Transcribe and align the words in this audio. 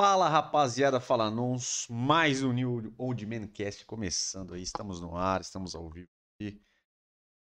Fala 0.00 0.28
rapaziada, 0.28 1.00
fala 1.00 1.28
nons, 1.28 1.88
mais 1.90 2.44
um 2.44 2.52
New 2.52 2.94
Old 2.96 3.26
Man 3.26 3.48
Cast 3.48 3.84
começando 3.84 4.54
aí, 4.54 4.62
estamos 4.62 5.00
no 5.00 5.16
ar, 5.16 5.40
estamos 5.40 5.74
ao 5.74 5.90
vivo 5.90 6.06
aqui, 6.40 6.62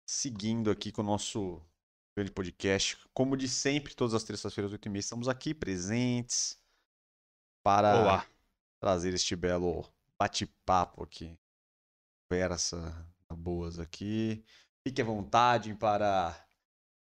seguindo 0.05 0.69
aqui 0.69 0.92
com 0.92 1.01
o 1.01 1.03
nosso 1.03 1.59
grande 2.16 2.31
podcast, 2.31 3.00
como 3.11 3.35
de 3.35 3.50
sempre, 3.50 3.95
todas 3.95 4.13
as 4.13 4.24
terças-feiras, 4.24 4.71
8h30, 4.71 4.97
estamos 4.97 5.27
aqui 5.27 5.51
presentes 5.51 6.61
para 7.66 8.00
Olá. 8.00 8.27
trazer 8.80 9.16
este 9.16 9.36
belo 9.36 9.84
bate-papo 10.22 11.02
aqui, 11.02 11.36
conversa 12.30 13.12
boas 13.36 13.80
aqui, 13.80 14.46
fique 14.88 15.02
à 15.02 15.06
vontade 15.06 15.74
para, 15.74 16.40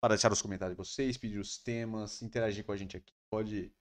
para 0.02 0.16
deixar 0.16 0.32
os 0.32 0.42
comentários 0.42 0.76
de 0.76 0.84
vocês, 0.84 1.18
pedir 1.18 1.38
os 1.38 1.56
temas, 1.56 2.24
interagir 2.24 2.66
com 2.66 2.72
a 2.72 2.78
gente 2.78 2.98
aqui, 2.98 3.14
pode 3.30 3.72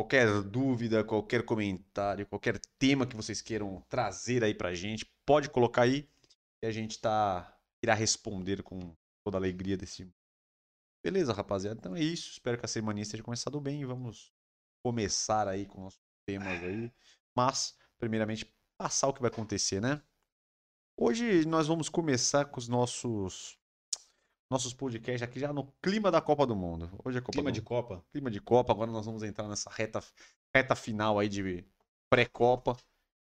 qualquer 0.00 0.42
dúvida, 0.42 1.04
qualquer 1.04 1.44
comentário, 1.44 2.26
qualquer 2.26 2.58
tema 2.78 3.06
que 3.06 3.14
vocês 3.14 3.42
queiram 3.42 3.82
trazer 3.86 4.42
aí 4.42 4.54
pra 4.54 4.74
gente, 4.74 5.04
pode 5.26 5.50
colocar 5.50 5.82
aí 5.82 6.08
e 6.62 6.66
a 6.66 6.70
gente 6.70 6.98
tá 6.98 7.58
irá 7.82 7.92
responder 7.92 8.62
com 8.62 8.96
toda 9.22 9.36
a 9.36 9.40
alegria 9.40 9.76
desse 9.76 10.10
Beleza, 11.04 11.32
rapaziada? 11.32 11.78
Então 11.78 11.96
é 11.96 12.00
isso. 12.00 12.30
Espero 12.30 12.58
que 12.58 12.64
a 12.64 12.68
semana 12.68 13.00
esteja 13.00 13.22
começado 13.22 13.58
bem 13.58 13.80
e 13.80 13.84
vamos 13.86 14.32
começar 14.82 15.48
aí 15.48 15.66
com 15.66 15.80
nossos 15.82 16.00
temas 16.26 16.62
aí. 16.62 16.92
Mas, 17.34 17.74
primeiramente, 17.98 18.50
passar 18.78 19.08
o 19.08 19.14
que 19.14 19.22
vai 19.22 19.30
acontecer, 19.30 19.80
né? 19.80 20.02
Hoje 20.98 21.46
nós 21.46 21.68
vamos 21.68 21.88
começar 21.88 22.46
com 22.46 22.58
os 22.58 22.68
nossos 22.68 23.58
nossos 24.50 24.74
podcasts 24.74 25.22
aqui 25.22 25.38
já 25.38 25.52
no 25.52 25.72
clima 25.80 26.10
da 26.10 26.20
Copa 26.20 26.44
do 26.46 26.56
Mundo. 26.56 26.90
Hoje 27.04 27.18
é 27.18 27.20
Copa 27.20 27.32
Clima 27.32 27.52
de 27.52 27.62
Copa. 27.62 28.04
clima 28.12 28.30
de 28.30 28.40
Copa. 28.40 28.72
Agora 28.72 28.90
nós 28.90 29.06
vamos 29.06 29.22
entrar 29.22 29.46
nessa 29.48 29.70
reta, 29.70 30.02
reta 30.54 30.74
final 30.74 31.18
aí 31.18 31.28
de 31.28 31.64
pré-Copa. 32.10 32.76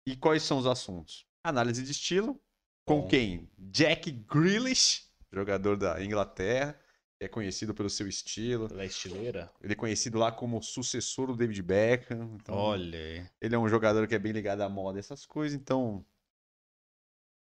E 0.06 0.16
quais 0.16 0.42
são 0.42 0.58
os 0.58 0.66
assuntos? 0.66 1.24
Análise 1.44 1.82
de 1.82 1.92
estilo. 1.92 2.40
Com 2.84 3.02
Bom. 3.02 3.08
quem? 3.08 3.48
Jack 3.56 4.10
Grealish, 4.10 5.08
jogador 5.30 5.76
da 5.76 6.04
Inglaterra, 6.04 6.76
é 7.20 7.28
conhecido 7.28 7.72
pelo 7.72 7.88
seu 7.88 8.08
estilo. 8.08 8.66
Da 8.66 8.84
estileira. 8.84 9.52
Ele 9.60 9.74
é 9.74 9.76
conhecido 9.76 10.18
lá 10.18 10.32
como 10.32 10.60
sucessor 10.60 11.28
do 11.28 11.36
David 11.36 11.62
Beckham. 11.62 12.34
Então, 12.34 12.56
Olha 12.56 13.30
ele 13.40 13.54
é 13.54 13.58
um 13.58 13.68
jogador 13.68 14.08
que 14.08 14.16
é 14.16 14.18
bem 14.18 14.32
ligado 14.32 14.62
à 14.62 14.68
moda, 14.68 14.98
essas 14.98 15.24
coisas. 15.24 15.56
Então, 15.56 16.04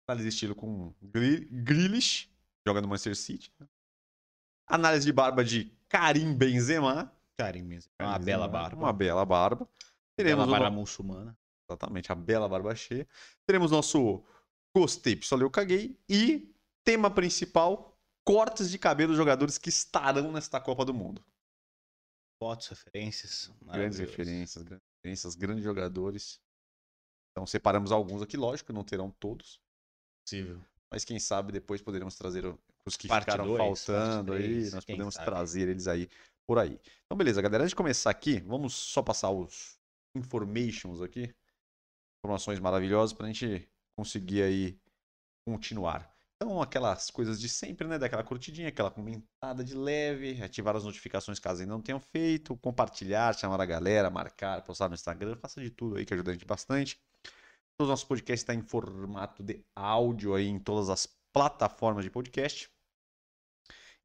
análise 0.07 0.29
de 0.29 0.35
estilo 0.35 0.53
com 0.53 0.93
Gre- 1.01 1.47
Grealish, 1.49 2.29
joga 2.67 2.79
no 2.79 2.87
Manchester 2.87 3.15
City. 3.15 3.51
Análise 4.71 5.05
de 5.05 5.11
barba 5.13 5.43
de 5.43 5.71
Karim 5.89 6.33
Benzema. 6.33 7.13
Karim. 7.37 7.73
É 7.99 8.03
Uma 8.03 8.17
bela 8.19 8.19
Benzema, 8.19 8.47
barba. 8.47 8.77
Uma 8.77 8.93
bela 8.93 9.25
barba. 9.25 9.65
Bela 9.65 9.69
Teremos 10.17 10.47
o 10.47 10.51
barba 10.51 10.69
no- 10.69 10.75
muçulmana. 10.77 11.37
Exatamente, 11.69 12.11
a 12.11 12.15
bela 12.15 12.47
barba 12.49 12.75
cheia. 12.75 13.07
Teremos 13.45 13.71
nosso 13.71 14.23
Gostei, 14.75 15.15
Pistolei, 15.15 15.45
eu 15.45 15.51
caguei. 15.51 15.99
E 16.07 16.53
tema 16.83 17.09
principal, 17.11 17.97
cortes 18.25 18.69
de 18.69 18.77
cabelo 18.79 19.09
dos 19.09 19.17
jogadores 19.17 19.57
que 19.57 19.69
estarão 19.69 20.31
nesta 20.31 20.59
Copa 20.61 20.85
do 20.85 20.93
Mundo. 20.93 21.23
Fotos, 22.41 22.67
referências. 22.69 23.51
Grandes 23.63 23.99
referências, 23.99 24.63
grandes 24.63 24.85
referências, 24.97 25.35
grandes 25.35 25.63
jogadores. 25.63 26.41
Então 27.31 27.45
separamos 27.45 27.91
alguns 27.91 28.21
aqui, 28.21 28.35
lógico, 28.37 28.73
não 28.73 28.83
terão 28.83 29.09
todos. 29.11 29.61
Possível. 30.25 30.61
Mas 30.91 31.05
quem 31.05 31.19
sabe 31.19 31.51
depois 31.53 31.81
poderemos 31.81 32.15
trazer 32.15 32.45
o- 32.45 32.59
os 32.85 32.97
que 32.97 33.07
Parte 33.07 33.25
ficaram 33.25 33.45
dois, 33.45 33.85
faltando 33.85 34.31
parte 34.31 34.43
aí. 34.43 34.47
três, 34.49 34.73
Nós 34.73 34.85
podemos 34.85 35.13
sabe. 35.15 35.25
trazer 35.25 35.67
eles 35.69 35.87
aí 35.87 36.09
por 36.47 36.57
aí. 36.59 36.79
Então, 37.05 37.17
beleza, 37.17 37.41
galera. 37.41 37.63
Antes 37.63 37.71
de 37.71 37.75
começar 37.75 38.09
aqui, 38.09 38.39
vamos 38.39 38.73
só 38.73 39.01
passar 39.01 39.29
os 39.31 39.79
informations 40.15 41.01
aqui. 41.01 41.33
Informações 42.23 42.59
maravilhosas 42.59 43.13
pra 43.13 43.27
gente 43.27 43.67
conseguir 43.97 44.43
aí 44.43 44.79
continuar. 45.47 46.11
Então, 46.35 46.59
aquelas 46.59 47.11
coisas 47.11 47.39
de 47.39 47.47
sempre, 47.47 47.87
né? 47.87 47.99
Daquela 47.99 48.23
curtidinha, 48.23 48.69
aquela 48.69 48.89
comentada 48.89 49.63
de 49.63 49.75
leve, 49.75 50.41
ativar 50.41 50.75
as 50.75 50.83
notificações 50.83 51.37
caso 51.39 51.61
ainda 51.61 51.71
não 51.73 51.81
tenham 51.81 51.99
feito, 51.99 52.57
compartilhar, 52.57 53.35
chamar 53.37 53.61
a 53.61 53.65
galera, 53.65 54.09
marcar, 54.09 54.63
postar 54.63 54.87
no 54.89 54.95
Instagram, 54.95 55.35
faça 55.35 55.61
de 55.61 55.69
tudo 55.69 55.97
aí 55.97 56.05
que 56.05 56.13
ajuda 56.15 56.31
a 56.31 56.33
gente 56.33 56.45
bastante. 56.45 56.99
Todos 57.77 57.87
os 57.87 57.89
nossos 57.89 58.05
podcasts 58.05 58.41
estão 58.41 58.55
em 58.55 58.61
formato 58.63 59.43
de 59.43 59.63
áudio 59.75 60.33
aí 60.33 60.47
em 60.47 60.59
todas 60.59 60.89
as 60.89 61.07
plataformas 61.33 62.03
de 62.03 62.09
podcast. 62.09 62.69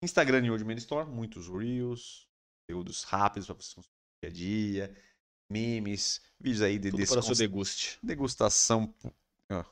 Instagram 0.02 0.44
e 0.46 0.50
Old 0.50 0.64
Man 0.64 0.74
Store, 0.74 1.08
muitos 1.08 1.48
reels, 1.48 2.28
conteúdos 2.68 3.02
rápidos 3.04 3.46
para 3.46 3.56
vocês 3.56 3.74
consumirem 3.74 3.96
dia 4.22 4.28
a 4.30 4.32
dia, 4.32 5.02
memes, 5.50 6.20
vídeos 6.38 6.62
aí 6.62 6.78
de 6.78 6.90
Tudo 6.90 7.06
para 7.06 7.22
seu 7.22 7.34
deguste. 7.34 7.98
degustação. 8.02 8.94
Ó, 9.50 9.60
O 9.60 9.64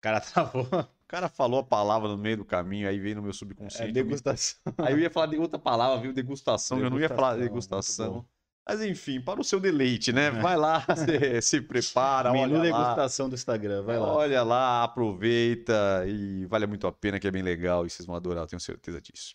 cara 0.00 0.20
travou. 0.20 0.62
O 0.64 1.06
cara 1.10 1.28
falou 1.28 1.60
a 1.60 1.64
palavra 1.64 2.08
no 2.08 2.16
meio 2.16 2.36
do 2.38 2.44
caminho, 2.44 2.88
aí 2.88 2.98
veio 2.98 3.16
no 3.16 3.22
meu 3.22 3.32
É 3.32 3.34
subconsciente. 3.34 3.86
me- 3.88 3.92
degustação. 3.92 4.60
Aí 4.78 4.94
eu 4.94 4.98
ia 5.00 5.10
falar 5.10 5.26
de 5.26 5.36
outra 5.36 5.58
palavra, 5.58 6.00
viu? 6.00 6.12
Degustação, 6.12 6.78
eu 6.78 6.88
não 6.88 7.00
ia 7.00 7.08
falar 7.08 7.36
Degustação, 7.36 8.06
degustação. 8.06 8.28
Mas 8.70 8.82
enfim, 8.82 9.20
para 9.20 9.40
o 9.40 9.42
seu 9.42 9.58
deleite, 9.58 10.12
né? 10.12 10.30
Vai 10.30 10.56
lá, 10.56 10.86
se, 10.94 11.42
se 11.42 11.60
prepara, 11.60 12.30
Menu 12.30 12.60
olha 12.60 12.70
lá. 12.70 12.84
degustação 12.84 13.28
do 13.28 13.34
Instagram. 13.34 13.82
Vai 13.82 13.98
lá. 13.98 14.14
Olha 14.14 14.44
lá, 14.44 14.84
aproveita 14.84 16.04
e 16.06 16.46
vale 16.46 16.68
muito 16.68 16.86
a 16.86 16.92
pena, 16.92 17.18
que 17.18 17.26
é 17.26 17.32
bem 17.32 17.42
legal 17.42 17.84
e 17.84 17.90
vocês 17.90 18.06
vão 18.06 18.14
adorar, 18.14 18.44
eu 18.44 18.46
tenho 18.46 18.60
certeza 18.60 19.00
disso. 19.00 19.34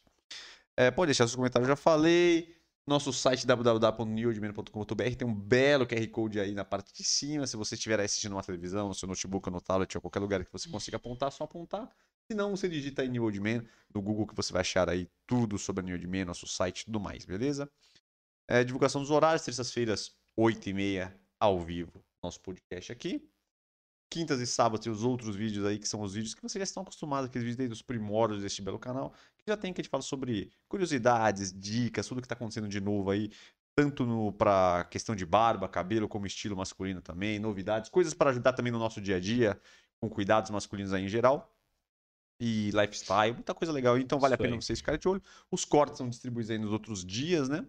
É, 0.78 0.90
pode 0.90 1.10
deixar 1.10 1.26
seus 1.26 1.36
comentários, 1.36 1.68
eu 1.68 1.76
já 1.76 1.82
falei. 1.82 2.56
Nosso 2.88 3.12
site 3.12 3.46
www.newdman.com.br 3.46 5.16
tem 5.18 5.28
um 5.28 5.34
belo 5.34 5.86
QR 5.86 6.08
Code 6.08 6.40
aí 6.40 6.54
na 6.54 6.64
parte 6.64 6.94
de 6.94 7.04
cima. 7.04 7.46
Se 7.46 7.58
você 7.58 7.76
estiver 7.76 8.00
assistindo 8.00 8.32
uma 8.32 8.44
televisão, 8.44 8.88
no 8.88 8.94
seu 8.94 9.06
notebook, 9.06 9.50
ou 9.50 9.54
no 9.54 9.60
tablet, 9.60 9.98
ou 9.98 10.02
qualquer 10.02 10.20
lugar 10.20 10.46
que 10.46 10.54
você 10.54 10.70
consiga 10.70 10.96
apontar, 10.96 11.28
é 11.28 11.32
só 11.32 11.44
apontar. 11.44 11.90
Se 12.26 12.34
não, 12.34 12.56
você 12.56 12.70
digita 12.70 13.02
aí 13.02 13.10
New 13.10 13.24
Old 13.24 13.40
Man 13.42 13.66
no 13.94 14.02
Google 14.02 14.26
que 14.26 14.36
você 14.36 14.54
vai 14.54 14.62
achar 14.62 14.90
aí 14.90 15.10
tudo 15.28 15.58
sobre 15.58 15.82
a 15.82 15.84
New 15.84 15.96
Old 15.96 16.08
Man, 16.08 16.24
nosso 16.24 16.48
site 16.48 16.82
e 16.82 16.86
tudo 16.86 17.02
mais, 17.02 17.26
beleza? 17.26 17.70
É, 18.48 18.64
divulgação 18.64 19.02
dos 19.02 19.10
horários, 19.12 19.44
terças-feiras, 19.44 20.16
8h30, 20.40 21.12
ao 21.40 21.60
vivo, 21.60 22.04
nosso 22.24 22.40
podcast 22.42 22.92
aqui. 22.92 23.28
Quintas 24.12 24.40
e 24.40 24.46
sábados 24.46 24.84
tem 24.84 24.92
os 24.94 25.04
outros 25.04 25.36
vídeos 25.36 25.66
aí, 25.66 25.80
que 25.80 25.88
são 25.88 26.02
os 26.02 26.14
vídeos 26.14 26.36
que 26.36 26.42
vocês 26.42 26.60
já 26.60 26.64
estão 26.64 26.84
acostumados, 26.84 27.28
aqueles 27.28 27.44
vídeos 27.46 27.60
aí 27.60 27.68
dos 27.68 27.82
primórdios 27.82 28.42
deste 28.42 28.62
belo 28.62 28.78
canal, 28.78 29.12
que 29.38 29.44
já 29.48 29.58
tem 29.58 29.74
que 29.74 29.82
a 29.82 29.84
gente 29.84 29.90
fala 29.90 30.04
sobre 30.04 30.52
curiosidades, 30.68 31.52
dicas, 31.52 32.08
tudo 32.08 32.22
que 32.22 32.28
tá 32.28 32.36
acontecendo 32.36 32.68
de 32.68 32.80
novo 32.80 33.10
aí, 33.10 33.32
tanto 33.76 34.06
no, 34.06 34.32
pra 34.32 34.86
questão 34.92 35.16
de 35.16 35.26
barba, 35.26 35.68
cabelo, 35.68 36.08
como 36.08 36.28
estilo 36.28 36.56
masculino 36.56 37.02
também, 37.02 37.40
novidades, 37.40 37.90
coisas 37.90 38.14
para 38.14 38.30
ajudar 38.30 38.54
também 38.54 38.72
no 38.72 38.80
nosso 38.80 39.02
dia 39.02 39.18
a 39.18 39.20
dia, 39.20 39.60
com 40.00 40.10
cuidados 40.10 40.52
masculinos 40.52 40.94
aí 40.94 41.04
em 41.04 41.10
geral. 41.10 41.52
E 42.40 42.70
lifestyle, 42.72 43.34
muita 43.34 43.54
coisa 43.54 43.72
legal. 43.74 43.98
Então 43.98 44.20
vale 44.20 44.34
a 44.34 44.36
Isso 44.36 44.42
pena 44.42 44.56
aí. 44.56 44.62
vocês 44.62 44.80
ficarem 44.80 45.00
de 45.00 45.08
olho. 45.08 45.24
Os 45.50 45.64
cortes 45.64 45.98
são 45.98 46.10
distribuídos 46.10 46.52
aí 46.52 46.58
nos 46.58 46.72
outros 46.72 47.04
dias, 47.06 47.48
né? 47.50 47.66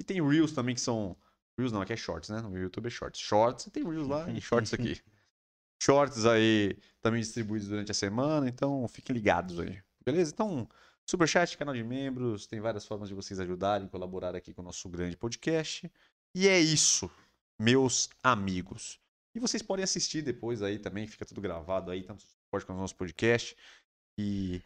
E 0.00 0.02
tem 0.02 0.26
Reels 0.26 0.52
também 0.52 0.74
que 0.74 0.80
são. 0.80 1.14
Reels 1.58 1.72
não, 1.72 1.82
aqui 1.82 1.92
é 1.92 1.96
Shorts, 1.96 2.30
né? 2.30 2.40
No 2.40 2.56
YouTube 2.56 2.86
é 2.86 2.90
Shorts. 2.90 3.20
Shorts, 3.20 3.66
tem 3.70 3.84
Reels 3.84 4.08
lá 4.08 4.30
e 4.30 4.40
Shorts 4.40 4.72
aqui. 4.72 4.98
Shorts 5.82 6.24
aí 6.24 6.78
também 7.02 7.20
distribuídos 7.20 7.68
durante 7.68 7.90
a 7.90 7.94
semana, 7.94 8.48
então 8.48 8.88
fiquem 8.88 9.14
ligados 9.14 9.60
aí. 9.60 9.78
Beleza? 10.02 10.32
Então, 10.32 10.66
Superchat, 11.06 11.58
canal 11.58 11.74
de 11.74 11.84
membros, 11.84 12.46
tem 12.46 12.60
várias 12.60 12.86
formas 12.86 13.08
de 13.08 13.14
vocês 13.14 13.38
ajudarem, 13.40 13.88
colaborar 13.88 14.34
aqui 14.34 14.54
com 14.54 14.62
o 14.62 14.64
nosso 14.64 14.88
grande 14.88 15.16
podcast. 15.16 15.90
E 16.34 16.48
é 16.48 16.58
isso, 16.58 17.10
meus 17.58 18.08
amigos. 18.22 18.98
E 19.34 19.38
vocês 19.38 19.62
podem 19.62 19.84
assistir 19.84 20.22
depois 20.22 20.62
aí 20.62 20.78
também, 20.78 21.06
fica 21.06 21.26
tudo 21.26 21.42
gravado 21.42 21.90
aí, 21.90 22.02
tanto 22.02 22.22
suporte 22.22 22.64
quanto 22.64 22.76
no 22.76 22.82
nosso 22.82 22.96
podcast. 22.96 23.54
E 24.18 24.62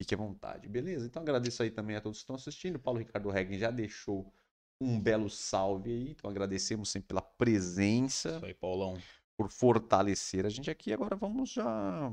fique 0.00 0.14
à 0.14 0.16
vontade, 0.16 0.68
beleza? 0.68 1.06
Então 1.06 1.22
agradeço 1.22 1.62
aí 1.62 1.70
também 1.70 1.96
a 1.96 2.00
todos 2.00 2.18
que 2.18 2.22
estão 2.22 2.36
assistindo. 2.36 2.76
O 2.76 2.80
Paulo 2.80 2.98
Ricardo 2.98 3.28
Reggen 3.30 3.58
já 3.58 3.70
deixou 3.70 4.32
um 4.80 5.00
belo 5.00 5.30
salve 5.30 5.90
aí, 5.90 6.10
então 6.10 6.30
agradecemos 6.30 6.88
sempre 6.90 7.08
pela 7.08 7.22
presença 7.22 8.36
Isso 8.36 8.44
aí, 8.46 8.54
Paulão. 8.54 8.98
por 9.36 9.50
fortalecer 9.50 10.44
a 10.44 10.48
gente 10.48 10.70
aqui. 10.70 10.92
Agora 10.92 11.16
vamos 11.16 11.50
já 11.52 12.10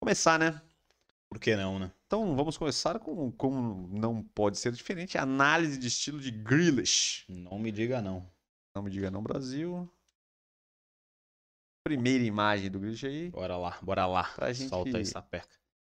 começar, 0.00 0.38
né? 0.38 0.60
Por 1.30 1.40
que 1.40 1.56
não, 1.56 1.78
né? 1.78 1.90
Então 2.06 2.36
vamos 2.36 2.58
começar 2.58 2.98
com, 2.98 3.32
como 3.32 3.88
não 3.88 4.22
pode 4.22 4.58
ser 4.58 4.70
diferente, 4.72 5.16
a 5.16 5.22
análise 5.22 5.78
de 5.78 5.86
estilo 5.88 6.20
de 6.20 6.30
Grealish. 6.30 7.24
Não 7.28 7.58
me 7.58 7.72
diga 7.72 8.02
não. 8.02 8.30
Não 8.76 8.82
me 8.82 8.90
diga 8.90 9.10
não, 9.10 9.22
Brasil. 9.22 9.90
Primeira 11.84 12.22
imagem 12.22 12.70
do 12.70 12.78
Grealish 12.78 13.06
aí. 13.06 13.30
Bora 13.30 13.56
lá, 13.56 13.78
bora 13.82 14.06
lá. 14.06 14.24
Pra 14.34 14.52
gente- 14.52 14.68
Solta 14.68 14.98
aí, 14.98 15.06
sapeca. 15.06 15.48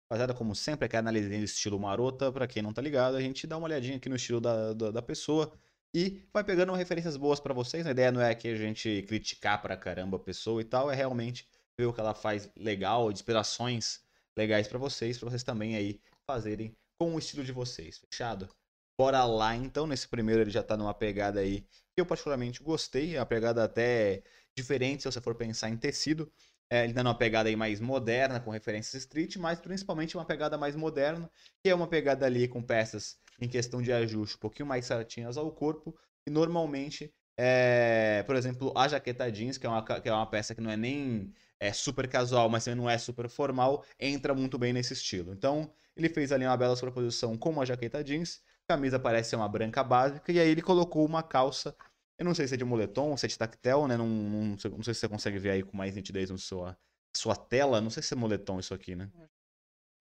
Rapaziada, 0.10 0.34
como 0.34 0.56
sempre, 0.56 0.86
aqui 0.86 0.96
analisando 0.96 1.44
estilo 1.44 1.80
marota, 1.80 2.32
pra 2.32 2.48
quem 2.48 2.62
não 2.64 2.74
tá 2.74 2.82
ligado, 2.82 3.16
a 3.16 3.22
gente 3.22 3.46
dá 3.48 3.58
uma 3.58 3.66
olhadinha 3.66 3.98
aqui 3.98 4.10
no 4.10 4.16
estilo 4.16 4.40
da, 4.40 4.74
da, 4.74 4.92
da 4.92 5.02
pessoa 5.02 5.52
e 5.94 6.22
vai 6.34 6.44
pegando 6.44 6.74
referências 6.74 7.16
boas 7.16 7.40
pra 7.40 7.54
vocês. 7.54 7.86
A 7.86 7.92
ideia 7.92 8.12
não 8.12 8.22
é 8.22 8.34
que 8.34 8.48
a 8.48 8.56
gente 8.56 9.04
criticar 9.08 9.62
pra 9.62 9.78
caramba 9.78 10.18
a 10.18 10.20
pessoa 10.20 10.62
e 10.62 10.66
tal, 10.66 10.92
é 10.92 10.96
realmente 10.96 11.48
ver 11.78 11.86
o 11.86 11.94
que 11.94 12.00
ela 12.00 12.14
faz 12.14 12.50
legal, 12.56 13.12
inspirações 13.12 14.02
legais 14.36 14.68
pra 14.68 14.80
vocês, 14.80 15.18
pra 15.18 15.30
vocês 15.30 15.44
também 15.44 15.76
aí 15.76 16.00
fazerem 16.26 16.76
com 17.00 17.16
o 17.16 17.20
estilo 17.20 17.44
de 17.44 17.52
vocês. 17.52 18.00
Fechado? 18.10 18.50
Bora 18.98 19.24
lá, 19.26 19.56
então. 19.56 19.88
Nesse 19.88 20.08
primeiro 20.08 20.42
ele 20.42 20.52
já 20.52 20.64
tá 20.64 20.78
numa 20.78 20.94
pegada 20.94 21.40
aí 21.40 21.62
que 21.62 22.02
eu 22.02 22.06
particularmente 22.06 22.64
gostei. 22.64 23.16
É 23.16 23.20
uma 23.20 23.26
pegada 23.26 23.64
até 23.64 24.24
diferente 24.56 25.04
se 25.04 25.12
você 25.12 25.22
for 25.22 25.36
pensar 25.36 25.70
em 25.70 25.78
tecido. 25.78 26.32
É, 26.70 26.84
ele 26.84 26.94
dando 26.94 27.08
uma 27.08 27.18
pegada 27.18 27.50
aí 27.50 27.56
mais 27.56 27.80
moderna, 27.80 28.40
com 28.40 28.50
referências 28.50 29.04
street, 29.04 29.36
mas 29.38 29.60
principalmente 29.60 30.18
uma 30.18 30.26
pegada 30.26 30.58
mais 30.58 30.76
moderna, 30.76 31.30
que 31.62 31.70
é 31.70 31.76
uma 31.76 31.88
pegada 31.88 32.26
ali 32.26 32.48
com 32.48 32.64
peças 32.64 33.18
em 33.44 33.50
questão 33.50 33.82
de 33.82 33.92
ajuste 33.92 34.36
um 34.38 34.40
pouquinho 34.40 34.68
mais 34.68 34.86
certinhas 34.86 35.38
ao 35.38 35.52
corpo. 35.52 35.96
E 36.26 36.32
normalmente, 36.32 37.14
é, 37.38 38.24
por 38.26 38.36
exemplo, 38.36 38.74
a 38.76 38.88
jaqueta 38.88 39.32
jeans, 39.32 39.58
que 39.58 39.66
é 39.66 39.70
uma, 39.70 39.84
que 39.84 40.10
é 40.10 40.14
uma 40.14 40.26
peça 40.26 40.56
que 40.56 40.62
não 40.62 40.72
é 40.72 40.78
nem 40.78 41.34
é, 41.60 41.74
super 41.74 42.08
casual, 42.08 42.50
mas 42.50 42.64
também 42.66 42.80
não 42.80 42.90
é 42.90 42.98
super 42.98 43.30
formal, 43.30 43.84
entra 44.00 44.34
muito 44.34 44.58
bem 44.58 44.74
nesse 44.74 44.94
estilo. 44.94 45.34
Então, 45.34 45.72
ele 45.96 46.10
fez 46.10 46.32
ali 46.32 46.46
uma 46.46 46.58
bela 46.58 46.76
sobreposição 46.76 47.38
com 47.38 47.50
uma 47.50 47.66
jaqueta 47.66 48.04
jeans, 48.04 48.42
camisa 48.68 49.00
parece 49.00 49.32
ser 49.32 49.36
uma 49.36 49.50
branca 49.50 49.84
básica, 49.84 50.32
e 50.32 50.40
aí 50.40 50.50
ele 50.50 50.62
colocou 50.62 51.06
uma 51.06 51.22
calça 51.22 51.76
eu 52.18 52.26
não 52.26 52.34
sei 52.34 52.48
se 52.48 52.54
é 52.54 52.58
de 52.58 52.64
moletom 52.64 53.12
ou 53.12 53.18
se 53.18 53.26
é 53.26 53.30
de 53.30 53.38
tactel, 53.38 53.88
né? 53.88 53.98
Não, 53.98 54.08
não, 54.08 54.46
não, 54.46 54.58
sei, 54.58 54.72
não 54.72 54.84
sei 54.84 54.94
se 54.94 55.00
você 55.02 55.10
consegue 55.10 55.38
ver 55.38 55.52
aí 55.52 55.64
com 55.64 55.76
mais 55.76 55.96
nitidez 55.96 56.30
na 56.30 56.38
sua, 56.38 56.78
sua 57.16 57.36
tela. 57.36 57.82
Não 57.82 57.90
sei 57.90 58.04
se 58.04 58.14
é 58.14 58.18
moletom 58.18 58.60
isso 58.60 58.74
aqui, 58.74 58.96
né? 58.96 59.12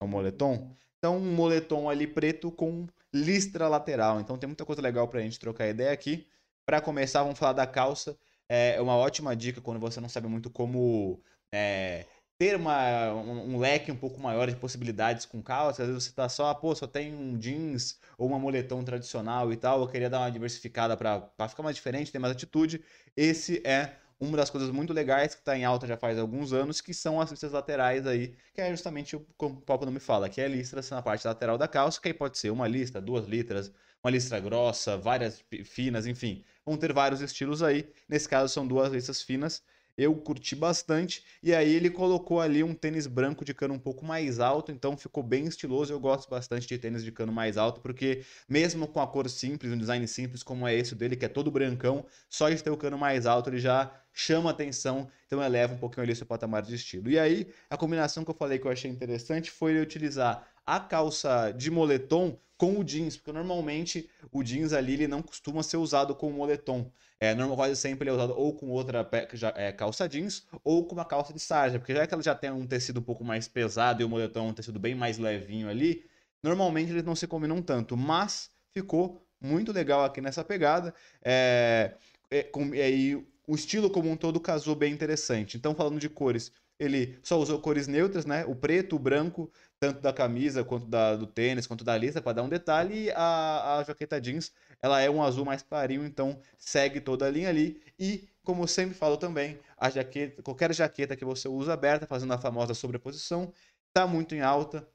É 0.01 0.05
um 0.05 0.07
moletom? 0.07 0.75
Então, 1.03 1.17
um 1.17 1.35
moletom 1.35 1.89
ali 1.89 2.07
preto 2.07 2.49
com 2.49 2.87
listra 3.13 3.67
lateral. 3.67 4.21
Então, 4.21 4.37
tem 4.37 4.47
muita 4.47 4.63
coisa 4.63 4.81
legal 4.81 5.05
pra 5.05 5.19
gente 5.19 5.37
trocar 5.37 5.67
ideia 5.67 5.91
aqui. 5.91 6.25
Para 6.65 6.79
começar, 6.79 7.23
vamos 7.23 7.37
falar 7.37 7.51
da 7.51 7.67
calça. 7.67 8.17
É 8.47 8.79
uma 8.81 8.95
ótima 8.95 9.35
dica 9.35 9.59
quando 9.59 9.81
você 9.81 9.99
não 9.99 10.07
sabe 10.07 10.29
muito 10.29 10.49
como 10.49 11.21
é, 11.53 12.05
ter 12.39 12.55
uma, 12.55 13.13
um, 13.15 13.59
leque 13.59 13.91
um 13.91 13.97
pouco 13.97 14.17
maior 14.17 14.49
de 14.49 14.55
possibilidades 14.55 15.25
com 15.25 15.43
calça. 15.43 15.83
Às 15.83 15.89
vezes 15.89 16.05
você 16.05 16.13
tá 16.13 16.29
só, 16.29 16.53
pô, 16.53 16.73
só 16.73 16.87
tem 16.87 17.13
um 17.13 17.37
jeans 17.37 17.99
ou 18.17 18.29
uma 18.29 18.39
moletom 18.39 18.81
tradicional 18.81 19.51
e 19.51 19.57
tal. 19.57 19.81
Eu 19.81 19.89
queria 19.89 20.09
dar 20.09 20.19
uma 20.19 20.31
diversificada 20.31 20.95
para 20.95 21.49
ficar 21.49 21.63
mais 21.63 21.75
diferente, 21.75 22.13
ter 22.13 22.19
mais 22.19 22.31
atitude. 22.31 22.81
Esse 23.13 23.61
é 23.67 23.97
uma 24.23 24.37
das 24.37 24.49
coisas 24.49 24.69
muito 24.71 24.93
legais 24.93 25.35
que 25.35 25.41
está 25.41 25.57
em 25.57 25.65
alta 25.65 25.85
já 25.85 25.97
faz 25.97 26.17
alguns 26.17 26.53
anos, 26.53 26.81
que 26.81 26.93
são 26.93 27.19
as 27.19 27.29
listras 27.31 27.51
laterais 27.51 28.07
aí, 28.07 28.35
que 28.53 28.61
é 28.61 28.69
justamente 28.71 29.15
o 29.15 29.19
que 29.19 29.45
o 29.45 29.55
próprio 29.57 29.85
nome 29.85 29.99
fala, 29.99 30.29
que 30.29 30.41
é 30.41 30.45
a 30.45 30.47
listra 30.47 30.81
na 30.91 31.01
parte 31.01 31.27
lateral 31.27 31.57
da 31.57 31.67
calça, 31.67 31.99
que 31.99 32.07
aí 32.07 32.13
pode 32.13 32.37
ser 32.37 32.49
uma 32.49 32.67
lista, 32.67 33.01
duas 33.01 33.27
listras, 33.27 33.71
uma 34.03 34.11
listra 34.11 34.39
grossa, 34.39 34.97
várias 34.97 35.43
finas, 35.65 36.05
enfim. 36.07 36.43
Vão 36.65 36.77
ter 36.77 36.93
vários 36.93 37.21
estilos 37.21 37.61
aí. 37.61 37.89
Nesse 38.07 38.27
caso 38.27 38.53
são 38.53 38.65
duas 38.67 38.91
listras 38.91 39.21
finas 39.21 39.61
eu 39.97 40.15
curti 40.15 40.55
bastante. 40.55 41.23
E 41.41 41.53
aí 41.53 41.73
ele 41.73 41.89
colocou 41.89 42.41
ali 42.41 42.63
um 42.63 42.73
tênis 42.73 43.07
branco 43.07 43.45
de 43.45 43.53
cano 43.53 43.73
um 43.73 43.79
pouco 43.79 44.05
mais 44.05 44.39
alto, 44.39 44.71
então 44.71 44.97
ficou 44.97 45.23
bem 45.23 45.45
estiloso. 45.45 45.93
Eu 45.93 45.99
gosto 45.99 46.29
bastante 46.29 46.67
de 46.67 46.77
tênis 46.77 47.03
de 47.03 47.11
cano 47.11 47.31
mais 47.31 47.57
alto, 47.57 47.81
porque 47.81 48.23
mesmo 48.47 48.87
com 48.87 48.99
a 49.01 49.07
cor 49.07 49.29
simples, 49.29 49.71
um 49.71 49.77
design 49.77 50.07
simples 50.07 50.43
como 50.43 50.67
é 50.67 50.75
esse 50.75 50.95
dele, 50.95 51.15
que 51.15 51.25
é 51.25 51.29
todo 51.29 51.51
brancão, 51.51 52.05
só 52.29 52.49
de 52.49 52.61
ter 52.61 52.69
o 52.71 52.77
cano 52.77 52.97
mais 52.97 53.25
alto 53.25 53.49
ele 53.49 53.59
já 53.59 53.91
chama 54.13 54.51
atenção, 54.51 55.09
então 55.25 55.41
eleva 55.41 55.73
um 55.73 55.77
pouquinho 55.77 56.03
ali 56.03 56.15
seu 56.15 56.25
patamar 56.25 56.61
de 56.61 56.75
estilo. 56.75 57.09
E 57.09 57.17
aí, 57.17 57.47
a 57.69 57.75
combinação 57.75 58.23
que 58.23 58.29
eu 58.29 58.35
falei 58.35 58.59
que 58.59 58.67
eu 58.67 58.71
achei 58.71 58.89
interessante 58.89 59.49
foi 59.49 59.71
ele 59.71 59.81
utilizar 59.81 60.47
a 60.65 60.79
calça 60.79 61.51
de 61.51 61.69
moletom 61.69 62.37
com 62.57 62.79
o 62.79 62.83
jeans, 62.83 63.17
porque 63.17 63.31
normalmente 63.31 64.09
o 64.31 64.43
jeans 64.43 64.71
ali 64.71 64.93
ele 64.93 65.07
não 65.07 65.21
costuma 65.21 65.63
ser 65.63 65.77
usado 65.77 66.15
com 66.15 66.29
o 66.29 66.33
moletom. 66.33 66.89
É, 67.19 67.33
normal, 67.33 67.57
quase 67.57 67.75
sempre 67.75 68.03
ele 68.03 68.11
é 68.11 68.13
usado 68.13 68.33
ou 68.37 68.53
com 68.53 68.69
outra 68.69 69.07
é, 69.55 69.71
calça 69.71 70.07
jeans 70.07 70.45
ou 70.63 70.85
com 70.85 70.95
uma 70.95 71.05
calça 71.05 71.33
de 71.33 71.39
sarja, 71.39 71.79
porque 71.79 71.93
já 71.93 72.05
que 72.05 72.13
ela 72.13 72.23
já 72.23 72.35
tem 72.35 72.51
um 72.51 72.67
tecido 72.67 72.99
um 72.99 73.03
pouco 73.03 73.23
mais 73.23 73.47
pesado 73.47 74.01
e 74.01 74.05
o 74.05 74.09
moletom 74.09 74.47
é 74.47 74.49
um 74.49 74.53
tecido 74.53 74.79
bem 74.79 74.95
mais 74.95 75.17
levinho 75.17 75.69
ali, 75.69 76.05
normalmente 76.41 76.91
eles 76.91 77.03
não 77.03 77.15
se 77.15 77.27
combinam 77.27 77.61
tanto, 77.61 77.97
mas 77.97 78.49
ficou 78.73 79.25
muito 79.41 79.71
legal 79.71 80.03
aqui 80.03 80.21
nessa 80.21 80.43
pegada. 80.43 80.93
É, 81.23 81.95
é, 82.31 82.43
com, 82.43 82.73
e 82.73 82.81
aí 82.81 83.27
o 83.47 83.55
estilo 83.55 83.89
como 83.89 84.09
um 84.09 84.15
todo 84.15 84.39
casou 84.39 84.75
bem 84.75 84.93
interessante. 84.93 85.57
Então, 85.57 85.75
falando 85.75 85.99
de 85.99 86.09
cores, 86.09 86.51
ele 86.79 87.17
só 87.21 87.39
usou 87.39 87.59
cores 87.59 87.87
neutras, 87.87 88.25
né? 88.25 88.45
O 88.45 88.55
preto, 88.55 88.95
o 88.95 88.99
branco, 88.99 89.51
tanto 89.83 89.99
da 89.99 90.13
camisa 90.13 90.63
quanto 90.63 90.85
da, 90.85 91.13
do 91.13 91.27
tênis, 91.27 91.67
quanto 91.67 91.83
da 91.83 91.97
lista, 91.97 92.21
para 92.21 92.31
dar 92.31 92.43
um 92.43 92.47
detalhe. 92.47 93.07
E 93.07 93.11
a, 93.11 93.79
a 93.79 93.83
jaqueta 93.83 94.21
jeans, 94.21 94.53
ela 94.81 95.01
é 95.01 95.09
um 95.09 95.21
azul 95.21 95.43
mais 95.43 95.61
clarinho, 95.61 96.05
então 96.05 96.39
segue 96.57 97.01
toda 97.01 97.27
a 97.27 97.29
linha 97.29 97.49
ali. 97.49 97.81
E, 97.99 98.29
como 98.45 98.65
sempre 98.65 98.95
falo 98.95 99.17
também, 99.17 99.59
a 99.77 99.89
jaqueta, 99.89 100.41
qualquer 100.41 100.73
jaqueta 100.73 101.17
que 101.17 101.25
você 101.25 101.49
usa 101.49 101.73
aberta, 101.73 102.07
fazendo 102.07 102.31
a 102.33 102.37
famosa 102.37 102.73
sobreposição, 102.73 103.51
está 103.89 104.07
muito 104.07 104.33
em 104.33 104.39
alta. 104.39 104.87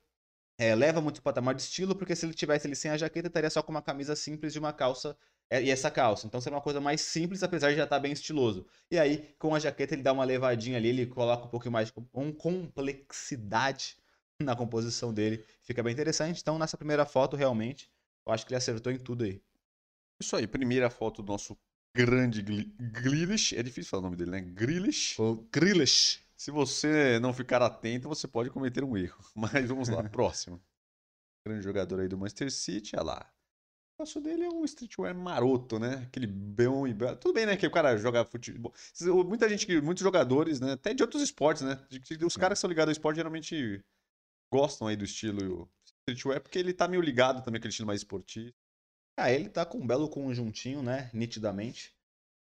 É, 0.59 0.75
leva 0.75 1.03
muito 1.03 1.19
o 1.19 1.23
patamar 1.23 1.55
de 1.55 1.61
estilo, 1.61 1.95
porque 1.95 2.17
se 2.17 2.25
ele 2.25 2.33
tivesse 2.33 2.67
ele 2.67 2.75
sem 2.75 2.91
a 2.91 2.97
jaqueta, 2.97 3.29
estaria 3.29 3.51
só 3.51 3.63
com 3.63 3.71
uma 3.71 3.83
camisa 3.83 4.17
simples 4.17 4.55
e 4.55 4.59
uma 4.59 4.73
calça 4.73 5.15
é, 5.51 5.63
e 5.63 5.71
essa 5.71 5.91
calça. 5.91 6.27
Então 6.27 6.41
seria 6.41 6.57
uma 6.57 6.63
coisa 6.63 6.81
mais 6.81 7.03
simples, 7.03 7.43
apesar 7.43 7.71
de 7.71 7.77
já 7.77 7.85
estar 7.85 7.97
tá 7.97 8.01
bem 8.01 8.13
estiloso. 8.13 8.67
E 8.91 8.99
aí, 8.99 9.35
com 9.39 9.55
a 9.55 9.59
jaqueta, 9.59 9.95
ele 9.95 10.03
dá 10.03 10.15
uma 10.15 10.25
levadinha 10.25 10.79
ali, 10.79 10.89
ele 10.89 11.07
coloca 11.07 11.45
um 11.45 11.51
pouquinho 11.51 11.73
mais 11.73 11.89
de 11.89 11.95
complexidade 12.39 13.99
na 14.43 14.55
composição 14.55 15.13
dele. 15.13 15.45
Fica 15.63 15.83
bem 15.83 15.93
interessante. 15.93 16.41
Então, 16.41 16.59
nessa 16.59 16.77
primeira 16.77 17.05
foto, 17.05 17.37
realmente, 17.37 17.91
eu 18.27 18.33
acho 18.33 18.47
que 18.47 18.53
ele 18.53 18.59
acertou 18.59 18.93
em 18.93 18.99
tudo 18.99 19.25
aí. 19.25 19.43
Isso 20.21 20.37
aí, 20.37 20.47
primeira 20.47 20.91
foto 20.91 21.23
do 21.23 21.33
nosso 21.33 21.57
grande 21.95 22.43
Grilish. 22.43 23.57
É 23.57 23.63
difícil 23.63 23.91
falar 23.91 24.01
o 24.01 24.05
nome 24.05 24.17
dele, 24.17 24.31
né? 24.31 24.41
Grilish. 24.41 25.17
Grilish. 25.53 26.21
Se 26.37 26.51
você 26.51 27.19
não 27.19 27.33
ficar 27.33 27.63
atento, 27.63 28.09
você 28.09 28.29
pode 28.29 28.51
cometer 28.51 28.85
um 28.85 28.97
erro. 28.97 29.19
Mas 29.35 29.69
vamos 29.69 29.89
lá, 29.89 30.03
próximo. 30.09 30.61
Grande 31.45 31.65
jogador 31.65 32.01
aí 32.01 32.09
do 32.09 32.19
Manchester 32.19 32.51
City, 32.51 32.95
olha 32.95 33.05
lá. 33.05 33.33
O 33.99 34.03
negócio 34.03 34.21
dele 34.21 34.45
é 34.45 34.49
um 34.49 34.65
streetwear 34.65 35.13
maroto, 35.13 35.81
né? 35.81 36.05
Aquele 36.07 36.27
bom 36.29 36.87
e 36.87 36.95
belo. 36.95 37.17
Tudo 37.17 37.35
bem, 37.35 37.47
né? 37.47 37.57
Que 37.57 37.67
o 37.67 37.71
cara 37.71 37.97
joga 37.97 38.25
futebol. 38.25 38.73
Muita 39.27 39.49
gente, 39.49 39.81
muitos 39.81 40.05
jogadores, 40.05 40.61
né? 40.61 40.73
Até 40.73 40.95
de 40.95 41.03
outros 41.03 41.21
esportes, 41.21 41.63
né? 41.63 41.85
Os 42.25 42.37
caras 42.37 42.59
que 42.59 42.61
são 42.61 42.69
ligados 42.69 42.91
ao 42.91 42.93
esporte 42.93 43.17
geralmente 43.17 43.83
gostam 44.51 44.89
aí 44.89 44.97
do 44.97 45.05
estilo 45.05 45.71
streetwear, 46.09 46.41
porque 46.41 46.59
ele 46.59 46.73
tá 46.73 46.89
meio 46.89 47.03
ligado 47.03 47.43
também 47.43 47.59
aquele 47.59 47.71
estilo 47.71 47.87
mais 47.87 48.01
esportivo. 48.01 48.53
Ah, 49.17 49.33
ele 49.33 49.49
tá 49.49 49.67
com 49.67 49.79
um 49.79 49.87
belo 49.87 50.09
conjuntinho, 50.09 50.83
né? 50.83 51.11
Nitidamente. 51.13 51.95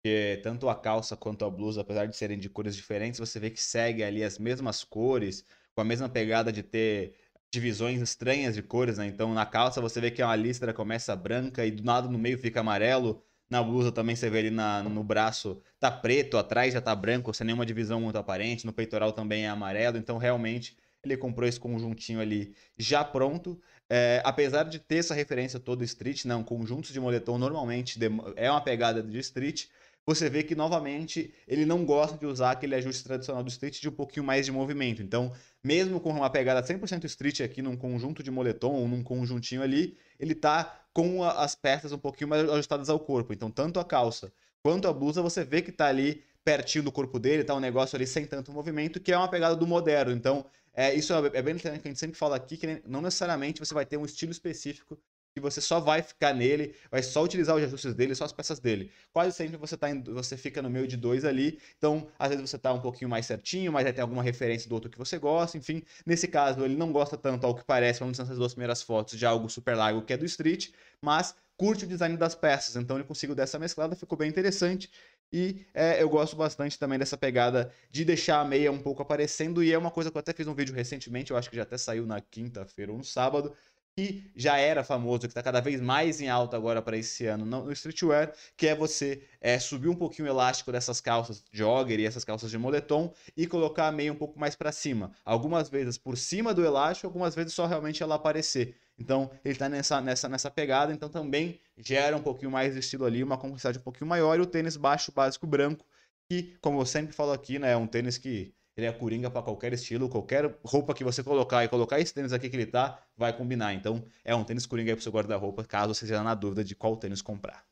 Que 0.04 0.40
tanto 0.44 0.70
a 0.70 0.76
calça 0.76 1.18
quanto 1.18 1.44
a 1.44 1.50
blusa, 1.50 1.82
apesar 1.82 2.06
de 2.06 2.16
serem 2.16 2.38
de 2.38 2.50
cores 2.50 2.76
diferentes, 2.76 3.20
você 3.20 3.40
vê 3.40 3.50
que 3.50 3.62
segue 3.62 4.04
ali 4.04 4.24
as 4.24 4.38
mesmas 4.38 4.84
cores, 4.84 5.44
com 5.76 5.82
a 5.82 5.84
mesma 5.84 6.08
pegada 6.08 6.52
de 6.52 6.64
ter 6.64 7.16
divisões 7.52 8.02
estranhas 8.02 8.56
de 8.56 8.62
cores, 8.62 8.98
né? 8.98 9.08
Então 9.08 9.34
na 9.34 9.46
calça 9.46 9.82
você 9.82 10.00
vê 10.00 10.12
que 10.12 10.22
uma 10.22 10.36
listra 10.36 10.74
começa 10.74 11.16
branca 11.16 11.66
e 11.66 11.72
do 11.72 11.84
nada 11.84 12.08
no 12.08 12.18
meio 12.18 12.38
fica 12.38 12.60
amarelo. 12.60 13.24
Na 13.50 13.64
blusa 13.64 13.92
também 13.92 14.16
você 14.16 14.30
vê 14.30 14.40
ali 14.40 14.52
na, 14.52 14.84
no 14.84 15.04
braço 15.04 15.62
tá 15.80 15.90
preto, 15.90 16.38
atrás 16.38 16.74
já 16.74 16.82
tá 16.82 16.94
branco, 16.96 17.34
sem 17.34 17.46
nenhuma 17.48 17.66
divisão 17.66 18.02
muito 18.02 18.18
aparente. 18.18 18.66
No 18.66 18.74
peitoral 18.74 19.14
também 19.14 19.46
é 19.46 19.50
amarelo. 19.50 19.98
Então 19.98 20.18
realmente 20.18 20.78
ele 21.04 21.18
comprou 21.18 21.48
esse 21.48 21.60
conjuntinho 21.60 22.20
ali 22.20 22.54
já 22.78 23.04
pronto. 23.04 23.60
É, 23.90 24.22
apesar 24.26 24.64
de 24.64 24.80
ter 24.80 24.98
essa 24.98 25.14
referência 25.14 25.60
toda 25.60 25.84
street, 25.84 26.26
não, 26.26 26.44
conjuntos 26.44 26.92
de 26.92 27.00
moletom 27.00 27.38
normalmente 27.38 27.98
é 28.36 28.52
uma 28.52 28.62
pegada 28.62 29.02
de 29.02 29.18
street 29.20 29.68
você 30.08 30.30
vê 30.30 30.42
que 30.42 30.56
novamente 30.56 31.34
ele 31.46 31.66
não 31.66 31.84
gosta 31.84 32.18
de 32.18 32.26
usar 32.26 32.52
aquele 32.52 32.74
ajuste 32.76 33.04
tradicional 33.04 33.44
do 33.44 33.50
street 33.50 33.82
de 33.82 33.90
um 33.90 33.92
pouquinho 33.92 34.26
mais 34.26 34.46
de 34.46 34.54
movimento. 34.54 35.04
Então, 35.04 35.34
mesmo 35.62 36.00
com 36.00 36.12
uma 36.12 36.30
pegada 36.30 36.64
100% 36.64 37.04
street 37.04 37.42
aqui 37.42 37.62
num 37.62 37.76
conjunto 37.76 38.24
de 38.24 38.32
moletom 38.32 38.72
ou 38.72 38.88
num 38.88 39.04
conjuntinho 39.04 39.62
ali, 39.62 39.98
ele 40.18 40.34
tá 40.34 40.82
com 40.94 41.26
as 41.26 41.56
peças 41.56 41.92
um 41.92 41.98
pouquinho 41.98 42.30
mais 42.30 42.50
ajustadas 42.50 42.90
ao 42.90 42.98
corpo. 42.98 43.34
Então, 43.34 43.52
tanto 43.52 43.82
a 43.82 43.84
calça 43.84 44.32
quanto 44.64 44.88
a 44.88 44.94
blusa, 44.94 45.22
você 45.22 45.44
vê 45.44 45.62
que 45.62 45.74
tá 45.74 45.88
ali 45.88 46.24
pertinho 46.42 46.86
do 46.86 46.92
corpo 46.92 47.20
dele, 47.20 47.44
tá 47.44 47.54
um 47.54 47.60
negócio 47.60 47.98
ali 47.98 48.08
sem 48.08 48.26
tanto 48.26 48.54
movimento, 48.54 49.02
que 49.02 49.12
é 49.12 49.18
uma 49.18 49.28
pegada 49.28 49.58
do 49.58 49.68
moderno. 49.68 50.14
Então, 50.14 50.46
é, 50.78 50.94
isso 50.94 51.12
é, 51.12 51.18
é 51.34 51.42
bem 51.42 51.56
interessante 51.56 51.82
que 51.82 51.88
a 51.88 51.92
gente 51.92 52.00
sempre 52.00 52.18
fala 52.18 52.36
aqui, 52.36 52.56
que 52.56 52.84
não 52.86 53.02
necessariamente 53.02 53.60
você 53.60 53.74
vai 53.74 53.86
ter 53.86 53.98
um 53.98 54.06
estilo 54.06 54.32
específico 54.32 54.98
que 55.34 55.42
você 55.42 55.62
só 55.62 55.80
vai 55.80 56.02
ficar 56.02 56.34
nele, 56.34 56.76
vai 56.90 57.02
só 57.04 57.24
utilizar 57.24 57.56
os 57.56 57.64
ajustes 57.64 57.94
dele, 57.94 58.16
só 58.16 58.26
as 58.26 58.32
peças 58.32 58.60
dele. 58.60 58.92
Quase 59.14 59.36
sempre 59.36 59.58
você, 59.58 59.78
tá 59.78 59.90
em, 59.90 60.02
você 60.04 60.36
fica 60.38 60.62
no 60.62 60.70
meio 60.70 60.88
de 60.88 60.98
dois 60.98 61.26
ali, 61.26 61.60
então 61.78 62.08
às 62.18 62.30
vezes 62.30 62.50
você 62.50 62.58
tá 62.58 62.74
um 62.74 62.82
pouquinho 62.82 63.10
mais 63.10 63.26
certinho, 63.26 63.72
mas 63.72 63.86
aí 63.86 63.94
tem 63.94 64.02
alguma 64.02 64.24
referência 64.24 64.68
do 64.70 64.74
outro 64.74 64.90
que 64.90 64.98
você 64.98 65.18
gosta, 65.20 65.58
enfim. 65.58 65.84
Nesse 66.06 66.28
caso, 66.28 66.64
ele 66.64 66.76
não 66.76 66.92
gosta 66.92 67.18
tanto 67.18 67.46
ao 67.46 67.56
que 67.56 67.64
parece, 67.64 68.00
vamos 68.00 68.14
dizer, 68.14 68.24
nessas 68.24 68.38
duas 68.38 68.54
primeiras 68.54 68.82
fotos, 68.82 69.18
de 69.18 69.26
algo 69.26 69.50
super 69.50 69.76
largo 69.76 70.02
que 70.04 70.14
é 70.14 70.18
do 70.18 70.26
Street, 70.26 70.70
mas 71.02 71.36
curte 71.56 71.86
o 71.86 71.88
design 71.88 72.16
das 72.18 72.36
peças, 72.36 72.76
então 72.76 72.98
ele 72.98 73.06
conseguiu 73.06 73.36
dessa 73.36 73.58
mesclada, 73.60 73.96
ficou 73.96 74.18
bem 74.18 74.30
interessante. 74.30 74.92
E 75.32 75.66
é, 75.74 76.02
eu 76.02 76.10
gosto 76.10 76.36
bastante 76.36 76.80
também 76.80 76.98
dessa 76.98 77.18
pegada 77.18 77.72
de 77.92 78.06
deixar 78.06 78.40
a 78.40 78.46
meia 78.46 78.72
um 78.72 78.80
pouco 78.80 79.02
aparecendo. 79.02 79.64
E 79.64 79.72
é 79.74 79.78
uma 79.78 79.92
coisa 79.92 80.10
que 80.10 80.18
eu 80.18 80.20
até 80.20 80.34
fiz 80.34 80.48
um 80.48 80.54
vídeo 80.56 80.74
recentemente, 80.74 81.32
eu 81.32 81.38
acho 81.38 81.50
que 81.50 81.56
já 81.56 81.64
até 81.64 81.78
saiu 81.78 82.06
na 82.06 82.22
quinta-feira 82.22 82.92
ou 82.92 82.98
no 82.98 83.04
sábado, 83.04 83.54
que 83.96 84.32
já 84.36 84.58
era 84.58 84.84
famoso, 84.84 85.22
que 85.22 85.28
está 85.28 85.42
cada 85.42 85.60
vez 85.60 85.82
mais 85.82 86.22
em 86.22 86.30
alta 86.30 86.56
agora 86.56 86.82
para 86.84 86.96
esse 86.96 87.26
ano 87.26 87.46
no 87.46 87.72
streetwear, 87.72 88.32
que 88.56 88.68
é 88.68 88.76
você 88.76 89.24
é, 89.42 89.58
subir 89.60 89.90
um 89.90 89.96
pouquinho 89.96 90.28
o 90.28 90.32
elástico 90.32 90.72
dessas 90.72 91.02
calças 91.02 91.44
jogger 91.52 92.00
e 92.00 92.06
essas 92.06 92.24
calças 92.24 92.52
de 92.52 92.58
moletom 92.60 93.12
e 93.36 93.48
colocar 93.48 93.88
a 93.88 93.92
meia 93.92 94.14
um 94.14 94.16
pouco 94.16 94.40
mais 94.40 94.56
para 94.56 94.72
cima. 94.72 95.12
Algumas 95.26 95.68
vezes 95.68 95.98
por 95.98 96.16
cima 96.16 96.54
do 96.54 96.64
elástico, 96.64 97.08
algumas 97.08 97.34
vezes 97.34 97.54
só 97.54 97.66
realmente 97.66 98.04
ela 98.04 98.16
aparecer. 98.16 98.76
Então, 99.00 99.30
ele 99.46 99.56
tá 99.56 99.70
nessa, 99.70 100.02
nessa, 100.02 100.28
nessa 100.28 100.50
pegada, 100.50 100.92
então 100.92 101.08
também 101.08 101.60
gera 101.78 102.18
um 102.18 102.22
pouquinho 102.22 102.50
mais 102.50 102.74
de 102.74 102.80
estilo 102.80 103.06
ali, 103.06 103.24
uma 103.24 103.38
complexidade 103.38 103.78
um 103.78 103.82
pouquinho 103.82 104.08
maior. 104.08 104.38
E 104.38 104.42
o 104.42 104.46
tênis 104.46 104.76
baixo, 104.76 105.12
básico, 105.12 105.46
branco, 105.46 105.86
que, 106.30 106.58
como 106.62 106.82
eu 106.82 106.86
sempre 106.86 107.14
falo 107.14 107.32
aqui, 107.32 107.60
né, 107.60 107.72
é 107.74 107.78
um 107.78 107.86
tênis 107.86 108.18
que 108.18 108.54
ele 108.76 108.88
é 108.88 108.92
coringa 108.92 109.30
para 109.30 109.42
qualquer 109.42 109.74
estilo, 109.74 110.10
qualquer 110.10 110.56
roupa 110.64 110.94
que 110.94 111.04
você 111.04 111.24
colocar 111.24 111.64
e 111.64 111.68
colocar 111.68 112.00
esse 112.00 112.14
tênis 112.14 112.34
aqui 112.34 112.50
que 112.50 112.56
ele 112.56 112.66
tá, 112.66 113.04
vai 113.16 113.36
combinar. 113.36 113.74
Então, 113.74 114.04
é 114.24 114.36
um 114.36 114.44
tênis 114.44 114.66
coringa 114.66 114.92
aí 114.92 114.96
pro 114.96 115.04
seu 115.04 115.12
guarda-roupa, 115.12 115.64
caso 115.64 115.94
você 115.94 116.06
esteja 116.06 116.24
na 116.24 116.36
dúvida 116.36 116.64
de 116.64 116.76
qual 116.76 116.98
tênis 116.98 117.22
comprar. 117.22 117.66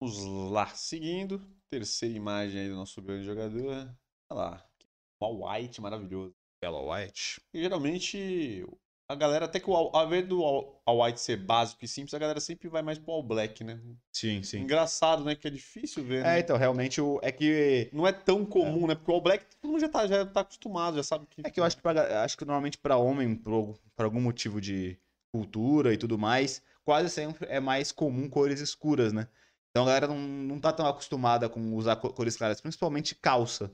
Vamos 0.00 0.52
lá, 0.52 0.66
seguindo. 0.68 1.40
Terceira 1.70 2.14
imagem 2.14 2.60
aí 2.60 2.68
do 2.68 2.76
nosso 2.76 3.00
grande 3.00 3.24
jogador. 3.24 3.88
Olha 4.30 4.40
lá. 4.40 4.64
All 5.20 5.44
white 5.44 5.80
maravilhoso. 5.80 6.34
Bella 6.64 6.80
White. 6.80 7.42
E 7.52 7.60
geralmente 7.60 8.66
a 9.08 9.14
galera, 9.14 9.44
até 9.44 9.60
que 9.60 9.68
o 9.68 9.74
ao 9.74 10.06
invés 10.06 10.26
do 10.26 10.42
all, 10.42 10.82
all 10.86 11.02
white 11.04 11.20
ser 11.20 11.36
básico 11.36 11.84
e 11.84 11.88
simples, 11.88 12.14
a 12.14 12.18
galera 12.18 12.40
sempre 12.40 12.68
vai 12.68 12.82
mais 12.82 12.98
pro 12.98 13.12
all 13.12 13.22
black, 13.22 13.62
né? 13.62 13.78
Sim, 14.12 14.42
sim. 14.42 14.60
Engraçado, 14.60 15.24
né? 15.24 15.34
Que 15.34 15.48
é 15.48 15.50
difícil 15.50 16.02
ver. 16.04 16.22
né? 16.24 16.36
É, 16.36 16.40
então, 16.40 16.56
realmente 16.56 17.00
o, 17.00 17.18
é 17.22 17.30
que. 17.30 17.88
Não 17.92 18.06
é 18.06 18.12
tão 18.12 18.44
comum, 18.46 18.86
né? 18.86 18.94
Porque 18.94 19.10
o 19.10 19.14
all 19.14 19.20
black 19.20 19.44
todo 19.60 19.70
mundo 19.70 19.80
já 19.80 19.88
tá, 19.88 20.06
já 20.06 20.24
tá 20.24 20.40
acostumado, 20.40 20.96
já 20.96 21.02
sabe 21.02 21.26
que. 21.26 21.42
É 21.44 21.50
que 21.50 21.60
eu 21.60 21.64
acho 21.64 21.76
que, 21.76 21.82
pra- 21.82 22.24
acho 22.24 22.36
que 22.38 22.44
normalmente 22.44 22.78
para 22.78 22.96
homem, 22.96 23.34
por, 23.34 23.78
por 23.94 24.04
algum 24.04 24.20
motivo 24.20 24.60
de 24.60 24.98
cultura 25.32 25.92
e 25.92 25.96
tudo 25.98 26.16
mais, 26.16 26.62
quase 26.84 27.10
sempre 27.10 27.46
é 27.50 27.60
mais 27.60 27.90
comum 27.92 28.28
cores 28.28 28.60
escuras, 28.60 29.12
né? 29.12 29.28
Então 29.70 29.82
a 29.82 29.86
galera 29.86 30.06
não, 30.06 30.16
não 30.18 30.60
tá 30.60 30.72
tão 30.72 30.86
acostumada 30.86 31.48
com 31.48 31.74
usar 31.74 31.96
co- 31.96 32.12
cores 32.12 32.36
claras, 32.36 32.60
principalmente 32.60 33.14
calça. 33.16 33.70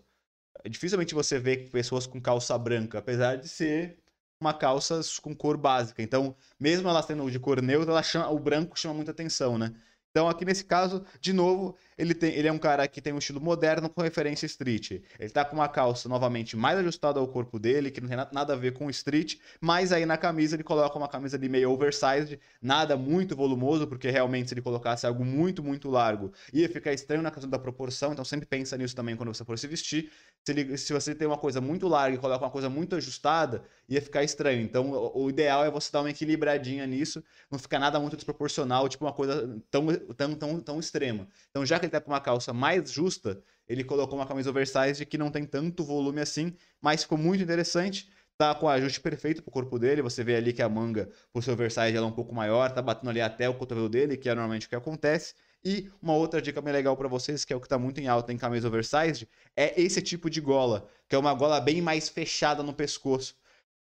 Dificilmente 0.68 1.14
você 1.14 1.38
vê 1.38 1.56
pessoas 1.56 2.06
com 2.06 2.20
calça 2.20 2.56
branca, 2.58 2.98
apesar 2.98 3.36
de 3.36 3.48
ser 3.48 3.98
uma 4.40 4.54
calça 4.54 5.00
com 5.22 5.34
cor 5.34 5.56
básica. 5.56 6.02
Então, 6.02 6.34
mesmo 6.58 6.88
ela 6.88 7.02
sendo 7.02 7.30
de 7.30 7.38
cor 7.38 7.60
neutra, 7.62 8.02
chama- 8.02 8.30
o 8.30 8.38
branco 8.38 8.78
chama 8.78 8.94
muita 8.94 9.10
atenção, 9.10 9.58
né? 9.58 9.74
Então, 10.10 10.28
aqui 10.28 10.44
nesse 10.44 10.64
caso, 10.64 11.04
de 11.20 11.32
novo, 11.32 11.76
ele, 12.00 12.14
tem, 12.14 12.32
ele 12.34 12.48
é 12.48 12.52
um 12.52 12.58
cara 12.58 12.86
que 12.88 13.00
tem 13.00 13.12
um 13.12 13.18
estilo 13.18 13.40
moderno 13.40 13.88
com 13.90 14.00
referência 14.02 14.46
street. 14.46 14.90
Ele 15.18 15.30
tá 15.30 15.44
com 15.44 15.56
uma 15.56 15.68
calça, 15.68 16.08
novamente, 16.08 16.56
mais 16.56 16.78
ajustada 16.78 17.20
ao 17.20 17.28
corpo 17.28 17.58
dele, 17.58 17.90
que 17.90 18.00
não 18.00 18.08
tem 18.08 18.16
na- 18.16 18.28
nada 18.32 18.54
a 18.54 18.56
ver 18.56 18.72
com 18.72 18.88
street, 18.90 19.36
mas 19.60 19.92
aí 19.92 20.06
na 20.06 20.16
camisa 20.16 20.56
ele 20.56 20.64
coloca 20.64 20.96
uma 20.96 21.08
camisa 21.08 21.38
de 21.38 21.48
meio 21.48 21.70
oversized, 21.70 22.38
nada 22.60 22.96
muito 22.96 23.36
volumoso, 23.36 23.86
porque 23.86 24.10
realmente 24.10 24.48
se 24.48 24.54
ele 24.54 24.62
colocasse 24.62 25.06
algo 25.06 25.24
muito, 25.24 25.62
muito 25.62 25.88
largo, 25.90 26.32
ia 26.52 26.68
ficar 26.68 26.92
estranho 26.92 27.22
na 27.22 27.30
questão 27.30 27.50
da 27.50 27.58
proporção, 27.58 28.12
então 28.12 28.24
sempre 28.24 28.46
pensa 28.46 28.76
nisso 28.76 28.94
também 28.96 29.16
quando 29.16 29.32
você 29.34 29.44
for 29.44 29.58
se 29.58 29.66
vestir. 29.66 30.10
Se, 30.44 30.52
ele- 30.52 30.76
se 30.78 30.92
você 30.92 31.14
tem 31.14 31.26
uma 31.28 31.36
coisa 31.36 31.60
muito 31.60 31.86
larga 31.86 32.16
e 32.16 32.18
coloca 32.18 32.44
uma 32.44 32.50
coisa 32.50 32.68
muito 32.70 32.96
ajustada, 32.96 33.62
ia 33.88 34.00
ficar 34.00 34.22
estranho. 34.24 34.62
Então, 34.62 34.90
o, 34.90 35.24
o 35.24 35.30
ideal 35.30 35.64
é 35.64 35.70
você 35.70 35.92
dar 35.92 36.00
uma 36.00 36.10
equilibradinha 36.10 36.86
nisso, 36.86 37.22
não 37.50 37.58
ficar 37.58 37.78
nada 37.78 38.00
muito 38.00 38.16
desproporcional, 38.16 38.88
tipo 38.88 39.04
uma 39.04 39.12
coisa 39.12 39.60
tão, 39.70 39.86
tão, 40.16 40.34
tão, 40.34 40.60
tão 40.60 40.80
extrema. 40.80 41.28
Então, 41.50 41.64
já 41.66 41.78
que 41.78 41.88
ele 41.90 42.00
tá 42.00 42.00
com 42.00 42.10
uma 42.10 42.20
calça 42.20 42.52
mais 42.52 42.90
justa, 42.90 43.42
ele 43.68 43.84
colocou 43.84 44.18
uma 44.18 44.26
camisa 44.26 44.50
oversized 44.50 45.04
que 45.06 45.18
não 45.18 45.30
tem 45.30 45.44
tanto 45.44 45.84
volume 45.84 46.20
assim, 46.20 46.54
mas 46.80 47.02
ficou 47.02 47.18
muito 47.18 47.42
interessante. 47.42 48.08
Tá 48.38 48.54
com 48.54 48.64
o 48.64 48.68
ajuste 48.70 48.98
perfeito 49.00 49.42
pro 49.42 49.50
corpo 49.50 49.78
dele. 49.78 50.00
Você 50.00 50.24
vê 50.24 50.34
ali 50.34 50.54
que 50.54 50.62
a 50.62 50.68
manga, 50.68 51.10
por 51.30 51.42
ser 51.42 51.50
oversized, 51.50 51.94
ela 51.94 52.06
é 52.06 52.08
um 52.08 52.12
pouco 52.12 52.34
maior, 52.34 52.72
tá 52.72 52.80
batendo 52.80 53.10
ali 53.10 53.20
até 53.20 53.48
o 53.50 53.54
cotovelo 53.54 53.88
dele, 53.88 54.16
que 54.16 54.30
é 54.30 54.34
normalmente 54.34 54.66
o 54.66 54.70
que 54.70 54.74
acontece. 54.74 55.34
E 55.62 55.90
uma 56.00 56.14
outra 56.14 56.40
dica 56.40 56.62
bem 56.62 56.72
legal 56.72 56.96
para 56.96 57.06
vocês, 57.06 57.44
que 57.44 57.52
é 57.52 57.56
o 57.56 57.60
que 57.60 57.68
tá 57.68 57.78
muito 57.78 58.00
em 58.00 58.08
alta 58.08 58.32
em 58.32 58.38
camisa 58.38 58.66
oversized, 58.66 59.28
é 59.54 59.78
esse 59.78 60.00
tipo 60.00 60.30
de 60.30 60.40
gola, 60.40 60.88
que 61.06 61.14
é 61.14 61.18
uma 61.18 61.34
gola 61.34 61.60
bem 61.60 61.82
mais 61.82 62.08
fechada 62.08 62.62
no 62.62 62.72
pescoço. 62.72 63.36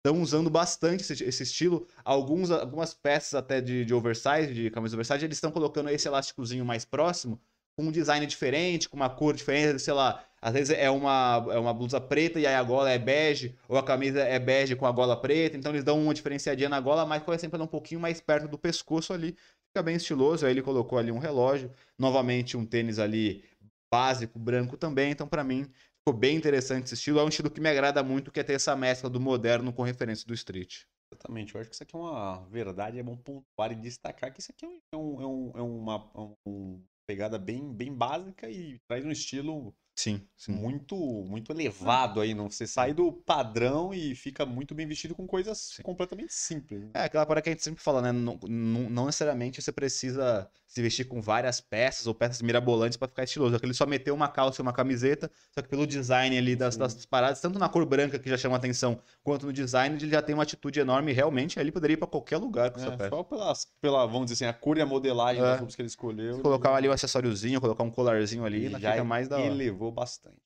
Estão 0.03 0.21
usando 0.21 0.49
bastante 0.49 1.01
esse, 1.03 1.23
esse 1.23 1.43
estilo. 1.43 1.85
Alguns, 2.03 2.49
algumas 2.49 2.93
peças 2.93 3.35
até 3.35 3.61
de, 3.61 3.85
de 3.85 3.93
oversize, 3.93 4.53
de 4.53 4.71
camisa 4.71 4.95
oversize, 4.95 5.23
eles 5.23 5.37
estão 5.37 5.51
colocando 5.51 5.89
esse 5.89 6.07
elásticozinho 6.07 6.65
mais 6.65 6.85
próximo, 6.85 7.39
com 7.79 7.85
um 7.85 7.91
design 7.93 8.25
diferente, 8.25 8.89
com 8.89 8.97
uma 8.97 9.09
cor 9.09 9.33
diferente, 9.33 9.79
sei 9.79 9.93
lá. 9.93 10.21
Às 10.41 10.53
vezes 10.53 10.77
é 10.77 10.89
uma, 10.89 11.45
é 11.49 11.57
uma 11.57 11.73
blusa 11.73 12.01
preta 12.01 12.37
e 12.37 12.45
aí 12.45 12.53
a 12.53 12.61
gola 12.61 12.89
é 12.91 12.99
bege, 12.99 13.57
ou 13.69 13.77
a 13.77 13.83
camisa 13.83 14.19
é 14.19 14.37
bege 14.37 14.75
com 14.75 14.85
a 14.85 14.91
gola 14.91 15.15
preta, 15.15 15.55
então 15.55 15.71
eles 15.71 15.83
dão 15.85 16.01
uma 16.01 16.13
diferenciadinha 16.13 16.67
na 16.67 16.81
gola, 16.81 17.05
mas 17.05 17.23
quase 17.23 17.39
sempre 17.41 17.57
é 17.59 17.63
um 17.63 17.67
pouquinho 17.67 18.01
mais 18.01 18.19
perto 18.19 18.49
do 18.49 18.57
pescoço 18.57 19.13
ali. 19.13 19.31
Fica 19.67 19.81
bem 19.81 19.95
estiloso, 19.95 20.45
aí 20.45 20.51
ele 20.51 20.61
colocou 20.61 20.97
ali 20.99 21.09
um 21.09 21.19
relógio, 21.19 21.71
novamente 21.97 22.57
um 22.57 22.65
tênis 22.65 22.99
ali 22.99 23.45
básico, 23.89 24.37
branco 24.37 24.75
também, 24.75 25.11
então 25.11 25.25
pra 25.25 25.41
mim 25.41 25.65
ficou 25.99 26.13
bem 26.19 26.35
interessante 26.35 26.83
esse 26.85 26.95
estilo. 26.95 27.19
É 27.19 27.23
um 27.23 27.29
estilo 27.29 27.49
que 27.49 27.61
me 27.61 27.69
agrada 27.69 28.03
muito, 28.03 28.29
que 28.29 28.41
é 28.41 28.43
ter 28.43 28.53
essa 28.53 28.75
mescla 28.75 29.09
do 29.09 29.21
moderno 29.21 29.71
com 29.71 29.83
referência 29.83 30.27
do 30.27 30.33
street. 30.33 30.81
Exatamente, 31.13 31.55
eu 31.55 31.61
acho 31.61 31.69
que 31.69 31.75
isso 31.75 31.83
aqui 31.83 31.95
é 31.95 31.99
uma 31.99 32.45
verdade, 32.49 32.99
é 32.99 33.03
bom 33.03 33.15
pontuar 33.15 33.71
e 33.71 33.75
destacar 33.75 34.33
que 34.33 34.41
isso 34.41 34.51
aqui 34.51 34.65
é, 34.65 34.97
um, 34.97 35.21
é, 35.21 35.25
um, 35.25 35.51
é 35.55 35.61
uma, 35.61 36.11
é 36.13 36.49
um 36.49 36.83
pegada 37.09 37.39
bem, 37.39 37.73
bem 37.73 37.91
básica 37.91 38.47
e 38.51 38.77
traz 38.87 39.03
um 39.03 39.09
estilo 39.09 39.75
Sim, 39.95 40.21
sim. 40.37 40.53
muito 40.53 40.95
muito 40.95 41.51
elevado 41.51 42.21
aí, 42.21 42.35
não? 42.35 42.51
Você 42.51 42.67
sai 42.67 42.93
do 42.93 43.11
padrão 43.11 43.91
e 43.91 44.13
fica 44.13 44.45
muito 44.45 44.75
bem 44.75 44.85
vestido 44.87 45.15
com 45.15 45.25
coisas 45.25 45.79
completamente 45.81 46.31
simples. 46.31 46.81
né? 46.81 46.91
É 46.93 47.03
aquela 47.05 47.25
parada 47.25 47.41
que 47.41 47.49
a 47.49 47.51
gente 47.51 47.63
sempre 47.63 47.81
fala, 47.83 47.99
né? 47.99 48.11
Não, 48.11 48.39
não, 48.47 48.89
não 48.91 49.05
necessariamente 49.07 49.59
você 49.59 49.71
precisa 49.71 50.47
se 50.69 50.83
vestir 50.83 51.05
com 51.05 51.19
várias 51.19 51.59
peças 51.59 52.05
ou 52.05 52.13
peças 52.13 52.43
mirabolantes 52.43 52.95
pra 52.95 53.07
ficar 53.07 53.23
estiloso. 53.23 53.55
Aquele 53.55 53.73
só 53.73 53.87
meteu 53.87 54.13
uma 54.13 54.27
calça 54.29 54.61
e 54.61 54.63
uma 54.63 54.71
camiseta, 54.71 55.29
só 55.51 55.63
que 55.63 55.67
pelo 55.67 55.87
design 55.87 56.37
ali 56.37 56.55
das, 56.55 56.77
das 56.77 57.07
paradas, 57.07 57.41
tanto 57.41 57.57
na 57.57 57.67
cor 57.67 57.83
branca 57.87 58.19
que 58.19 58.29
já 58.29 58.37
chama 58.37 58.55
atenção, 58.55 59.01
quanto 59.23 59.47
no 59.47 59.51
design, 59.51 59.95
ele 59.95 60.11
já 60.11 60.21
tem 60.21 60.35
uma 60.35 60.43
atitude 60.43 60.79
enorme 60.79 61.11
e 61.11 61.15
realmente 61.15 61.59
ele 61.59 61.71
poderia 61.71 61.95
ir 61.95 61.97
pra 61.97 62.07
qualquer 62.07 62.37
lugar 62.37 62.69
com 62.69 62.79
essa 62.79 62.93
É, 62.93 62.97
peça. 62.97 63.09
só 63.09 63.23
pelas, 63.23 63.65
pela, 63.81 64.05
vamos 64.05 64.29
dizer 64.29 64.45
assim, 64.45 64.49
a 64.49 64.53
cor 64.53 64.77
e 64.77 64.81
a 64.81 64.85
modelagem 64.85 65.41
É. 65.43 65.57
das 65.57 65.75
que 65.75 65.81
ele 65.81 65.87
escolheu. 65.87 66.35
Se 66.35 66.41
colocar 66.43 66.75
ali 66.75 66.87
um 66.87 66.91
acessóriozinho, 66.91 67.59
colocar 67.59 67.83
um 67.83 67.89
colarzinho 67.89 68.45
ali, 68.45 68.57
ele 68.57 68.65
ainda 68.67 68.79
já 68.79 68.91
fica 68.91 69.03
mais 69.03 69.27
da 69.27 69.37
hora. 69.37 69.47
elevou 69.47 69.91
bastante. 69.91 70.37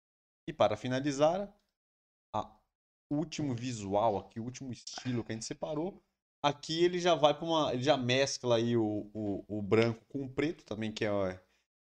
E 0.47 0.53
para 0.53 0.77
finalizar, 0.77 1.53
o 3.11 3.15
último 3.17 3.53
visual 3.53 4.17
aqui, 4.17 4.39
o 4.39 4.43
último 4.43 4.71
estilo 4.71 5.23
que 5.23 5.33
a 5.33 5.35
gente 5.35 5.45
separou. 5.45 6.01
Aqui 6.43 6.83
ele 6.83 6.99
já 6.99 7.15
vai 7.15 7.33
para 7.33 7.45
uma. 7.45 7.73
Ele 7.73 7.81
já 7.81 7.95
mescla 7.95 8.57
aí 8.57 8.75
o, 8.75 9.09
o, 9.13 9.45
o 9.47 9.61
branco 9.61 10.03
com 10.09 10.25
o 10.25 10.29
preto 10.29 10.65
também, 10.65 10.91
que 10.91 11.05
é, 11.05 11.41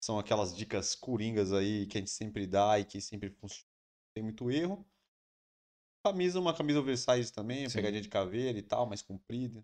são 0.02 0.18
aquelas 0.18 0.56
dicas 0.56 0.96
coringas 0.96 1.52
aí 1.52 1.86
que 1.86 1.98
a 1.98 2.02
gente 2.02 2.12
sempre 2.12 2.48
dá 2.48 2.80
e 2.80 2.86
que 2.86 3.02
sempre 3.02 3.30
funciona. 3.30 3.68
Tem 4.16 4.24
muito 4.24 4.50
erro. 4.50 4.88
Camisa, 6.06 6.40
uma 6.40 6.54
camisa 6.54 6.80
oversize 6.80 7.34
também, 7.34 7.68
Sim. 7.68 7.76
pegadinha 7.76 8.02
de 8.02 8.08
caveira 8.08 8.58
e 8.58 8.62
tal, 8.62 8.88
mais 8.88 9.02
comprida. 9.02 9.62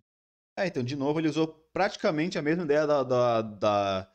É, 0.58 0.68
então, 0.68 0.84
de 0.84 0.98
novo, 0.98 1.20
ele 1.20 1.30
usou 1.30 1.48
praticamente 1.72 2.38
a 2.38 2.42
mesma 2.42 2.63
ideia 2.63 2.86
da, 2.86 3.04
da, 3.04 3.42
da, 3.42 4.12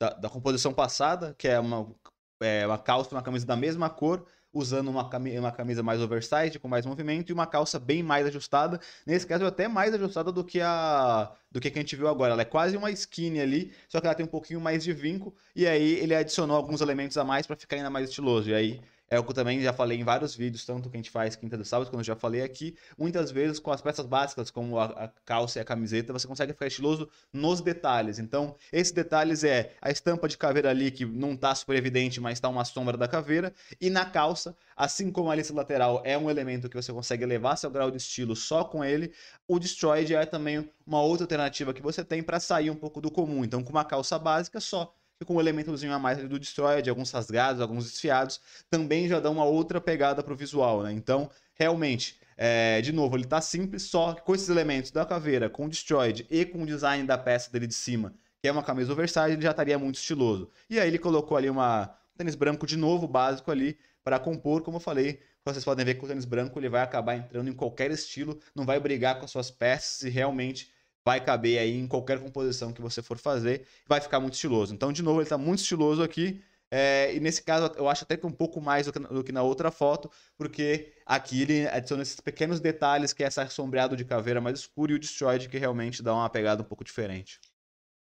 da, 0.00 0.10
da 0.10 0.30
composição 0.30 0.72
passada, 0.72 1.34
que 1.34 1.48
é 1.48 1.58
uma, 1.58 1.94
é 2.40 2.66
uma 2.66 2.78
calça 2.78 3.14
uma 3.14 3.22
camisa 3.22 3.44
da 3.44 3.56
mesma 3.56 3.90
cor, 3.90 4.24
usando 4.52 4.88
uma, 4.88 5.08
cami- 5.08 5.38
uma 5.38 5.52
camisa 5.52 5.82
mais 5.82 6.00
oversized, 6.00 6.58
com 6.58 6.68
mais 6.68 6.84
movimento, 6.86 7.30
e 7.30 7.32
uma 7.32 7.46
calça 7.46 7.78
bem 7.78 8.02
mais 8.02 8.26
ajustada. 8.26 8.80
Nesse 9.06 9.26
caso, 9.26 9.44
até 9.46 9.68
mais 9.68 9.94
ajustada 9.94 10.30
do 10.32 10.44
que 10.44 10.60
a 10.60 11.32
do 11.50 11.60
que 11.60 11.68
a 11.68 11.70
que 11.70 11.78
a 11.78 11.82
gente 11.82 11.96
viu 11.96 12.08
agora. 12.08 12.32
Ela 12.32 12.42
é 12.42 12.44
quase 12.46 12.76
uma 12.76 12.90
skinny 12.90 13.40
ali, 13.40 13.72
só 13.88 14.00
que 14.00 14.06
ela 14.06 14.14
tem 14.14 14.24
um 14.24 14.28
pouquinho 14.28 14.60
mais 14.60 14.82
de 14.82 14.92
vinco, 14.92 15.34
e 15.54 15.66
aí 15.66 15.94
ele 15.94 16.14
adicionou 16.14 16.56
alguns 16.56 16.80
elementos 16.80 17.16
a 17.18 17.24
mais 17.24 17.46
para 17.46 17.56
ficar 17.56 17.76
ainda 17.76 17.90
mais 17.90 18.08
estiloso. 18.08 18.50
E 18.50 18.54
aí 18.54 18.80
é 19.12 19.18
o 19.18 19.22
que 19.22 19.28
eu 19.28 19.34
também 19.34 19.60
já 19.60 19.74
falei 19.74 20.00
em 20.00 20.04
vários 20.04 20.34
vídeos, 20.34 20.64
tanto 20.64 20.88
que 20.88 20.96
a 20.96 20.98
gente 20.98 21.10
faz 21.10 21.36
quinta 21.36 21.54
do 21.58 21.66
sábado, 21.66 21.90
quando 21.90 22.00
eu 22.00 22.04
já 22.04 22.16
falei 22.16 22.40
aqui. 22.40 22.74
Muitas 22.96 23.30
vezes, 23.30 23.58
com 23.58 23.70
as 23.70 23.82
peças 23.82 24.06
básicas, 24.06 24.50
como 24.50 24.78
a, 24.78 24.86
a 24.86 25.08
calça 25.22 25.58
e 25.58 25.62
a 25.62 25.64
camiseta, 25.66 26.14
você 26.14 26.26
consegue 26.26 26.54
ficar 26.54 26.66
estiloso 26.66 27.06
nos 27.30 27.60
detalhes. 27.60 28.18
Então, 28.18 28.56
esses 28.72 28.90
detalhes 28.90 29.44
é 29.44 29.74
a 29.82 29.90
estampa 29.90 30.26
de 30.26 30.38
caveira 30.38 30.70
ali, 30.70 30.90
que 30.90 31.04
não 31.04 31.36
tá 31.36 31.54
super 31.54 31.76
evidente, 31.76 32.22
mas 32.22 32.40
tá 32.40 32.48
uma 32.48 32.64
sombra 32.64 32.96
da 32.96 33.06
caveira. 33.06 33.52
E 33.78 33.90
na 33.90 34.06
calça, 34.06 34.56
assim 34.74 35.12
como 35.12 35.30
a 35.30 35.34
lista 35.34 35.52
lateral 35.52 36.00
é 36.06 36.16
um 36.16 36.30
elemento 36.30 36.70
que 36.70 36.76
você 36.76 36.90
consegue 36.90 37.22
elevar 37.22 37.58
seu 37.58 37.70
grau 37.70 37.90
de 37.90 37.98
estilo 37.98 38.34
só 38.34 38.64
com 38.64 38.82
ele, 38.82 39.12
o 39.46 39.58
Destroyed 39.58 40.14
é 40.14 40.24
também 40.24 40.66
uma 40.86 41.02
outra 41.02 41.24
alternativa 41.24 41.74
que 41.74 41.82
você 41.82 42.02
tem 42.02 42.22
para 42.22 42.40
sair 42.40 42.70
um 42.70 42.76
pouco 42.76 42.98
do 42.98 43.10
comum. 43.10 43.44
Então, 43.44 43.62
com 43.62 43.72
uma 43.72 43.84
calça 43.84 44.18
básica 44.18 44.58
só, 44.58 44.94
com 45.24 45.36
um 45.36 45.40
elementozinho 45.40 45.92
a 45.92 45.98
mais 45.98 46.18
do 46.18 46.38
Destroyed, 46.38 46.88
alguns 46.88 47.10
rasgados, 47.10 47.60
alguns 47.60 47.84
desfiados, 47.84 48.40
também 48.70 49.08
já 49.08 49.20
dá 49.20 49.30
uma 49.30 49.44
outra 49.44 49.80
pegada 49.80 50.22
pro 50.22 50.36
visual, 50.36 50.82
né? 50.82 50.92
Então, 50.92 51.30
realmente, 51.54 52.20
é, 52.36 52.80
de 52.80 52.92
novo, 52.92 53.16
ele 53.16 53.24
tá 53.24 53.40
simples, 53.40 53.84
só 53.84 54.14
que 54.14 54.22
com 54.22 54.34
esses 54.34 54.48
elementos 54.48 54.90
da 54.90 55.04
caveira, 55.04 55.48
com 55.48 55.66
o 55.66 55.68
Destroyed 55.68 56.26
e 56.30 56.44
com 56.44 56.62
o 56.62 56.66
design 56.66 57.06
da 57.06 57.18
peça 57.18 57.50
dele 57.50 57.66
de 57.66 57.74
cima, 57.74 58.14
que 58.40 58.48
é 58.48 58.52
uma 58.52 58.62
camisa 58.62 58.92
oversize, 58.92 59.32
ele 59.32 59.42
já 59.42 59.50
estaria 59.50 59.78
muito 59.78 59.96
estiloso. 59.96 60.50
E 60.68 60.80
aí 60.80 60.88
ele 60.88 60.98
colocou 60.98 61.36
ali 61.36 61.48
uma 61.48 61.94
um 62.14 62.18
tênis 62.18 62.34
branco 62.34 62.66
de 62.66 62.76
novo, 62.76 63.08
básico 63.08 63.50
ali, 63.50 63.78
para 64.04 64.18
compor, 64.18 64.62
como 64.62 64.76
eu 64.76 64.80
falei, 64.80 65.20
vocês 65.44 65.64
podem 65.64 65.84
ver 65.84 65.94
que 65.94 66.04
o 66.04 66.08
tênis 66.08 66.24
branco 66.24 66.58
ele 66.58 66.68
vai 66.68 66.82
acabar 66.82 67.16
entrando 67.16 67.48
em 67.48 67.52
qualquer 67.52 67.90
estilo, 67.90 68.38
não 68.54 68.64
vai 68.64 68.78
brigar 68.78 69.18
com 69.18 69.24
as 69.24 69.30
suas 69.30 69.50
peças 69.50 70.02
e 70.02 70.08
realmente 70.08 70.71
vai 71.04 71.24
caber 71.24 71.58
aí 71.58 71.76
em 71.76 71.86
qualquer 71.86 72.20
composição 72.20 72.72
que 72.72 72.80
você 72.80 73.02
for 73.02 73.18
fazer, 73.18 73.66
vai 73.86 74.00
ficar 74.00 74.20
muito 74.20 74.34
estiloso. 74.34 74.74
Então, 74.74 74.92
de 74.92 75.02
novo, 75.02 75.18
ele 75.18 75.24
está 75.24 75.38
muito 75.38 75.60
estiloso 75.60 76.02
aqui. 76.02 76.42
É, 76.70 77.14
e 77.14 77.20
nesse 77.20 77.42
caso, 77.42 77.70
eu 77.76 77.86
acho 77.86 78.04
até 78.04 78.16
que 78.16 78.26
um 78.26 78.32
pouco 78.32 78.58
mais 78.58 78.86
do 78.86 78.92
que, 78.92 78.98
do 78.98 79.22
que 79.22 79.30
na 79.30 79.42
outra 79.42 79.70
foto, 79.70 80.10
porque 80.38 80.94
aqui 81.04 81.42
ele 81.42 81.68
adiciona 81.68 82.02
esses 82.02 82.18
pequenos 82.18 82.60
detalhes, 82.60 83.12
que 83.12 83.22
é 83.22 83.26
essa 83.26 83.46
sombreado 83.48 83.94
de 83.94 84.06
caveira 84.06 84.40
mais 84.40 84.60
escuro 84.60 84.92
e 84.92 84.94
o 84.94 84.98
Destroyed, 84.98 85.50
que 85.50 85.58
realmente 85.58 86.02
dá 86.02 86.14
uma 86.14 86.30
pegada 86.30 86.62
um 86.62 86.64
pouco 86.64 86.82
diferente. 86.82 87.38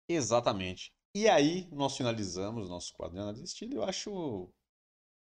Exatamente. 0.07 0.91
E 1.15 1.27
aí, 1.27 1.67
nós 1.71 1.97
finalizamos 1.97 2.67
o 2.67 2.69
nosso 2.69 2.93
quadro 2.93 3.15
de 3.15 3.21
análise 3.21 3.43
de 3.43 3.49
estilo. 3.49 3.75
Eu 3.75 3.83
acho 3.83 4.49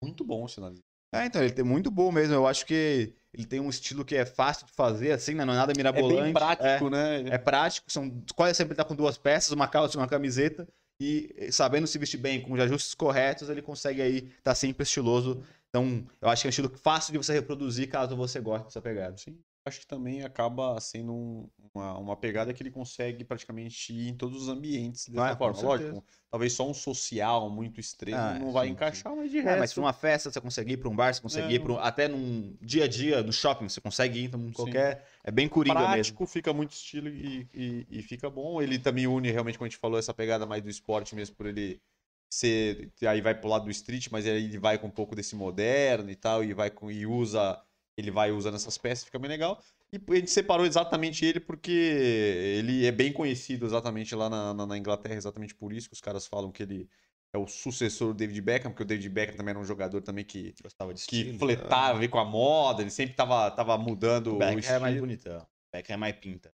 muito 0.02 0.24
bom 0.24 0.46
esse 0.46 0.58
análise. 0.58 0.82
É, 1.12 1.26
então, 1.26 1.42
ele 1.42 1.52
tem 1.52 1.64
muito 1.64 1.90
bom 1.90 2.10
mesmo. 2.10 2.34
Eu 2.34 2.46
acho 2.46 2.66
que 2.66 3.14
ele 3.34 3.44
tem 3.44 3.60
um 3.60 3.68
estilo 3.68 4.04
que 4.04 4.14
é 4.14 4.24
fácil 4.24 4.66
de 4.66 4.72
fazer, 4.72 5.10
assim, 5.10 5.34
né? 5.34 5.44
Não 5.44 5.52
é 5.52 5.56
nada 5.56 5.72
mirabolante. 5.76 6.20
É 6.20 6.22
bem 6.22 6.32
prático, 6.32 6.86
é, 6.86 6.90
né? 6.90 7.24
É 7.30 7.38
prático, 7.38 7.90
são 7.90 8.22
quase 8.34 8.56
sempre 8.56 8.74
tá 8.74 8.84
com 8.84 8.94
duas 8.94 9.18
peças, 9.18 9.50
uma 9.50 9.66
calça 9.66 9.96
e 9.96 10.00
uma 10.00 10.06
camiseta. 10.06 10.66
E 11.00 11.48
sabendo 11.50 11.88
se 11.88 11.98
vestir 11.98 12.18
bem, 12.18 12.40
com 12.40 12.52
os 12.52 12.60
ajustes 12.60 12.94
corretos, 12.94 13.50
ele 13.50 13.60
consegue 13.60 14.00
aí 14.00 14.18
estar 14.18 14.40
tá 14.44 14.54
sempre 14.54 14.84
estiloso. 14.84 15.42
Então, 15.68 16.06
eu 16.22 16.28
acho 16.28 16.42
que 16.42 16.46
é 16.46 16.48
um 16.48 16.50
estilo 16.50 16.72
fácil 16.76 17.12
de 17.12 17.18
você 17.18 17.32
reproduzir 17.32 17.88
caso 17.88 18.16
você 18.16 18.40
goste 18.40 18.66
dessa 18.66 18.80
pegada. 18.80 19.16
Sim 19.16 19.36
acho 19.64 19.80
que 19.80 19.86
também 19.86 20.22
acaba 20.22 20.78
sendo 20.78 21.14
um, 21.14 21.48
uma, 21.72 21.98
uma 21.98 22.16
pegada 22.16 22.52
que 22.52 22.62
ele 22.62 22.70
consegue 22.70 23.24
praticamente 23.24 23.92
ir 23.92 24.08
em 24.10 24.14
todos 24.14 24.42
os 24.42 24.48
ambientes 24.48 25.08
dessa 25.08 25.30
ah, 25.30 25.36
forma. 25.36 25.62
Lógico, 25.62 26.04
talvez 26.30 26.52
só 26.52 26.68
um 26.68 26.74
social 26.74 27.48
muito 27.48 27.80
extremo 27.80 28.18
ah, 28.18 28.38
não 28.38 28.52
vai 28.52 28.66
sim, 28.66 28.72
encaixar, 28.72 29.12
sim. 29.12 29.18
mas 29.18 29.30
de 29.30 29.38
resto... 29.38 29.56
É, 29.56 29.58
mas 29.58 29.72
pra 29.72 29.82
uma 29.82 29.92
festa 29.94 30.30
você 30.30 30.40
consegue 30.40 30.74
ir 30.74 30.76
pra 30.76 30.88
um 30.88 30.94
bar, 30.94 31.14
você 31.14 31.22
consegue 31.22 31.48
é, 31.48 31.56
ir 31.56 31.60
pra 31.60 31.76
até 31.76 32.06
num 32.08 32.54
dia 32.60 32.84
a 32.84 32.88
dia, 32.88 33.22
no 33.22 33.32
shopping, 33.32 33.68
você 33.68 33.80
consegue 33.80 34.20
ir, 34.20 34.24
então 34.24 34.52
qualquer... 34.52 34.98
Sim. 34.98 35.02
É 35.24 35.30
bem 35.30 35.48
coringa 35.48 35.76
Prático, 35.76 36.22
mesmo. 36.22 36.32
fica 36.32 36.52
muito 36.52 36.72
estilo 36.72 37.08
e, 37.08 37.48
e, 37.54 37.86
e, 37.90 38.02
fica 38.02 38.28
bom. 38.28 38.60
Ele 38.60 38.78
também 38.78 39.06
une, 39.06 39.30
realmente, 39.30 39.56
como 39.56 39.66
a 39.66 39.70
gente 39.70 39.78
falou, 39.78 39.98
essa 39.98 40.12
pegada 40.12 40.44
mais 40.44 40.62
do 40.62 40.68
esporte 40.68 41.14
mesmo, 41.14 41.34
por 41.34 41.46
ele 41.46 41.80
ser... 42.28 42.92
Aí 43.08 43.22
vai 43.22 43.34
pro 43.34 43.48
lado 43.48 43.64
do 43.64 43.70
street, 43.70 44.08
mas 44.10 44.26
aí 44.26 44.44
ele 44.44 44.58
vai 44.58 44.78
com 44.78 44.88
um 44.88 44.90
pouco 44.90 45.16
desse 45.16 45.34
moderno 45.34 46.10
e 46.10 46.16
tal, 46.16 46.44
e 46.44 46.52
vai 46.52 46.70
com... 46.70 46.90
e 46.90 47.06
usa 47.06 47.58
ele 47.96 48.10
vai 48.10 48.30
usando 48.32 48.56
essas 48.56 48.76
peças, 48.76 49.04
fica 49.04 49.18
bem 49.18 49.28
legal. 49.28 49.62
E 49.92 50.00
a 50.12 50.16
gente 50.16 50.30
separou 50.30 50.66
exatamente 50.66 51.24
ele 51.24 51.38
porque 51.38 51.70
ele 51.70 52.84
é 52.84 52.90
bem 52.90 53.12
conhecido 53.12 53.64
exatamente 53.64 54.14
lá 54.14 54.28
na, 54.28 54.52
na, 54.52 54.66
na, 54.66 54.78
Inglaterra, 54.78 55.14
exatamente 55.14 55.54
por 55.54 55.72
isso 55.72 55.88
que 55.88 55.94
os 55.94 56.00
caras 56.00 56.26
falam 56.26 56.50
que 56.50 56.62
ele 56.62 56.88
é 57.32 57.38
o 57.38 57.46
sucessor 57.46 58.08
do 58.08 58.14
David 58.14 58.40
Beckham, 58.40 58.70
porque 58.70 58.82
o 58.82 58.86
David 58.86 59.08
Beckham 59.08 59.36
também 59.36 59.50
era 59.50 59.58
um 59.58 59.64
jogador 59.64 60.00
também 60.02 60.24
que 60.24 60.54
gostava 60.62 60.92
de 60.92 61.00
estilo, 61.00 61.32
que 61.32 61.38
fletava 61.38 61.98
né? 61.98 62.08
com 62.08 62.18
a 62.18 62.24
moda, 62.24 62.82
ele 62.82 62.90
sempre 62.90 63.14
tava, 63.14 63.50
tava 63.50 63.76
mudando 63.78 64.34
o 64.34 64.38
Beckham 64.38 64.56
o 64.56 64.58
estilo. 64.58 64.76
é 64.76 64.80
mais 64.80 65.00
bonitão, 65.00 65.46
Beckham 65.72 65.94
é 65.94 65.96
mais 65.96 66.16
pinta. 66.16 66.52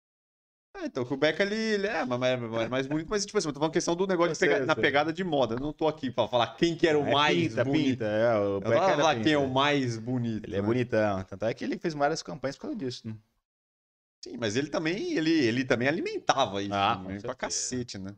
É, 0.75 0.85
então, 0.85 1.05
o 1.09 1.17
Beck 1.17 1.41
ali, 1.41 1.55
ele 1.55 1.87
é 1.87 2.05
mais, 2.05 2.39
mais, 2.39 2.69
mais 2.69 2.87
bonito, 2.87 3.07
mas 3.09 3.25
tipo 3.25 3.37
assim, 3.37 3.47
eu 3.47 3.53
tô 3.53 3.59
falando 3.59 3.73
questão 3.73 3.95
do 3.95 4.05
negócio 4.05 4.37
pega, 4.37 4.65
na 4.65 4.75
pegada 4.75 5.11
de 5.11 5.23
moda. 5.23 5.55
Eu 5.55 5.59
não 5.59 5.73
tô 5.73 5.87
aqui 5.87 6.11
pra 6.11 6.27
falar 6.27 6.55
quem 6.55 6.75
que 6.75 6.87
era 6.87 6.97
o 6.97 7.05
é 7.05 7.11
mais 7.11 7.49
pinta, 7.49 7.65
bonito. 7.65 7.89
Pinta, 7.89 8.05
é, 8.05 8.35
o 8.37 8.59
Beck 8.59 8.73
eu 8.73 8.79
não 8.79 8.97
falar 8.97 9.21
quem 9.21 9.33
é 9.33 9.37
o 9.37 9.49
mais 9.49 9.97
bonito. 9.97 10.45
Ele 10.45 10.55
é 10.55 10.59
né? 10.59 10.63
é 10.63 10.67
bonitão. 10.67 11.23
Tanto 11.23 11.45
é 11.45 11.53
que 11.53 11.63
ele 11.63 11.77
fez 11.77 11.93
várias 11.93 12.21
campanhas 12.21 12.55
por 12.55 12.63
causa 12.63 12.77
disso, 12.77 13.07
né? 13.07 13.15
Sim, 14.21 14.37
mas 14.37 14.55
ele 14.55 14.69
também, 14.69 15.13
ele, 15.13 15.31
ele 15.31 15.63
também 15.63 15.87
alimentava 15.87 16.61
isso 16.61 16.73
ah, 16.73 17.01
né? 17.03 17.19
pra 17.21 17.33
cacete, 17.33 17.97
né? 17.97 18.13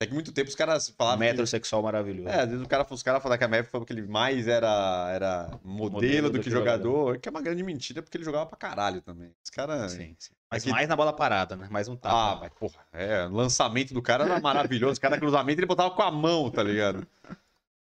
Até 0.00 0.06
que 0.06 0.14
muito 0.14 0.30
tempo 0.30 0.48
os 0.48 0.54
caras 0.54 0.88
falavam. 0.90 1.18
Metrosexual 1.18 1.82
maravilhoso. 1.82 2.28
É, 2.28 2.42
às 2.42 2.48
vezes 2.48 2.64
o 2.64 2.68
cara, 2.68 2.86
os 2.88 3.02
caras 3.02 3.20
falavam 3.20 3.36
que 3.36 3.44
a 3.44 3.48
Maverick 3.48 3.72
falou 3.72 3.84
que 3.84 3.92
ele 3.92 4.06
mais 4.06 4.46
era, 4.46 5.10
era 5.12 5.58
modelo, 5.64 5.94
modelo 5.94 6.30
do, 6.30 6.38
do, 6.38 6.40
que, 6.40 6.48
jogador, 6.48 6.84
jogador, 6.84 7.18
que 7.18 7.28
é 7.28 7.30
uma 7.30 7.42
grande 7.42 7.64
mentira, 7.64 8.00
porque 8.00 8.16
ele 8.16 8.24
jogava 8.24 8.46
pra 8.46 8.56
caralho 8.56 9.02
também. 9.02 9.34
Os 9.42 9.50
caras. 9.50 9.90
Sim, 9.90 10.14
sim. 10.16 10.32
Mas 10.48 10.62
Aqui... 10.62 10.70
mais 10.70 10.88
na 10.88 10.94
bola 10.94 11.12
parada, 11.12 11.56
né? 11.56 11.66
Mais 11.68 11.88
um 11.88 11.96
tapa. 11.96 12.14
Ah, 12.16 12.36
mas 12.40 12.52
porra, 12.52 12.86
é, 12.92 13.24
lançamento 13.24 13.92
do 13.92 14.00
cara 14.00 14.24
era 14.24 14.38
maravilhoso. 14.40 15.00
Cada 15.00 15.18
cruzamento 15.18 15.58
ele 15.58 15.66
botava 15.66 15.90
com 15.90 16.02
a 16.02 16.12
mão, 16.12 16.48
tá 16.48 16.62
ligado? 16.62 17.04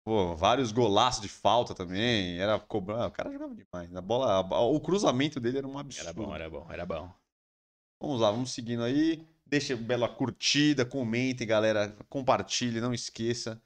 Pô, 0.04 0.36
vários 0.36 0.70
golaços 0.70 1.20
de 1.20 1.28
falta 1.28 1.74
também. 1.74 2.38
Era 2.38 2.60
cobrando. 2.60 3.06
O 3.06 3.10
cara 3.10 3.32
jogava 3.32 3.56
demais. 3.56 3.92
A 3.96 4.00
bola, 4.00 4.38
o 4.40 4.78
cruzamento 4.78 5.40
dele 5.40 5.58
era 5.58 5.66
um 5.66 5.76
absurdo. 5.76 6.06
Era 6.06 6.14
bom, 6.14 6.32
era 6.32 6.48
bom, 6.48 6.66
era 6.70 6.86
bom. 6.86 7.12
Vamos 8.00 8.20
lá, 8.20 8.30
vamos 8.30 8.52
seguindo 8.52 8.84
aí. 8.84 9.26
Deixa 9.48 9.76
bela 9.76 10.08
curtida, 10.08 10.84
comente, 10.84 11.44
galera. 11.46 11.96
Compartilhe, 12.08 12.80
não 12.80 12.92
esqueça. 12.92 13.60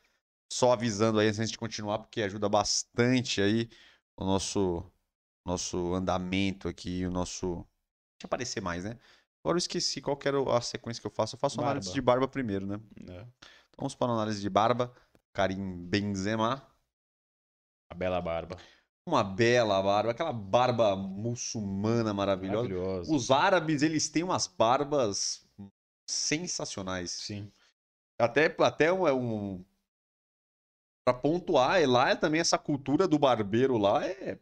Só 0.52 0.72
avisando 0.72 1.18
aí 1.18 1.28
antes 1.28 1.50
de 1.50 1.58
continuar, 1.58 1.98
porque 1.98 2.22
ajuda 2.22 2.48
bastante 2.48 3.40
aí 3.40 3.68
o 4.16 4.24
nosso, 4.24 4.84
nosso 5.44 5.94
andamento 5.94 6.68
aqui, 6.68 7.06
o 7.06 7.10
nosso 7.10 7.66
Deixa 8.22 8.26
aparecer 8.26 8.60
mais, 8.60 8.84
né? 8.84 8.96
Agora 9.42 9.56
eu 9.56 9.58
esqueci 9.58 10.00
qual 10.00 10.16
que 10.16 10.28
era 10.28 10.38
a 10.56 10.60
sequência 10.60 11.00
que 11.00 11.06
eu 11.06 11.10
faço. 11.10 11.34
Eu 11.34 11.40
faço 11.40 11.56
barba. 11.56 11.72
análise 11.72 11.92
de 11.92 12.00
barba 12.00 12.28
primeiro, 12.28 12.66
né? 12.66 12.80
É. 13.00 13.20
Então 13.20 13.78
vamos 13.78 13.96
para 13.96 14.12
a 14.12 14.14
análise 14.14 14.40
de 14.40 14.48
barba. 14.48 14.92
Karim 15.32 15.84
Benzema. 15.86 16.64
A 17.90 17.94
bela 17.94 18.20
barba. 18.20 18.56
Uma 19.04 19.24
bela 19.24 19.82
barba, 19.82 20.12
aquela 20.12 20.32
barba 20.32 20.94
muçulmana 20.94 22.14
maravilhosa. 22.14 22.68
Maravilhosa. 22.68 23.12
Os 23.12 23.32
árabes, 23.32 23.82
eles 23.82 24.08
têm 24.08 24.22
umas 24.22 24.46
barbas 24.46 25.44
sensacionais. 26.06 27.10
Sim. 27.10 27.50
Até, 28.18 28.54
até 28.58 28.92
um, 28.92 29.06
é 29.06 29.12
um 29.12 29.64
para 31.04 31.14
pontuar, 31.14 31.84
lá 31.88 32.10
é 32.10 32.14
também 32.14 32.40
essa 32.40 32.56
cultura 32.56 33.08
do 33.08 33.18
barbeiro 33.18 33.76
lá 33.76 34.06
é 34.06 34.38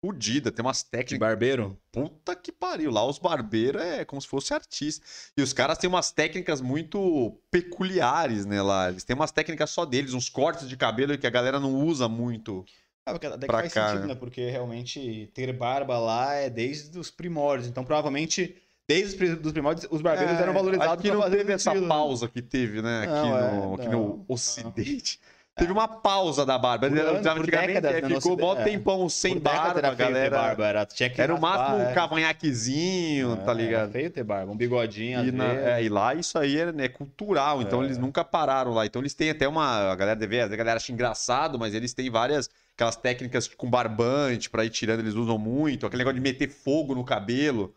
fodida, 0.00 0.52
tem 0.52 0.64
umas 0.64 0.82
técnicas. 0.82 1.14
De 1.14 1.18
barbeiro? 1.18 1.76
Puta 1.90 2.36
que 2.36 2.52
pariu. 2.52 2.90
Lá 2.90 3.04
os 3.04 3.18
barbeiros 3.18 3.82
é 3.82 4.04
como 4.04 4.20
se 4.22 4.28
fosse 4.28 4.54
artista. 4.54 5.04
E 5.36 5.42
os 5.42 5.52
caras 5.52 5.78
têm 5.78 5.88
umas 5.88 6.12
técnicas 6.12 6.60
muito 6.60 7.36
peculiares, 7.50 8.46
né? 8.46 8.62
Lá. 8.62 8.88
Eles 8.90 9.02
têm 9.02 9.16
umas 9.16 9.32
técnicas 9.32 9.70
só 9.70 9.84
deles, 9.84 10.14
uns 10.14 10.28
cortes 10.28 10.68
de 10.68 10.76
cabelo 10.76 11.18
que 11.18 11.26
a 11.26 11.30
galera 11.30 11.58
não 11.58 11.74
usa 11.74 12.08
muito. 12.08 12.64
Ah, 13.04 13.12
porque 13.12 13.26
até 13.26 13.46
que 13.46 13.52
faz 13.52 13.72
cá, 13.72 13.88
sentido, 13.88 14.02
né? 14.02 14.14
né? 14.14 14.14
Porque 14.14 14.48
realmente 14.48 15.30
ter 15.34 15.52
barba 15.52 15.98
lá 15.98 16.34
é 16.34 16.50
desde 16.50 16.96
os 16.98 17.10
primórdios. 17.10 17.68
Então, 17.68 17.84
provavelmente. 17.84 18.62
Desde 18.88 19.24
os 19.24 19.52
primórdios, 19.52 19.88
os 19.90 20.00
barbeiros 20.00 20.38
é, 20.38 20.42
eram 20.42 20.52
valorizados. 20.52 21.02
Que 21.02 21.10
não 21.10 21.28
teve 21.28 21.52
essa 21.52 21.70
estilo. 21.70 21.88
pausa 21.88 22.28
que 22.28 22.40
teve, 22.40 22.80
né? 22.80 23.02
Aqui, 23.02 23.12
não, 23.12 23.28
no, 23.28 23.72
é, 23.72 23.74
aqui 23.74 23.88
não, 23.88 24.00
no 24.00 24.24
Ocidente. 24.28 25.20
Teve 25.56 25.72
uma 25.72 25.88
pausa 25.88 26.44
da 26.44 26.58
barba. 26.58 26.86
Por 26.86 26.98
anos, 26.98 27.26
Antigamente 27.26 27.80
décadas, 27.80 28.12
é, 28.12 28.20
ficou 28.20 28.36
mó 28.36 28.54
é. 28.56 28.62
tempão 28.62 29.08
sem 29.08 29.38
barba, 29.38 29.78
era 29.78 29.94
galera. 29.94 30.36
Barba, 30.36 30.66
era, 30.66 30.84
tinha 30.84 31.08
que 31.08 31.18
era 31.18 31.34
o 31.34 31.40
máximo 31.40 31.78
um 31.78 31.82
é. 31.82 31.94
cavanhaquezinho, 31.94 33.38
tá 33.38 33.54
ligado? 33.54 33.90
feio 33.90 34.10
ter 34.10 34.22
barba, 34.22 34.52
um 34.52 34.56
bigodinho. 34.56 35.24
E, 35.24 35.32
na, 35.32 35.46
é, 35.46 35.82
e 35.82 35.88
lá 35.88 36.14
isso 36.14 36.38
aí 36.38 36.58
é 36.58 36.70
né, 36.70 36.88
cultural, 36.88 37.62
então 37.62 37.82
eles 37.82 37.96
nunca 37.96 38.22
pararam 38.22 38.72
lá. 38.74 38.84
Então 38.84 39.00
eles 39.00 39.14
têm 39.14 39.30
até 39.30 39.48
uma. 39.48 39.90
A 39.90 39.96
galera 39.96 40.16
deve, 40.18 40.42
a 40.42 40.46
galera 40.48 40.76
acha 40.76 40.92
engraçado, 40.92 41.58
mas 41.58 41.74
eles 41.74 41.94
têm 41.94 42.10
várias. 42.10 42.50
Aquelas 42.74 42.96
técnicas 42.96 43.48
com 43.48 43.70
barbante 43.70 44.50
pra 44.50 44.62
ir 44.62 44.68
tirando, 44.68 45.00
eles 45.00 45.14
usam 45.14 45.38
muito. 45.38 45.86
Aquele 45.86 46.00
negócio 46.00 46.20
de 46.20 46.20
meter 46.20 46.50
fogo 46.50 46.94
no 46.94 47.02
cabelo. 47.02 47.74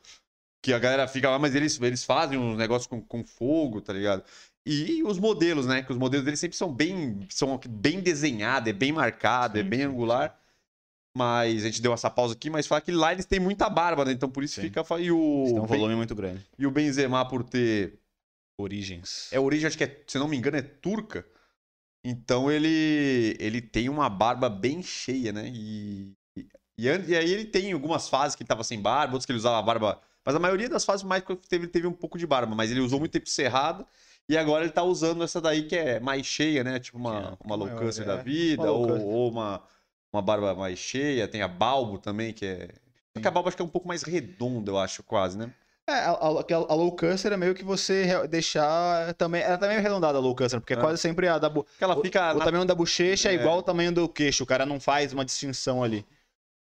Que 0.62 0.74
a 0.74 0.80
galera 0.80 1.08
fica 1.08 1.30
lá, 1.30 1.40
mas 1.40 1.56
eles, 1.56 1.80
eles 1.82 2.04
fazem 2.04 2.38
uns 2.38 2.58
negócios 2.58 2.88
com, 2.88 3.02
com 3.02 3.24
fogo, 3.24 3.82
tá 3.82 3.94
ligado? 3.94 4.24
E 4.66 5.02
os 5.04 5.18
modelos, 5.18 5.66
né? 5.66 5.82
Que 5.82 5.92
os 5.92 5.98
modelos 5.98 6.26
deles 6.26 6.40
sempre 6.40 6.58
são 6.58 6.74
bem, 6.74 7.26
são 7.30 7.60
bem 7.68 8.02
desenhados, 8.02 8.70
é 8.70 8.74
bem 8.74 8.92
marcado, 8.92 9.58
é 9.58 9.62
sim, 9.62 9.68
é 9.68 9.70
bem 9.70 9.80
sim, 9.80 9.86
angular. 9.86 10.30
Sim. 10.30 10.40
Mas 11.18 11.64
a 11.64 11.68
gente 11.68 11.82
deu 11.82 11.94
essa 11.94 12.10
pausa 12.10 12.34
aqui, 12.34 12.50
mas 12.50 12.68
fala 12.68 12.82
que 12.82 12.92
lá 12.92 13.12
eles 13.12 13.26
têm 13.26 13.40
muita 13.40 13.70
barba, 13.70 14.06
né? 14.06 14.12
Então 14.12 14.30
por 14.30 14.44
isso 14.44 14.62
fica. 14.62 14.82
E 15.00 15.12
o. 15.12 15.44
tem 15.46 15.60
um 15.60 15.66
volume 15.66 15.96
muito 15.96 16.14
grande. 16.14 16.46
E 16.58 16.68
o 16.68 16.72
Benzema, 16.72 17.28
por 17.28 17.44
ter. 17.44 17.98
Origens. 18.60 19.30
É 19.32 19.40
origem, 19.40 19.68
acho 19.68 19.78
que 19.78 19.86
é, 19.86 20.04
se 20.06 20.20
não 20.20 20.28
me 20.28 20.38
engano, 20.38 20.58
é 20.58 20.62
turca. 20.62 21.26
Então 22.04 22.52
ele 22.52 23.36
ele 23.40 23.62
tem 23.62 23.90
uma 23.90 24.10
barba 24.10 24.50
bem 24.50 24.84
cheia, 24.84 25.32
né? 25.32 25.50
E, 25.54 26.14
e, 26.38 26.48
e, 26.78 26.90
aí 26.90 27.32
ele 27.32 27.46
tem 27.46 27.72
algumas 27.72 28.08
fases 28.10 28.36
que 28.36 28.44
ele 28.44 28.48
tava 28.48 28.64
sem 28.64 28.82
barba, 28.82 29.14
outras 29.14 29.26
que 29.26 29.32
ele 29.32 29.40
usava 29.40 29.62
barba. 29.62 30.02
Mas 30.30 30.36
a 30.36 30.40
maioria 30.40 30.70
das 30.70 30.86
fases 30.86 31.04
mais 31.04 31.24
teve, 31.50 31.66
teve 31.66 31.88
um 31.88 31.92
pouco 31.92 32.16
de 32.16 32.28
barba, 32.28 32.56
mas 32.56 32.70
ele 32.70 32.82
usou 32.82 33.00
muito 33.00 33.14
tempo 33.14 33.28
cerrado. 33.28 33.84
E 34.30 34.38
agora 34.38 34.64
ele 34.64 34.72
tá 34.72 34.84
usando 34.84 35.24
essa 35.24 35.42
daí 35.42 35.64
que 35.64 35.76
é 35.76 36.00
mais 36.00 36.24
cheia, 36.24 36.64
né? 36.64 36.80
Tipo 36.80 37.00
uma, 37.00 37.36
uma 37.44 37.56
low 37.56 37.68
cancer 37.70 38.04
é, 38.04 38.08
da 38.08 38.16
vida, 38.18 38.72
ou, 38.72 39.08
ou, 39.08 39.32
uma, 39.32 39.60
uma 40.14 40.22
barba 40.22 40.54
mais 40.54 40.78
cheia. 40.78 41.28
Tem 41.28 41.42
a 41.42 41.48
balbo 41.48 41.98
também, 41.98 42.32
que 42.32 42.46
é. 42.46 42.68
Só 43.18 43.22
que 43.24 43.28
a 43.28 43.32
balbo 43.32 43.50
acho 43.50 43.58
que 43.58 43.64
é 43.64 43.66
um 43.66 43.70
pouco 43.70 43.88
mais 43.88 44.04
redonda, 44.04 44.70
eu 44.70 44.78
acho, 44.78 45.02
quase, 45.02 45.36
né? 45.36 45.52
É, 45.88 45.94
a, 45.94 46.12
a, 46.12 46.76
low 46.76 46.92
cancer 46.92 47.34
é 47.34 47.38
meio 47.38 47.56
que 47.56 47.64
você 47.64 48.28
deixar 48.28 49.12
também. 49.16 49.42
Ela 49.42 49.58
também 49.58 49.78
é 49.78 49.80
arredondada 49.80 50.20
a 50.20 50.22
low 50.22 50.36
cancer, 50.36 50.60
porque 50.60 50.74
é. 50.74 50.78
quase 50.78 51.02
sempre 51.02 51.28
a 51.28 51.40
da. 51.40 51.50
Que 51.50 51.84
ela 51.84 52.00
fica. 52.00 52.22
O, 52.22 52.38
na... 52.38 52.44
o 52.44 52.46
tamanho 52.46 52.66
da 52.66 52.76
bochecha 52.76 53.30
é. 53.30 53.32
é 53.32 53.36
igual 53.36 53.56
ao 53.56 53.64
tamanho 53.64 53.92
do 53.92 54.08
queixo, 54.08 54.44
o 54.44 54.46
cara 54.46 54.64
não 54.64 54.80
faz 54.80 55.12
uma 55.12 55.26
distinção 55.26 55.84
ali. 55.84 56.06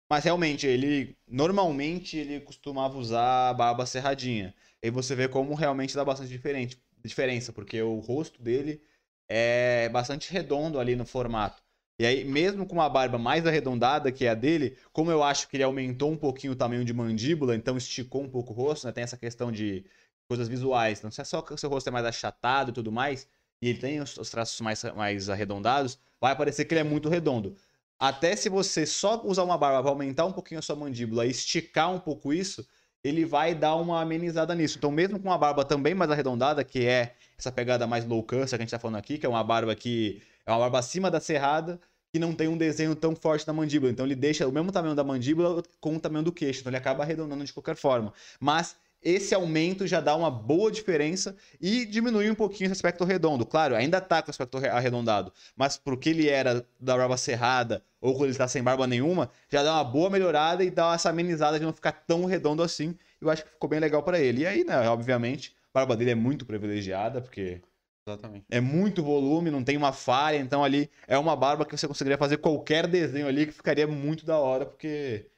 Mas 0.09 0.23
realmente, 0.23 0.65
ele. 0.65 1.17
Normalmente 1.27 2.17
ele 2.17 2.39
costumava 2.41 2.97
usar 2.97 3.49
a 3.49 3.53
barba 3.53 3.85
serradinha. 3.85 4.53
E 4.81 4.89
você 4.89 5.15
vê 5.15 5.27
como 5.27 5.53
realmente 5.55 5.95
dá 5.95 6.05
bastante 6.05 6.29
diferente 6.29 6.81
diferença, 7.03 7.53
porque 7.53 7.81
o 7.81 7.99
rosto 7.99 8.41
dele 8.41 8.81
é 9.29 9.89
bastante 9.89 10.31
redondo 10.31 10.79
ali 10.79 10.95
no 10.95 11.05
formato. 11.05 11.61
E 11.99 12.05
aí, 12.05 12.23
mesmo 12.23 12.65
com 12.65 12.73
uma 12.75 12.89
barba 12.89 13.17
mais 13.17 13.45
arredondada 13.45 14.11
que 14.11 14.25
é 14.25 14.29
a 14.29 14.35
dele, 14.35 14.77
como 14.91 15.09
eu 15.09 15.23
acho 15.23 15.47
que 15.47 15.57
ele 15.57 15.63
aumentou 15.63 16.11
um 16.11 16.17
pouquinho 16.17 16.53
o 16.53 16.55
tamanho 16.55 16.85
de 16.85 16.93
mandíbula, 16.93 17.55
então 17.55 17.75
esticou 17.77 18.23
um 18.23 18.29
pouco 18.29 18.53
o 18.53 18.55
rosto, 18.55 18.85
né? 18.85 18.93
Tem 18.93 19.03
essa 19.03 19.17
questão 19.17 19.51
de 19.51 19.85
coisas 20.29 20.47
visuais. 20.47 20.99
Então, 20.99 21.09
se 21.09 21.21
é 21.21 21.23
só 21.23 21.41
que 21.41 21.53
o 21.53 21.57
seu 21.57 21.69
rosto 21.69 21.87
é 21.87 21.91
mais 21.91 22.05
achatado 22.05 22.69
e 22.69 22.73
tudo 22.73 22.91
mais, 22.91 23.27
e 23.61 23.69
ele 23.69 23.79
tem 23.79 23.99
os, 23.99 24.15
os 24.17 24.29
traços 24.29 24.59
mais, 24.61 24.83
mais 24.95 25.29
arredondados, 25.29 25.97
vai 26.21 26.35
parecer 26.35 26.65
que 26.65 26.73
ele 26.73 26.81
é 26.81 26.83
muito 26.83 27.09
redondo. 27.09 27.55
Até 27.99 28.35
se 28.35 28.47
você 28.47 28.85
só 28.85 29.21
usar 29.23 29.43
uma 29.43 29.57
barba 29.57 29.81
para 29.81 29.91
aumentar 29.91 30.25
um 30.25 30.31
pouquinho 30.31 30.59
a 30.59 30.61
sua 30.61 30.75
mandíbula 30.75 31.25
e 31.25 31.31
esticar 31.31 31.91
um 31.91 31.99
pouco 31.99 32.31
isso, 32.31 32.65
ele 33.03 33.25
vai 33.25 33.55
dar 33.55 33.75
uma 33.75 34.01
amenizada 34.01 34.53
nisso. 34.53 34.77
Então, 34.77 34.91
mesmo 34.91 35.19
com 35.19 35.27
uma 35.27 35.37
barba 35.37 35.65
também 35.65 35.93
mais 35.95 36.11
arredondada, 36.11 36.63
que 36.63 36.85
é 36.85 37.15
essa 37.37 37.51
pegada 37.51 37.87
mais 37.87 38.05
low 38.05 38.21
cancer 38.21 38.57
que 38.57 38.63
a 38.63 38.65
gente 38.65 38.71
tá 38.71 38.79
falando 38.79 38.97
aqui, 38.97 39.17
que 39.17 39.25
é 39.25 39.29
uma 39.29 39.43
barba 39.43 39.73
que 39.75 40.21
é 40.45 40.51
uma 40.51 40.59
barba 40.59 40.79
acima 40.79 41.09
da 41.09 41.19
cerrada, 41.19 41.79
que 42.11 42.19
não 42.19 42.33
tem 42.33 42.47
um 42.47 42.57
desenho 42.57 42.95
tão 42.95 43.15
forte 43.15 43.47
na 43.47 43.53
mandíbula. 43.53 43.91
Então, 43.91 44.05
ele 44.05 44.15
deixa 44.15 44.47
o 44.47 44.51
mesmo 44.51 44.71
tamanho 44.71 44.95
da 44.95 45.03
mandíbula 45.03 45.63
com 45.79 45.95
o 45.95 45.99
tamanho 45.99 46.23
do 46.23 46.31
queixo. 46.31 46.61
Então, 46.61 46.69
ele 46.69 46.77
acaba 46.77 47.03
arredondando 47.03 47.43
de 47.43 47.53
qualquer 47.53 47.75
forma. 47.75 48.13
Mas 48.39 48.75
esse 49.01 49.33
aumento 49.33 49.85
já 49.85 50.01
dá 50.01 50.15
uma 50.15 50.29
boa 50.29 50.71
diferença 50.71 51.35
e 51.61 51.85
diminui 51.85 52.29
um 52.29 52.35
pouquinho 52.35 52.67
esse 52.67 52.73
aspecto 52.73 53.03
redondo. 53.03 53.45
Claro, 53.45 53.75
ainda 53.75 54.01
tá 54.01 54.21
com 54.21 54.29
o 54.29 54.31
aspecto 54.31 54.57
arredondado, 54.57 55.31
mas 55.55 55.77
pro 55.77 55.97
que 55.97 56.09
ele 56.09 56.27
era 56.27 56.65
da 56.79 56.97
barba 56.97 57.17
cerrada 57.17 57.83
ou 57.99 58.13
quando 58.15 58.29
ele 58.29 58.37
tá 58.37 58.47
sem 58.47 58.61
barba 58.63 58.85
nenhuma, 58.87 59.29
já 59.49 59.63
dá 59.63 59.73
uma 59.75 59.83
boa 59.83 60.09
melhorada 60.09 60.63
e 60.63 60.69
dá 60.69 60.93
essa 60.93 61.09
amenizada 61.09 61.59
de 61.59 61.65
não 61.65 61.73
ficar 61.73 61.91
tão 61.91 62.25
redondo 62.25 62.61
assim. 62.61 62.97
Eu 63.19 63.29
acho 63.29 63.43
que 63.43 63.49
ficou 63.51 63.69
bem 63.69 63.79
legal 63.79 64.03
para 64.03 64.19
ele. 64.19 64.41
E 64.41 64.47
aí, 64.47 64.63
né, 64.63 64.87
obviamente, 64.89 65.55
a 65.73 65.79
barba 65.79 65.95
dele 65.97 66.11
é 66.11 66.15
muito 66.15 66.45
privilegiada, 66.45 67.21
porque 67.21 67.61
Exatamente. 68.07 68.45
é 68.49 68.61
muito 68.61 69.03
volume, 69.03 69.51
não 69.51 69.63
tem 69.63 69.75
uma 69.75 69.91
falha, 69.91 70.37
então 70.37 70.63
ali 70.63 70.89
é 71.07 71.17
uma 71.17 71.35
barba 71.35 71.65
que 71.65 71.75
você 71.75 71.87
conseguiria 71.87 72.17
fazer 72.17 72.37
qualquer 72.37 72.87
desenho 72.87 73.27
ali 73.27 73.47
que 73.47 73.51
ficaria 73.51 73.87
muito 73.87 74.25
da 74.25 74.37
hora, 74.37 74.65
porque 74.65 75.29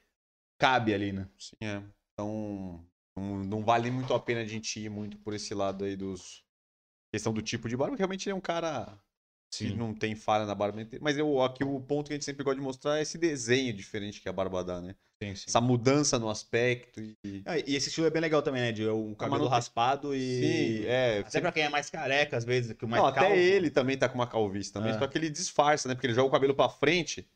cabe 0.58 0.94
ali, 0.94 1.12
né? 1.12 1.26
Sim, 1.38 1.56
é. 1.62 1.82
Então, 2.12 2.84
não, 3.16 3.44
não 3.44 3.64
vale 3.64 3.90
muito 3.90 4.12
a 4.12 4.20
pena 4.20 4.42
a 4.42 4.44
gente 4.44 4.78
ir 4.78 4.90
muito 4.90 5.18
por 5.18 5.34
esse 5.34 5.54
lado 5.54 5.84
aí 5.84 5.96
dos. 5.96 6.44
Questão 7.12 7.32
do 7.32 7.42
tipo 7.42 7.68
de 7.68 7.76
barba, 7.76 7.90
porque 7.90 8.02
realmente 8.02 8.28
ele 8.28 8.34
é 8.34 8.36
um 8.36 8.40
cara 8.40 8.96
que 9.50 9.74
não 9.74 9.92
tem 9.92 10.14
falha 10.14 10.46
na 10.46 10.54
barba 10.54 10.80
inteira. 10.80 11.02
Mas 11.02 11.18
eu, 11.18 11.42
aqui 11.42 11.64
o 11.64 11.80
ponto 11.80 12.06
que 12.06 12.12
a 12.12 12.16
gente 12.16 12.24
sempre 12.24 12.44
gosta 12.44 12.58
de 12.58 12.64
mostrar 12.64 12.98
é 12.98 13.02
esse 13.02 13.18
desenho 13.18 13.72
diferente 13.72 14.20
que 14.20 14.28
a 14.28 14.32
barba 14.32 14.62
dá, 14.62 14.80
né? 14.80 14.94
Sim, 15.22 15.34
sim. 15.34 15.44
Essa 15.48 15.60
mudança 15.60 16.18
no 16.18 16.30
aspecto 16.30 17.00
e. 17.00 17.42
Ah, 17.44 17.58
e 17.58 17.74
esse 17.76 17.88
estilo 17.88 18.06
é 18.06 18.10
bem 18.10 18.22
legal 18.22 18.40
também, 18.42 18.62
né? 18.62 18.72
De 18.72 18.86
o 18.86 19.14
cabelo 19.16 19.38
manute- 19.40 19.50
raspado 19.50 20.14
e. 20.14 20.20
Sim, 20.80 20.86
é. 20.86 21.18
Até 21.26 21.40
pra 21.40 21.52
quem 21.52 21.64
é 21.64 21.68
mais 21.68 21.90
careca, 21.90 22.36
às 22.36 22.44
vezes, 22.44 22.72
que 22.72 22.84
o 22.84 22.88
mais 22.88 23.02
Não, 23.02 23.08
até 23.08 23.20
calvo, 23.20 23.34
ele 23.36 23.70
também 23.70 23.98
tá 23.98 24.08
com 24.08 24.14
uma 24.14 24.26
calvície 24.26 24.72
também, 24.72 24.92
É. 24.92 24.98
só 24.98 25.06
que 25.06 25.18
ele 25.18 25.28
disfarça, 25.28 25.88
né? 25.88 25.94
Porque 25.94 26.06
ele 26.06 26.14
joga 26.14 26.28
o 26.28 26.32
cabelo 26.32 26.54
pra 26.54 26.68
frente. 26.68 27.26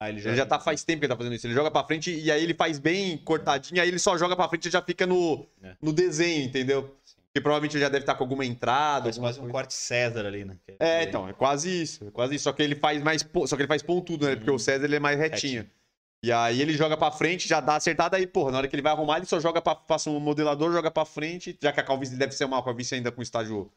aí 0.00 0.12
ele 0.12 0.20
já, 0.20 0.30
Ele 0.30 0.36
já 0.36 0.46
tá 0.46 0.58
faz 0.60 0.84
tempo 0.84 1.00
que 1.00 1.06
ele 1.06 1.12
tá 1.12 1.16
fazendo 1.16 1.34
isso. 1.34 1.46
Ele 1.46 1.54
joga 1.54 1.70
pra 1.70 1.82
frente 1.84 2.14
e 2.14 2.30
aí 2.30 2.42
ele 2.42 2.54
faz 2.54 2.78
bem 2.78 3.16
cortadinho, 3.18 3.80
aí 3.82 3.88
ele 3.88 3.98
só 3.98 4.16
joga 4.16 4.36
pra 4.36 4.48
frente 4.48 4.68
e 4.68 4.70
já 4.70 4.80
fica 4.82 5.06
no, 5.06 5.46
É. 5.62 5.74
no 5.82 5.92
desenho, 5.92 6.42
entendeu? 6.44 6.94
Porque 7.36 7.42
provavelmente 7.42 7.76
ele 7.76 7.82
já 7.82 7.90
deve 7.90 8.04
estar 8.04 8.14
com 8.14 8.24
alguma 8.24 8.46
entrada. 8.46 9.04
Faz 9.04 9.16
alguma 9.16 9.28
quase 9.28 9.38
um 9.38 9.42
coisa. 9.42 9.52
corte 9.52 9.74
César 9.74 10.24
ali, 10.26 10.42
né? 10.46 10.56
Que 10.64 10.74
É, 10.80 11.02
então, 11.02 11.28
é 11.28 11.34
quase 11.34 11.82
isso. 11.82 12.06
É 12.06 12.10
quase 12.10 12.34
isso. 12.34 12.44
Só 12.44 12.52
que 12.54 12.62
ele 12.62 12.74
faz 12.74 13.02
mais. 13.02 13.28
Só 13.46 13.56
que 13.56 13.62
ele 13.62 13.68
faz 13.68 13.82
pontudo, 13.82 14.26
né? 14.26 14.36
Porque 14.36 14.50
o 14.50 14.58
César 14.58 14.86
ele 14.86 14.96
é 14.96 14.98
mais 14.98 15.18
retinho. 15.18 15.64
Retinho. 15.64 15.76
E 16.22 16.32
aí 16.32 16.62
ele 16.62 16.72
joga 16.72 16.96
pra 16.96 17.10
frente, 17.10 17.46
já 17.46 17.60
dá 17.60 17.76
acertada, 17.76 18.16
aí, 18.16 18.26
porra, 18.26 18.52
na 18.52 18.58
hora 18.58 18.68
que 18.68 18.74
ele 18.74 18.82
vai 18.82 18.90
arrumar, 18.90 19.18
ele 19.18 19.26
só 19.26 19.38
joga 19.38 19.60
pra. 19.60 19.74
Passa 19.74 20.08
um 20.08 20.18
modelador, 20.18 20.72
joga 20.72 20.90
pra 20.90 21.04
frente, 21.04 21.58
já 21.60 21.70
que 21.70 21.78
a 21.78 21.82
calvície 21.82 22.16
deve 22.16 22.32
ser 22.32 22.46
uma 22.46 22.62
calvície 22.64 22.94
ainda 22.94 23.12
com 23.12 23.20
estágio 23.20 23.70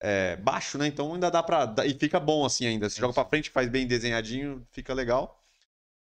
é, 0.00 0.36
baixo, 0.36 0.78
né? 0.78 0.86
Então 0.86 1.12
ainda 1.12 1.30
dá 1.30 1.42
pra. 1.42 1.74
E 1.84 1.92
fica 1.92 2.18
bom 2.18 2.46
assim 2.46 2.64
ainda. 2.64 2.88
Se 2.88 2.94
Sim, 2.94 3.02
joga 3.02 3.12
pra 3.12 3.26
frente, 3.26 3.50
faz 3.50 3.68
bem 3.68 3.86
desenhadinho, 3.86 4.66
fica 4.70 4.94
legal. 4.94 5.38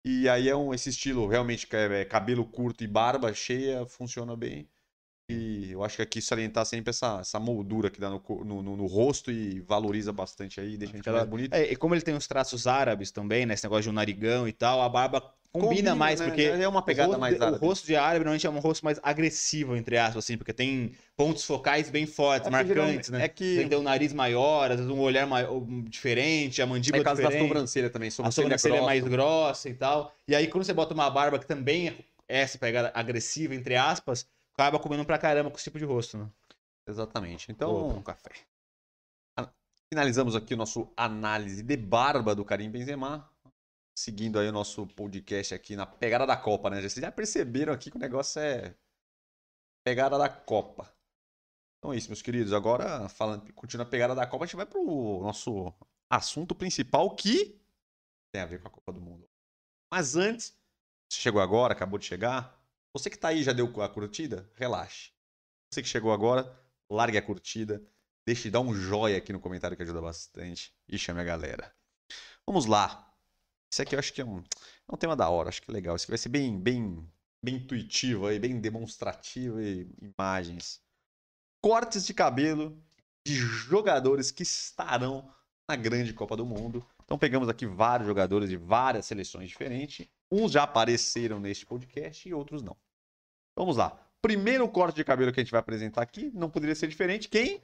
E 0.05 0.29
aí 0.29 0.47
é 0.47 0.55
um, 0.55 0.73
esse 0.73 0.89
estilo 0.89 1.27
realmente 1.27 1.67
que 1.67 1.75
é, 1.75 2.01
é 2.01 2.05
cabelo 2.05 2.45
curto 2.45 2.85
e 2.85 2.87
barba 2.87 3.33
cheia, 3.33 3.85
funciona 3.85 4.33
bem. 4.33 4.69
E 5.29 5.71
eu 5.71 5.83
acho 5.83 5.95
que 5.95 6.01
aqui 6.03 6.21
salientar 6.21 6.65
sempre 6.65 6.91
essa, 6.91 7.19
essa 7.19 7.39
moldura 7.39 7.89
que 7.89 7.99
dá 7.99 8.09
no, 8.09 8.21
no, 8.45 8.61
no- 8.61 8.77
no 8.77 8.85
rosto 8.85 9.31
e 9.31 9.59
valoriza 9.61 10.13
bastante 10.13 10.59
aí, 10.61 10.77
deixa 10.77 10.93
a 10.93 10.97
gente 10.97 11.09
mais 11.09 11.23
da- 11.23 11.29
bonito. 11.29 11.53
É, 11.53 11.71
e 11.71 11.75
como 11.75 11.95
ele 11.95 12.01
tem 12.03 12.15
os 12.15 12.27
traços 12.27 12.67
árabes 12.67 13.09
também, 13.11 13.45
né? 13.45 13.55
Esse 13.55 13.63
negócio 13.63 13.83
de 13.83 13.89
um 13.89 13.93
narigão 13.93 14.47
e 14.47 14.53
tal, 14.53 14.81
a 14.81 14.89
barba 14.89 15.21
combina, 15.51 15.91
Combina, 15.91 15.95
mais, 15.95 16.19
né? 16.19 16.29
porque. 16.29 16.43
É 16.43 16.67
uma 16.67 16.81
pegada 16.83 17.07
rosto 17.07 17.21
mais 17.21 17.41
árabe. 17.41 17.57
O 17.57 17.67
rosto 17.67 17.87
de 17.87 17.95
árabe 17.95 18.19
normalmente 18.19 18.45
é 18.45 18.49
um 18.51 18.59
rosto 18.59 18.85
mais 18.85 18.99
agressivo, 19.01 19.75
entre 19.75 19.97
aspas, 19.97 20.23
assim, 20.25 20.37
porque 20.37 20.53
tem 20.53 20.91
pontos 21.17 21.43
focais 21.43 21.89
bem 21.89 22.05
fortes, 22.05 22.47
É 22.47 22.51
marcantes, 22.51 23.09
né? 23.09 23.23
É 23.23 23.27
que. 23.27 23.55
Tem 23.55 23.63
que 23.63 23.69
ter 23.69 23.77
um 23.77 23.81
nariz 23.83 24.13
maior, 24.13 24.69
às 24.69 24.77
vezes 24.77 24.91
um 24.91 24.99
olhar 24.99 25.25
maior, 25.25 25.59
diferente, 25.89 26.61
a 26.61 26.65
É 26.65 26.67
mandíbula 26.67 27.01
por 27.01 27.05
causa 27.05 27.21
da 27.21 27.29
diferente. 27.29 27.47
sobrancelha 27.47 27.89
também. 27.89 28.09
a 28.09 28.11
Sobrancelha, 28.11 28.57
sobrancelha 28.59 28.73
é 28.73 28.81
grossa. 28.81 28.85
mais 28.85 29.03
grossa 29.07 29.69
e 29.69 29.73
tal. 29.73 30.13
E 30.27 30.35
aí, 30.35 30.47
quando 30.47 30.63
você 30.65 30.73
bota 30.73 30.93
uma 30.93 31.09
barba 31.09 31.39
que 31.39 31.47
também 31.47 31.95
é 32.27 32.41
essa 32.41 32.57
pegada 32.57 32.91
agressiva, 32.93 33.55
entre 33.55 33.75
aspas, 33.75 34.27
acaba 34.57 34.79
comendo 34.79 35.05
pra 35.05 35.17
caramba 35.17 35.51
com 35.51 35.57
esse 35.57 35.65
tipo 35.65 35.77
de 35.77 35.85
rosto, 35.85 36.17
né? 36.17 36.31
Exatamente. 36.87 37.51
Então, 37.51 37.89
um 37.89 38.01
café. 38.01 38.31
finalizamos 39.91 40.35
aqui 40.35 40.53
o 40.53 40.57
nosso 40.57 40.91
análise 40.95 41.61
de 41.61 41.77
barba 41.77 42.33
do 42.33 42.45
Karim 42.45 42.69
Benzema. 42.69 43.29
Seguindo 43.97 44.39
aí 44.39 44.47
o 44.49 44.51
nosso 44.51 44.85
podcast 44.87 45.53
aqui 45.53 45.75
na 45.75 45.85
pegada 45.85 46.25
da 46.25 46.35
Copa, 46.35 46.69
né? 46.69 46.81
Vocês 46.81 46.95
já 46.95 47.11
perceberam 47.11 47.71
aqui 47.71 47.89
que 47.89 47.97
o 47.97 47.99
negócio 47.99 48.41
é 48.41 48.75
pegada 49.85 50.17
da 50.17 50.27
Copa. 50.27 50.93
Então 51.77 51.93
é 51.93 51.97
isso, 51.97 52.09
meus 52.09 52.21
queridos. 52.21 52.51
Agora, 52.51 53.07
falando, 53.07 53.53
continuando 53.53 53.87
a 53.87 53.91
pegada 53.91 54.13
da 54.13 54.27
Copa, 54.27 54.43
a 54.43 54.47
gente 54.47 54.57
vai 54.57 54.65
pro 54.65 55.21
nosso 55.21 55.73
assunto 56.09 56.53
principal 56.53 57.15
que 57.15 57.57
tem 58.33 58.41
a 58.41 58.45
ver 58.45 58.61
com 58.61 58.67
a 58.67 58.71
Copa 58.71 58.91
do 58.91 58.99
Mundo. 58.99 59.25
Mas 59.89 60.15
antes, 60.17 60.57
você 61.09 61.21
chegou 61.21 61.41
agora, 61.41 61.73
acabou 61.73 61.97
de 61.97 62.05
chegar, 62.05 62.59
você 62.95 63.09
que 63.09 63.17
tá 63.17 63.27
aí 63.27 63.43
já 63.43 63.51
deu 63.51 63.65
a 63.81 63.89
curtida? 63.89 64.49
Relaxe. 64.55 65.11
Você 65.69 65.81
que 65.81 65.89
chegou 65.89 66.13
agora, 66.13 66.57
largue 66.89 67.17
a 67.17 67.21
curtida, 67.21 67.83
deixe 68.25 68.49
dar 68.49 68.61
um 68.61 68.73
joia 68.73 69.17
aqui 69.17 69.33
no 69.33 69.39
comentário 69.41 69.75
que 69.75 69.83
ajuda 69.83 70.01
bastante 70.01 70.73
e 70.87 70.97
chame 70.97 71.19
a 71.19 71.25
galera. 71.25 71.75
Vamos 72.47 72.65
lá. 72.65 73.13
Esse 73.69 73.81
aqui 73.81 73.95
eu 73.95 73.99
acho 73.99 74.13
que 74.13 74.21
é 74.21 74.25
um, 74.25 74.39
é 74.39 74.93
um 74.93 74.95
tema 74.95 75.13
da 75.13 75.27
hora, 75.27 75.49
acho 75.49 75.61
que 75.61 75.69
é 75.69 75.73
legal. 75.73 75.93
Esse 75.97 76.05
aqui 76.05 76.11
vai 76.11 76.17
ser 76.17 76.29
bem, 76.29 76.57
bem, 76.57 77.05
bem 77.43 77.55
intuitivo 77.55 78.27
aí, 78.27 78.39
bem 78.39 78.61
demonstrativo 78.61 79.61
e 79.61 79.93
imagens. 80.01 80.81
Cortes 81.61 82.05
de 82.05 82.13
cabelo 82.13 82.81
de 83.27 83.35
jogadores 83.35 84.31
que 84.31 84.43
estarão 84.43 85.29
na 85.67 85.75
grande 85.75 86.13
Copa 86.13 86.37
do 86.37 86.45
Mundo. 86.45 86.85
Então 87.03 87.17
pegamos 87.17 87.49
aqui 87.49 87.65
vários 87.65 88.07
jogadores 88.07 88.49
de 88.49 88.55
várias 88.55 89.05
seleções 89.05 89.49
diferentes. 89.49 90.07
Uns 90.31 90.53
já 90.53 90.63
apareceram 90.63 91.41
neste 91.41 91.65
podcast 91.65 92.29
e 92.29 92.33
outros 92.33 92.61
não. 92.61 92.77
Vamos 93.55 93.77
lá. 93.77 93.97
Primeiro 94.21 94.67
corte 94.67 94.95
de 94.95 95.03
cabelo 95.03 95.31
que 95.31 95.39
a 95.39 95.43
gente 95.43 95.51
vai 95.51 95.59
apresentar 95.59 96.01
aqui 96.01 96.31
não 96.33 96.49
poderia 96.49 96.75
ser 96.75 96.87
diferente. 96.87 97.29
Quem? 97.29 97.61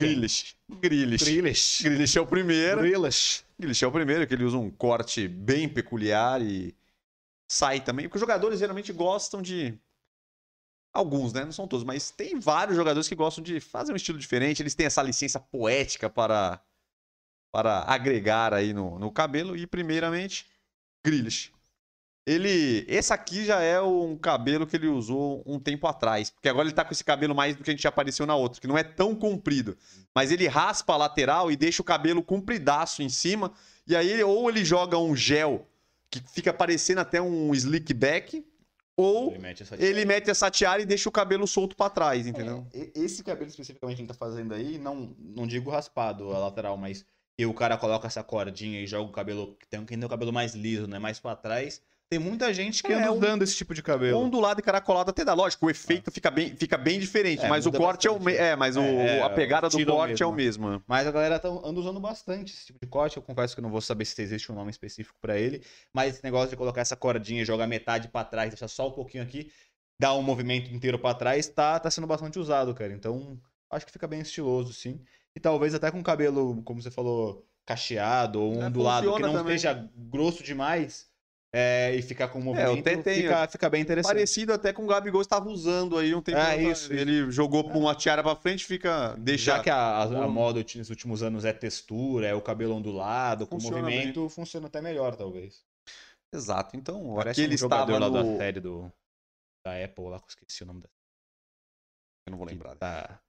Grealish. 0.00 0.56
Grealish. 0.80 1.24
Grealish. 1.24 1.82
Grealish 1.84 2.18
é 2.18 2.20
o 2.20 2.26
primeiro. 2.26 2.80
Grealish. 2.80 3.44
Grealish 3.58 3.84
é 3.84 3.86
o 3.86 3.92
primeiro, 3.92 4.26
que 4.26 4.34
ele 4.34 4.44
usa 4.44 4.56
um 4.56 4.70
corte 4.70 5.28
bem 5.28 5.68
peculiar 5.68 6.42
e 6.42 6.74
sai 7.48 7.80
também. 7.80 8.06
Porque 8.06 8.16
os 8.16 8.20
jogadores 8.20 8.58
geralmente 8.58 8.92
gostam 8.92 9.40
de. 9.40 9.78
Alguns, 10.92 11.32
né? 11.32 11.44
Não 11.44 11.52
são 11.52 11.66
todos, 11.66 11.84
mas 11.84 12.10
tem 12.10 12.38
vários 12.38 12.76
jogadores 12.76 13.08
que 13.08 13.16
gostam 13.16 13.42
de 13.42 13.58
fazer 13.60 13.92
um 13.92 13.96
estilo 13.96 14.18
diferente. 14.18 14.62
Eles 14.62 14.76
têm 14.76 14.86
essa 14.86 15.02
licença 15.02 15.40
poética 15.40 16.08
para, 16.08 16.60
para 17.52 17.80
agregar 17.82 18.54
aí 18.54 18.72
no, 18.72 18.98
no 18.98 19.10
cabelo. 19.10 19.56
E, 19.56 19.66
primeiramente, 19.66 20.46
Grealish. 21.04 21.53
Ele. 22.26 22.84
Esse 22.88 23.12
aqui 23.12 23.44
já 23.44 23.60
é 23.60 23.80
um 23.80 24.16
cabelo 24.16 24.66
que 24.66 24.76
ele 24.76 24.86
usou 24.88 25.42
um 25.46 25.58
tempo 25.58 25.86
atrás. 25.86 26.30
Porque 26.30 26.48
agora 26.48 26.66
ele 26.66 26.74
tá 26.74 26.84
com 26.84 26.92
esse 26.92 27.04
cabelo 27.04 27.34
mais 27.34 27.54
do 27.54 27.62
que 27.62 27.70
a 27.70 27.72
gente 27.74 27.82
já 27.82 27.90
apareceu 27.90 28.24
na 28.26 28.34
outra, 28.34 28.60
que 28.60 28.66
não 28.66 28.78
é 28.78 28.82
tão 28.82 29.14
comprido. 29.14 29.76
Mas 30.14 30.30
ele 30.32 30.46
raspa 30.46 30.94
a 30.94 30.96
lateral 30.96 31.50
e 31.52 31.56
deixa 31.56 31.82
o 31.82 31.84
cabelo 31.84 32.22
compridaço 32.22 33.02
em 33.02 33.08
cima. 33.08 33.52
E 33.86 33.94
aí, 33.94 34.08
ele- 34.10 34.24
ou 34.24 34.48
ele 34.48 34.64
joga 34.64 34.96
um 34.98 35.14
gel 35.14 35.68
que 36.10 36.20
fica 36.32 36.52
parecendo 36.52 37.00
até 37.00 37.20
um 37.20 37.52
slick 37.54 37.92
back, 37.92 38.42
ou 38.96 39.30
Ele 39.32 39.38
mete 39.40 39.62
essa 39.64 39.74
ele 39.84 40.04
mete 40.04 40.30
essa 40.30 40.48
tiara 40.50 40.80
e 40.80 40.86
deixa 40.86 41.08
o 41.08 41.12
cabelo 41.12 41.46
solto 41.48 41.74
pra 41.76 41.90
trás, 41.90 42.26
entendeu? 42.26 42.64
É, 42.72 42.78
e- 42.78 42.92
esse 43.04 43.22
cabelo 43.24 43.48
especificamente 43.50 43.96
que 43.96 44.02
a 44.02 44.06
gente 44.06 44.16
tá 44.16 44.26
fazendo 44.26 44.54
aí, 44.54 44.78
não, 44.78 45.14
não 45.18 45.46
digo 45.46 45.68
raspado 45.70 46.30
a 46.32 46.38
lateral, 46.38 46.76
mas 46.76 47.04
que 47.36 47.44
o 47.44 47.52
cara 47.52 47.76
coloca 47.76 48.06
essa 48.06 48.22
cordinha 48.22 48.80
e 48.80 48.86
joga 48.86 49.10
o 49.10 49.12
cabelo, 49.12 49.58
tem, 49.68 49.84
que 49.84 49.96
tem 49.96 50.04
o 50.04 50.08
cabelo 50.08 50.32
mais 50.32 50.54
liso, 50.54 50.86
né? 50.86 51.00
Mais 51.00 51.18
pra 51.18 51.34
trás. 51.34 51.82
Tem 52.14 52.18
muita 52.20 52.54
gente 52.54 52.80
que 52.80 52.92
É, 52.92 52.96
anda 52.96 53.10
um- 53.12 53.18
usando 53.18 53.42
esse 53.42 53.56
tipo 53.56 53.74
de 53.74 53.82
cabelo. 53.82 54.18
Ondulado 54.20 54.60
e 54.60 54.62
caracolado 54.62 55.10
até 55.10 55.24
dá. 55.24 55.34
Lógico, 55.34 55.66
o 55.66 55.70
efeito 55.70 56.12
fica, 56.12 56.30
bem, 56.30 56.54
fica 56.54 56.78
bem 56.78 57.00
diferente, 57.00 57.44
É, 57.44 57.48
mas 57.48 57.66
o 57.66 57.72
corte 57.72 58.06
é 58.06 58.10
o 58.10 58.14
bastante. 58.14 58.32
mesmo. 58.36 58.44
É, 58.46 58.54
mas 58.56 58.76
o- 58.76 58.80
É, 58.80 59.18
é, 59.18 59.22
a 59.22 59.30
pegada 59.30 59.68
do 59.68 59.80
é 59.80 59.84
corte 59.84 60.22
é 60.22 60.26
o 60.26 60.32
mesmo. 60.32 60.80
Mas 60.86 61.08
a 61.08 61.10
galera 61.10 61.40
tá, 61.40 61.48
anda 61.48 61.80
usando 61.80 61.98
bastante 61.98 62.54
esse 62.54 62.66
tipo 62.66 62.78
de 62.80 62.86
corte. 62.86 63.16
Eu 63.16 63.22
confesso 63.22 63.52
que 63.54 63.58
eu 63.60 63.62
não 63.62 63.70
vou 63.70 63.80
saber 63.80 64.04
se 64.04 64.22
existe 64.22 64.52
um 64.52 64.54
nome 64.54 64.70
específico 64.70 65.18
pra 65.20 65.36
ele. 65.36 65.60
Mas 65.92 66.14
esse 66.14 66.22
negócio 66.24 66.50
de 66.50 66.56
colocar 66.56 66.82
essa 66.82 66.94
cordinha 66.94 67.42
e 67.42 67.44
jogar 67.44 67.66
metade 67.66 68.06
pra 68.06 68.22
trás, 68.22 68.50
deixar 68.50 68.68
só 68.68 68.86
um 68.88 68.92
pouquinho 68.92 69.24
aqui, 69.24 69.50
dar 69.98 70.14
um 70.14 70.22
movimento 70.22 70.72
inteiro 70.72 70.98
pra 70.98 71.14
trás, 71.14 71.48
tá, 71.48 71.80
tá 71.80 71.90
sendo 71.90 72.06
bastante 72.06 72.38
usado, 72.38 72.72
cara. 72.74 72.92
Então, 72.92 73.36
acho 73.72 73.84
que 73.86 73.90
fica 73.92 74.06
bem 74.06 74.20
estiloso, 74.20 74.72
sim. 74.72 75.00
E 75.34 75.40
talvez 75.40 75.74
até 75.74 75.90
com 75.90 76.00
cabelo, 76.00 76.62
como 76.62 76.80
você 76.80 76.92
falou, 76.92 77.44
cacheado 77.66 78.40
ou 78.40 78.62
É, 78.62 78.66
ondulado, 78.66 79.12
que 79.14 79.22
não 79.22 79.32
também. 79.32 79.56
esteja 79.56 79.88
grosso 79.96 80.42
demais. 80.44 81.12
É, 81.56 81.94
e 81.94 82.02
ficar 82.02 82.28
com 82.28 82.40
o 82.40 82.42
movimento, 82.42 82.80
até 82.80 82.96
tenho. 82.96 83.22
fica, 83.22 83.46
fica 83.48 83.70
bem 83.70 83.80
interessante. 83.80 84.12
Parecido 84.12 84.52
até 84.52 84.72
com 84.72 84.82
o 84.82 84.86
Gabigol 84.88 85.20
estava 85.20 85.48
usando 85.48 85.96
aí 85.96 86.12
um 86.14 86.20
tempo 86.20 86.38
É, 86.38 86.60
isso, 86.62 86.92
Ele 86.92 87.30
jogou 87.30 87.62
pra 87.62 87.78
uma 87.78 87.94
tiara 87.94 88.22
pra 88.22 88.34
frente, 88.34 88.64
fica. 88.64 89.14
Deixa. 89.16 89.56
Já 89.56 89.62
que 89.62 89.70
a, 89.70 89.76
a- 89.76 90.24
a 90.24 90.28
moda 90.28 90.64
nos 90.76 90.90
últimos 90.90 91.22
anos 91.22 91.44
é 91.44 91.52
textura, 91.52 92.26
é 92.26 92.34
o 92.34 92.42
cabelo 92.42 92.74
ondulado, 92.74 93.46
com 93.46 93.60
Funciona 93.60 93.82
movimento, 93.82 94.28
funciona 94.28 94.66
até 94.66 94.80
melhor, 94.82 95.14
talvez. 95.14 95.64
Exato. 96.34 96.76
Então, 96.76 97.14
Parece 97.14 97.40
aquele 97.42 97.54
um 97.54 97.58
jogador 97.58 97.92
estava 97.92 97.98
lá 98.16 98.22
no... 98.22 98.32
da 98.32 98.38
série 98.38 98.58
do, 98.60 98.92
da 99.64 99.84
Apple, 99.84 100.04
lá 100.08 100.18
que 100.18 100.24
eu 100.24 100.28
esqueci 100.30 100.64
o 100.64 100.66
nome 100.66 100.80
da 100.80 100.88
Eu 102.26 102.32
não 102.32 102.38
vou 102.38 102.46
lembrar. 102.48 102.74
Tá. 102.76 103.20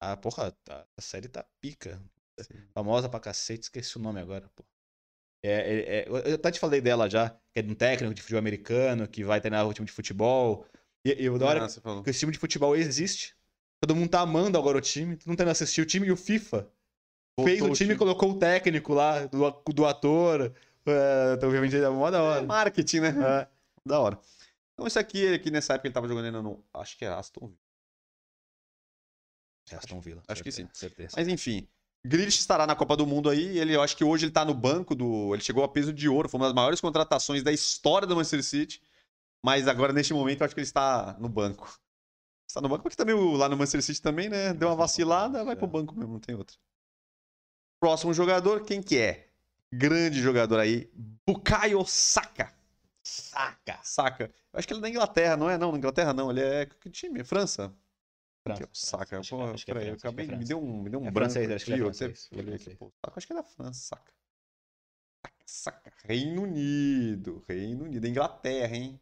Ah, 0.00 0.16
porra, 0.16 0.52
tá- 0.64 0.86
a 0.96 1.02
série 1.02 1.28
tá 1.28 1.44
pica. 1.60 2.00
Famosa 2.72 3.08
pra 3.08 3.18
cacete, 3.20 3.64
esqueci 3.64 3.98
o 3.98 4.00
nome 4.00 4.20
agora, 4.20 4.48
pô. 4.54 4.64
É, 5.42 5.50
é- 5.50 5.98
é- 6.00 6.08
eu 6.30 6.34
até 6.34 6.50
te 6.50 6.58
falei 6.58 6.80
dela 6.80 7.08
já, 7.08 7.30
que 7.52 7.60
é 7.60 7.62
de 7.62 7.70
um 7.70 7.74
técnico 7.74 8.12
de 8.14 8.20
futebol 8.22 8.38
americano, 8.40 9.06
que 9.06 9.22
vai 9.24 9.40
treinar 9.40 9.66
o 9.66 9.72
time 9.72 9.86
de 9.86 9.92
futebol. 9.92 10.66
E, 11.04 11.22
e 11.22 11.30
o 11.30 11.38
da 11.38 11.46
hora 11.46 11.64
Ah, 11.66 12.02
que 12.02 12.10
esse 12.10 12.18
time 12.20 12.32
de 12.32 12.38
futebol 12.38 12.74
existe. 12.76 13.36
Todo 13.80 13.94
mundo 13.94 14.10
tá 14.10 14.20
amando 14.20 14.58
agora 14.58 14.76
o 14.76 14.80
time, 14.80 15.16
todo 15.16 15.28
mundo 15.28 15.38
tá 15.38 15.44
indo 15.44 15.50
assistir 15.52 15.80
o 15.80 15.86
time 15.86 16.06
e 16.08 16.12
o 16.12 16.16
FIFA. 16.16 16.68
fez 17.44 17.62
o 17.62 17.70
time 17.72 17.94
e 17.94 17.96
colocou 17.96 18.32
o 18.32 18.38
técnico 18.38 18.92
lá, 18.92 19.26
do, 19.26 19.50
do 19.72 19.86
ator. 19.86 20.52
É, 20.84 21.34
então, 21.36 21.48
obviamente, 21.48 21.76
é 21.76 21.88
mó 21.88 22.10
da 22.10 22.18
É 22.18 22.20
hora. 22.20 22.42
marketing, 22.42 23.00
né? 23.00 23.08
É. 23.42 23.48
Da 23.86 24.00
hora. 24.00 24.18
Então, 24.74 24.86
esse 24.86 24.98
aqui, 24.98 25.34
aqui 25.34 25.50
nessa 25.50 25.74
época 25.74 25.86
ele 25.86 25.94
tava 25.94 26.08
jogando 26.08 26.24
ainda 26.26 26.42
no. 26.42 26.64
Acho 26.74 26.98
que 26.98 27.04
era 27.04 27.16
Aston 27.16 27.46
Villa. 27.46 27.58
É 29.70 29.76
Aston 29.76 30.00
Villa. 30.00 30.22
Acho 30.26 30.42
que 30.42 30.50
certeza, 30.50 30.74
Certeza. 30.74 31.14
Mas 31.16 31.28
enfim. 31.28 31.68
Grealish 32.06 32.38
estará 32.38 32.66
na 32.66 32.76
Copa 32.76 32.96
do 32.96 33.06
Mundo 33.06 33.28
aí. 33.28 33.58
Ele, 33.58 33.74
eu 33.74 33.82
acho 33.82 33.96
que 33.96 34.04
hoje 34.04 34.24
ele 34.24 34.32
tá 34.32 34.44
no 34.44 34.54
banco 34.54 34.94
do. 34.94 35.34
Ele 35.34 35.42
chegou 35.42 35.64
a 35.64 35.68
peso 35.68 35.92
de 35.92 36.08
ouro. 36.08 36.28
Foi 36.28 36.38
uma 36.38 36.46
das 36.46 36.54
maiores 36.54 36.80
contratações 36.80 37.42
da 37.42 37.52
história 37.52 38.06
do 38.06 38.14
Manchester 38.14 38.42
City. 38.42 38.82
Mas 39.44 39.68
agora, 39.68 39.92
neste 39.92 40.12
momento, 40.12 40.40
eu 40.40 40.46
acho 40.46 40.54
que 40.54 40.60
ele 40.60 40.66
está 40.66 41.16
no 41.20 41.28
banco. 41.28 41.78
Está 42.48 42.60
no 42.60 42.68
banco 42.68 42.82
porque 42.82 42.96
também 42.96 43.14
lá 43.36 43.48
no 43.48 43.56
Manchester 43.56 43.82
City 43.82 44.00
também, 44.00 44.28
né? 44.28 44.54
Deu 44.54 44.68
uma 44.68 44.76
vacilada, 44.76 45.44
vai 45.44 45.54
pro 45.54 45.66
banco 45.66 45.94
mesmo, 45.94 46.14
não 46.14 46.20
tem 46.20 46.34
outra. 46.34 46.56
Próximo 47.80 48.12
jogador, 48.14 48.64
quem 48.64 48.82
que 48.82 48.98
é? 48.98 49.28
Grande 49.72 50.20
jogador 50.20 50.58
aí, 50.58 50.90
Bukayo 51.26 51.84
Saka. 51.86 52.52
Saca! 53.02 53.78
Saka. 53.82 54.24
Eu 54.52 54.58
acho 54.58 54.66
que 54.66 54.72
ele 54.72 54.80
é 54.80 54.82
da 54.82 54.88
Inglaterra, 54.88 55.36
não 55.36 55.48
é? 55.48 55.56
Não, 55.56 55.72
na 55.72 55.78
Inglaterra 55.78 56.12
não. 56.12 56.30
Ele 56.30 56.40
é. 56.40 56.66
Que 56.66 56.90
time? 56.90 57.24
França? 57.24 57.74
França, 58.56 58.66
Que- 58.66 58.78
Saka. 58.78 59.06
França, 59.06 59.20
acho 59.20 59.36
Pô, 59.36 59.42
acho 59.44 59.64
que 59.64 59.70
é 59.70 59.74
peraí, 59.74 59.88
eu 59.88 59.96
que 59.96 60.06
é 60.06 60.10
acabei. 60.10 60.26
me 60.36 60.44
deu 60.44 60.58
um, 60.62 60.82
me 60.82 60.90
deu 60.90 61.00
um 61.00 61.06
É 61.06 61.10
branco. 61.10 61.32
francês, 61.32 61.50
acho 61.50 61.64
que 61.64 61.72
é 61.72 61.78
francês, 61.78 62.28
olhei 62.32 62.54
aqui, 62.54 62.74
pô, 62.76 62.92
Saka, 63.04 63.18
acho 63.18 63.26
que 63.26 63.32
é 63.32 63.36
da 63.36 63.42
França, 63.44 63.80
Saka. 63.80 64.12
Saka. 65.46 65.92
Reino 66.04 66.42
Unido. 66.42 67.44
Reino 67.48 67.84
Unido. 67.84 68.06
Inglaterra, 68.06 68.74
hein? 68.76 69.00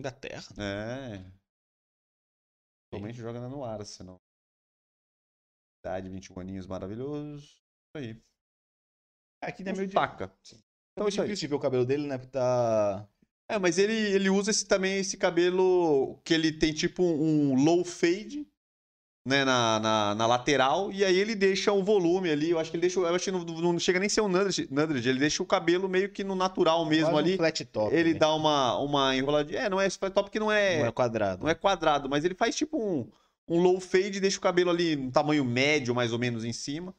Inglaterra? 0.00 0.42
É. 0.58 1.24
Atualmente 2.88 3.18
joga 3.18 3.40
no 3.48 3.64
Arsenal. 3.64 4.20
Idade, 5.82 6.08
21 6.08 6.40
aninhos, 6.40 6.66
maravilhoso. 6.66 7.44
Isso 7.46 7.96
aí. 7.96 8.22
Aqui 9.42 9.62
É 9.66 9.70
é 9.70 9.72
meio 9.72 9.90
Saka. 9.90 10.32
Então, 10.92 11.08
isso 11.08 11.20
aí. 11.20 11.28
difícil 11.28 11.48
de 11.48 11.50
ver 11.50 11.56
o 11.56 11.60
cabelo 11.60 11.84
dele, 11.84 12.06
né? 12.06 12.16
Porque 12.18 12.32
tá. 12.32 13.06
É, 13.48 13.58
mas 13.58 13.78
ele, 13.78 13.92
ele 13.92 14.30
usa 14.30 14.50
esse, 14.50 14.66
também 14.66 14.98
esse 14.98 15.16
cabelo 15.16 16.18
que 16.24 16.32
ele 16.32 16.50
tem 16.50 16.72
tipo 16.72 17.02
um 17.02 17.54
low 17.62 17.84
fade, 17.84 18.46
né, 19.26 19.44
na, 19.44 19.80
na, 19.80 20.14
na 20.14 20.26
lateral, 20.26 20.92
e 20.92 21.04
aí 21.04 21.18
ele 21.18 21.34
deixa 21.34 21.72
um 21.72 21.82
volume 21.82 22.30
ali, 22.30 22.50
eu 22.50 22.58
acho 22.58 22.70
que 22.70 22.76
ele 22.76 22.82
deixa, 22.82 23.00
eu 23.00 23.14
acho 23.14 23.24
que 23.24 23.30
não, 23.30 23.42
não 23.44 23.78
chega 23.78 23.98
nem 23.98 24.06
a 24.06 24.10
ser 24.10 24.20
um 24.20 24.28
nudge, 24.28 24.68
nudge, 24.70 25.08
ele 25.08 25.18
deixa 25.18 25.42
o 25.42 25.46
cabelo 25.46 25.88
meio 25.88 26.10
que 26.10 26.22
no 26.22 26.34
natural 26.34 26.84
mesmo 26.84 27.06
quase 27.10 27.14
um 27.14 27.18
ali, 27.18 27.36
flat 27.36 27.64
top. 27.66 27.94
ele 27.94 28.12
né? 28.12 28.18
dá 28.18 28.34
uma, 28.34 28.78
uma 28.78 29.16
enroladinha, 29.16 29.60
é, 29.60 29.70
não 29.70 29.80
é 29.80 29.88
flat 29.88 30.12
top 30.12 30.30
que 30.30 30.38
não 30.38 30.52
é, 30.52 30.80
Não 30.80 30.86
é 30.86 30.92
quadrado. 30.92 31.42
não 31.42 31.48
é 31.50 31.54
quadrado, 31.54 32.08
mas 32.08 32.24
ele 32.24 32.34
faz 32.34 32.54
tipo 32.54 32.78
um, 32.78 33.10
um 33.48 33.60
low 33.60 33.80
fade 33.80 34.18
e 34.18 34.20
deixa 34.20 34.38
o 34.38 34.42
cabelo 34.42 34.70
ali 34.70 34.96
no 34.96 35.10
tamanho 35.10 35.44
médio, 35.44 35.94
mais 35.94 36.12
ou 36.12 36.18
menos, 36.18 36.44
em 36.44 36.52
cima, 36.52 36.94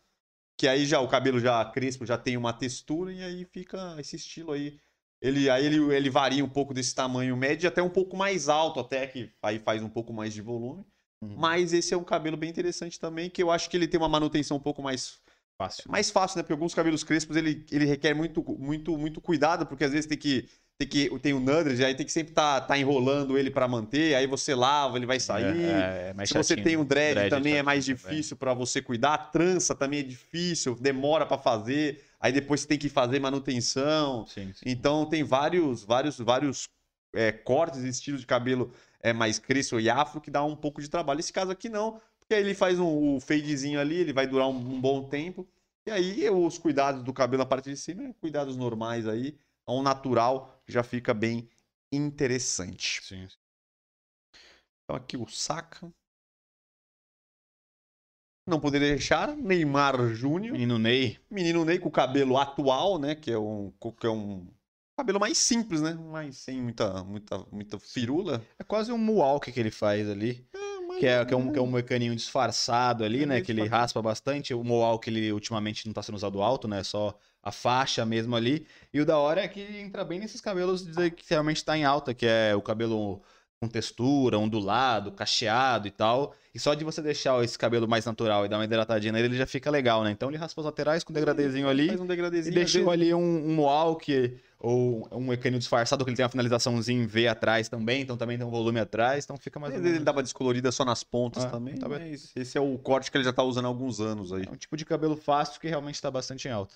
que 0.57 0.67
aí 0.67 0.85
já 0.85 0.99
o 0.99 1.07
cabelo 1.07 1.39
já 1.39 1.63
crespo, 1.65 2.05
já 2.05 2.17
tem 2.17 2.37
uma 2.37 2.53
textura, 2.53 3.11
e 3.13 3.21
aí 3.21 3.45
fica 3.45 3.95
esse 3.99 4.15
estilo 4.15 4.51
aí. 4.51 4.79
Ele, 5.25 5.49
aí 5.49 5.65
ele, 5.65 5.77
ele 5.93 6.09
varia 6.09 6.43
um 6.45 6.49
pouco 6.49 6.73
desse 6.73 6.93
tamanho 6.93 7.35
médio 7.35 7.67
até 7.67 7.81
um 7.81 7.89
pouco 7.89 8.15
mais 8.15 8.47
alto, 8.47 8.79
até 8.79 9.07
que 9.07 9.31
aí 9.41 9.57
faz 9.59 9.81
um 9.81 9.89
pouco 9.89 10.13
mais 10.13 10.33
de 10.33 10.41
volume. 10.41 10.85
Uhum. 11.21 11.35
Mas 11.37 11.73
esse 11.73 11.93
é 11.93 11.97
um 11.97 12.03
cabelo 12.03 12.37
bem 12.37 12.49
interessante 12.49 12.99
também, 12.99 13.29
que 13.29 13.41
eu 13.41 13.49
acho 13.49 13.69
que 13.69 13.75
ele 13.75 13.87
tem 13.87 13.99
uma 13.99 14.09
manutenção 14.09 14.57
um 14.57 14.59
pouco 14.59 14.83
mais, 14.83 15.19
fácil. 15.57 15.83
mais 15.89 16.11
fácil, 16.11 16.37
né? 16.37 16.43
Porque 16.43 16.53
alguns 16.53 16.75
cabelos 16.75 17.03
crespos 17.03 17.35
ele, 17.35 17.65
ele 17.71 17.85
requer 17.85 18.13
muito, 18.13 18.43
muito, 18.59 18.95
muito 18.97 19.19
cuidado, 19.19 19.65
porque 19.65 19.83
às 19.83 19.91
vezes 19.91 20.05
tem 20.05 20.17
que. 20.17 20.47
Tem, 20.77 20.89
que, 20.89 21.19
tem 21.19 21.31
o 21.31 21.39
nudred, 21.39 21.85
aí 21.85 21.95
tem 21.95 22.05
que 22.05 22.11
sempre 22.11 22.33
estar 22.33 22.59
tá, 22.59 22.67
tá 22.67 22.77
enrolando 22.77 23.37
ele 23.37 23.49
pra 23.49 23.65
manter, 23.65 24.13
aí 24.13 24.27
você 24.27 24.53
lava, 24.53 24.97
ele 24.97 25.05
vai 25.05 25.21
sair. 25.21 25.45
É, 25.57 26.09
é 26.09 26.13
mais 26.13 26.27
Se 26.27 26.35
você 26.35 26.49
chatinho, 26.49 26.65
tem 26.65 26.75
um 26.75 26.81
né? 26.81 26.85
dread, 26.85 27.29
também 27.29 27.55
é 27.55 27.63
mais 27.63 27.85
também. 27.85 27.95
difícil 27.95 28.35
pra 28.35 28.53
você 28.53 28.81
cuidar. 28.81 29.13
A 29.13 29.17
trança 29.17 29.73
também 29.73 30.01
é 30.01 30.03
difícil, 30.03 30.75
demora 30.75 31.25
pra 31.25 31.37
fazer. 31.37 32.03
Aí 32.25 32.31
depois 32.31 32.61
você 32.61 32.67
tem 32.67 32.79
que 32.79 32.89
fazer 32.89 33.19
manutenção. 33.19 34.25
Sim, 34.25 34.51
sim. 34.51 34.65
Então 34.65 35.05
tem 35.05 35.23
vários, 35.23 35.83
vários, 35.83 36.17
vários 36.17 36.67
é, 37.13 37.31
cortes 37.31 37.83
e 37.83 37.87
estilos 37.87 38.21
de 38.21 38.25
cabelo 38.25 38.73
é, 38.99 39.13
mais 39.13 39.37
crespo 39.37 39.79
e 39.79 39.91
afro 39.91 40.19
que 40.19 40.31
dá 40.31 40.43
um 40.43 40.55
pouco 40.55 40.81
de 40.81 40.89
trabalho. 40.89 41.19
Esse 41.19 41.31
caso 41.31 41.51
aqui 41.51 41.69
não, 41.69 42.01
porque 42.19 42.33
aí 42.33 42.41
ele 42.41 42.55
faz 42.55 42.79
um, 42.79 43.17
o 43.17 43.19
fadezinho 43.19 43.79
ali, 43.79 43.97
ele 43.97 44.11
vai 44.11 44.25
durar 44.25 44.47
um, 44.47 44.57
um 44.57 44.81
bom 44.81 45.07
tempo. 45.07 45.47
E 45.85 45.91
aí 45.91 46.27
os 46.31 46.57
cuidados 46.57 47.03
do 47.03 47.13
cabelo 47.13 47.43
na 47.43 47.47
parte 47.47 47.69
de 47.69 47.77
cima, 47.77 48.03
é 48.05 48.13
cuidados 48.13 48.57
normais 48.57 49.07
aí, 49.07 49.37
ao 49.63 49.83
natural, 49.83 50.59
já 50.67 50.81
fica 50.81 51.13
bem 51.13 51.47
interessante. 51.91 53.03
Sim. 53.03 53.27
Então 54.83 54.95
aqui 54.95 55.15
o 55.15 55.27
Saka. 55.27 55.93
Não 58.47 58.59
poderia 58.59 58.89
deixar 58.89 59.35
Neymar 59.35 60.13
Júnior. 60.13 60.53
Menino 60.53 60.77
Ney. 60.77 61.17
Menino 61.31 61.65
Ney 61.65 61.79
com 61.79 61.89
o 61.89 61.91
cabelo 61.91 62.37
atual, 62.37 62.99
né? 62.99 63.15
Que 63.15 63.31
é 63.31 63.37
um, 63.39 63.73
que 63.99 64.05
é 64.05 64.09
um 64.09 64.47
cabelo 64.95 65.19
mais 65.19 65.37
simples, 65.37 65.81
né? 65.81 65.93
Mais 65.93 66.37
sem 66.37 66.61
muita, 66.61 67.03
muita, 67.03 67.43
muita 67.51 67.79
firula. 67.79 68.45
É 68.59 68.63
quase 68.63 68.91
um 68.91 68.97
mualk 68.97 69.51
que 69.51 69.59
ele 69.59 69.71
faz 69.71 70.07
ali. 70.07 70.47
Que 70.99 71.07
é, 71.07 71.25
que, 71.25 71.33
é 71.33 71.37
um, 71.37 71.51
que 71.51 71.59
é 71.59 71.61
um 71.61 71.69
mecaninho 71.69 72.15
disfarçado 72.15 73.03
ali, 73.03 73.23
É 73.23 73.25
né? 73.25 73.41
Que 73.41 73.51
ele 73.51 73.67
raspa 73.67 74.01
bastante. 74.01 74.53
O 74.53 74.63
Mohawk, 74.63 75.09
ele 75.09 75.31
ultimamente 75.31 75.85
não 75.85 75.93
tá 75.93 76.01
sendo 76.01 76.15
usado 76.15 76.41
alto, 76.41 76.67
né? 76.67 76.83
Só 76.83 77.17
a 77.43 77.51
faixa 77.51 78.05
mesmo 78.05 78.35
ali. 78.35 78.65
E 78.93 79.01
o 79.01 79.05
da 79.05 79.17
hora 79.17 79.41
é 79.41 79.47
que 79.47 79.59
entra 79.59 80.05
bem 80.05 80.19
nesses 80.19 80.39
cabelos 80.39 80.85
que 81.15 81.25
realmente 81.29 81.63
tá 81.65 81.77
em 81.77 81.83
alta, 81.83 82.13
que 82.13 82.25
é 82.25 82.55
o 82.55 82.61
cabelo 82.61 83.21
com 83.67 83.71
textura, 83.73 84.37
ondulado, 84.37 85.11
cacheado 85.11 85.87
e 85.87 85.91
tal. 85.91 86.33
E 86.53 86.59
só 86.59 86.73
de 86.73 86.83
você 86.85 87.01
deixar 87.01 87.43
esse 87.43 87.57
cabelo 87.57 87.87
mais 87.87 88.05
natural 88.05 88.45
e 88.45 88.49
dar 88.49 88.57
uma 88.57 88.63
hidratadinha 88.65 89.11
nele, 89.11 89.27
ele 89.27 89.37
já 89.37 89.45
fica 89.45 89.69
legal, 89.69 90.03
né? 90.03 90.11
Então 90.11 90.29
ele 90.29 90.37
raspa 90.37 90.61
os 90.61 90.65
laterais 90.65 91.03
com 91.03 91.11
um 91.11 91.13
degradezinho 91.13 91.67
ali. 91.67 91.87
Faz 91.89 91.99
um 91.99 92.05
E 92.05 92.07
degradezinho. 92.07 92.55
deixou 92.55 92.81
às 92.89 92.97
vezes- 92.97 93.13
ali 93.13 93.13
um, 93.13 93.49
um 93.49 93.55
Mohawk 93.55 94.39
ou 94.59 95.07
um 95.11 95.27
mecanismo 95.27 95.59
disfarçado, 95.59 96.03
que 96.03 96.09
ele 96.09 96.15
tem 96.15 96.23
uma 96.23 96.29
finalizaçãozinha 96.29 97.03
em 97.03 97.05
V 97.05 97.27
atrás 97.27 97.67
também, 97.67 98.01
então 98.01 98.15
também 98.15 98.37
tem 98.37 98.47
um 98.47 98.49
volume 98.49 98.79
atrás, 98.79 99.25
então 99.25 99.37
fica 99.37 99.59
mais 99.59 99.73
ele 99.73 99.83
menos. 99.83 100.03
dava 100.03 100.23
descolorida 100.23 100.71
só 100.71 100.85
nas 100.85 101.03
pontas 101.03 101.43
Ah, 101.43 101.49
também, 101.49 101.75
tá 101.75 101.87
esse 102.35 102.57
é 102.57 102.61
o 102.61 102.77
corte 102.79 103.11
que 103.11 103.17
ele 103.17 103.25
já 103.25 103.33
tá 103.33 103.43
usando 103.43 103.65
há 103.65 103.67
alguns 103.67 103.99
anos 103.99 104.31
aí. 104.31 104.43
É 104.47 104.49
um 104.49 104.55
tipo 104.55 104.77
de 104.77 104.85
cabelo 104.85 105.17
fácil 105.17 105.59
que 105.59 105.67
realmente 105.67 106.01
tá 106.01 106.09
bastante 106.09 106.47
em 106.47 106.51
alta. 106.51 106.75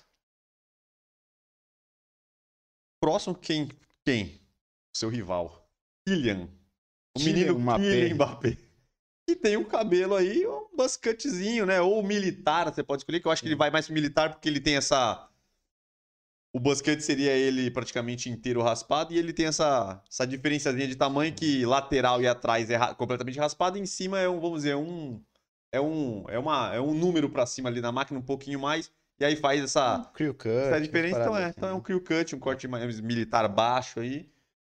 Próximo, 3.02 3.34
quem? 3.34 3.68
Quem? 4.04 4.38
Seu 4.94 5.08
rival. 5.08 5.66
Kylian. 6.06 6.48
O 7.16 7.20
menino. 7.22 7.54
Kylian 7.76 8.14
Mbappé. 8.14 8.56
Que 9.28 9.36
tem 9.36 9.56
um 9.56 9.64
cabelo 9.64 10.14
aí, 10.16 10.46
um 10.46 10.76
basquetezinho, 10.76 11.66
né? 11.66 11.80
Ou 11.80 12.02
militar, 12.02 12.72
você 12.72 12.82
pode 12.82 13.02
escolher, 13.02 13.20
que 13.20 13.26
eu 13.26 13.32
acho 13.32 13.42
que 13.42 13.48
ele 13.48 13.56
vai 13.56 13.70
mais 13.70 13.88
militar 13.88 14.30
porque 14.30 14.48
ele 14.48 14.60
tem 14.60 14.76
essa... 14.76 15.28
O 16.52 16.58
basquete 16.58 17.00
seria 17.00 17.30
ele 17.30 17.70
praticamente 17.70 18.28
inteiro 18.28 18.60
raspado 18.60 19.12
e 19.12 19.18
ele 19.18 19.32
tem 19.32 19.46
essa, 19.46 20.02
essa 20.10 20.26
diferenciazinha 20.26 20.88
de 20.88 20.96
tamanho 20.96 21.32
que 21.32 21.64
lateral 21.64 22.20
e 22.20 22.26
atrás 22.26 22.68
é 22.70 22.76
ra- 22.76 22.92
completamente 22.92 23.38
raspado 23.38 23.78
e 23.78 23.80
em 23.80 23.86
cima 23.86 24.18
é 24.18 24.28
um, 24.28 24.40
vamos 24.40 24.62
dizer, 24.62 24.74
um... 24.74 25.22
É 25.72 25.80
um, 25.80 26.24
é 26.28 26.36
uma, 26.36 26.74
é 26.74 26.80
um 26.80 26.92
número 26.92 27.30
pra 27.30 27.46
cima 27.46 27.68
ali 27.68 27.80
na 27.80 27.92
máquina, 27.92 28.18
um 28.18 28.22
pouquinho 28.22 28.58
mais, 28.58 28.90
e 29.20 29.24
aí 29.24 29.36
faz 29.36 29.62
essa... 29.62 30.10
Crew 30.12 30.34
cut. 30.34 30.48
Essa 30.50 30.80
diferença, 30.80 31.20
então 31.20 31.36
é. 31.36 31.38
paradas 31.38 31.56
Então 31.56 31.68
é 31.68 31.72
um 31.72 31.76
assim. 31.76 31.84
crew 31.84 32.00
cut, 32.00 32.34
um 32.34 32.40
corte 32.40 32.66
mais 32.66 32.98
militar 33.00 33.46
baixo 33.46 34.00
aí. 34.00 34.28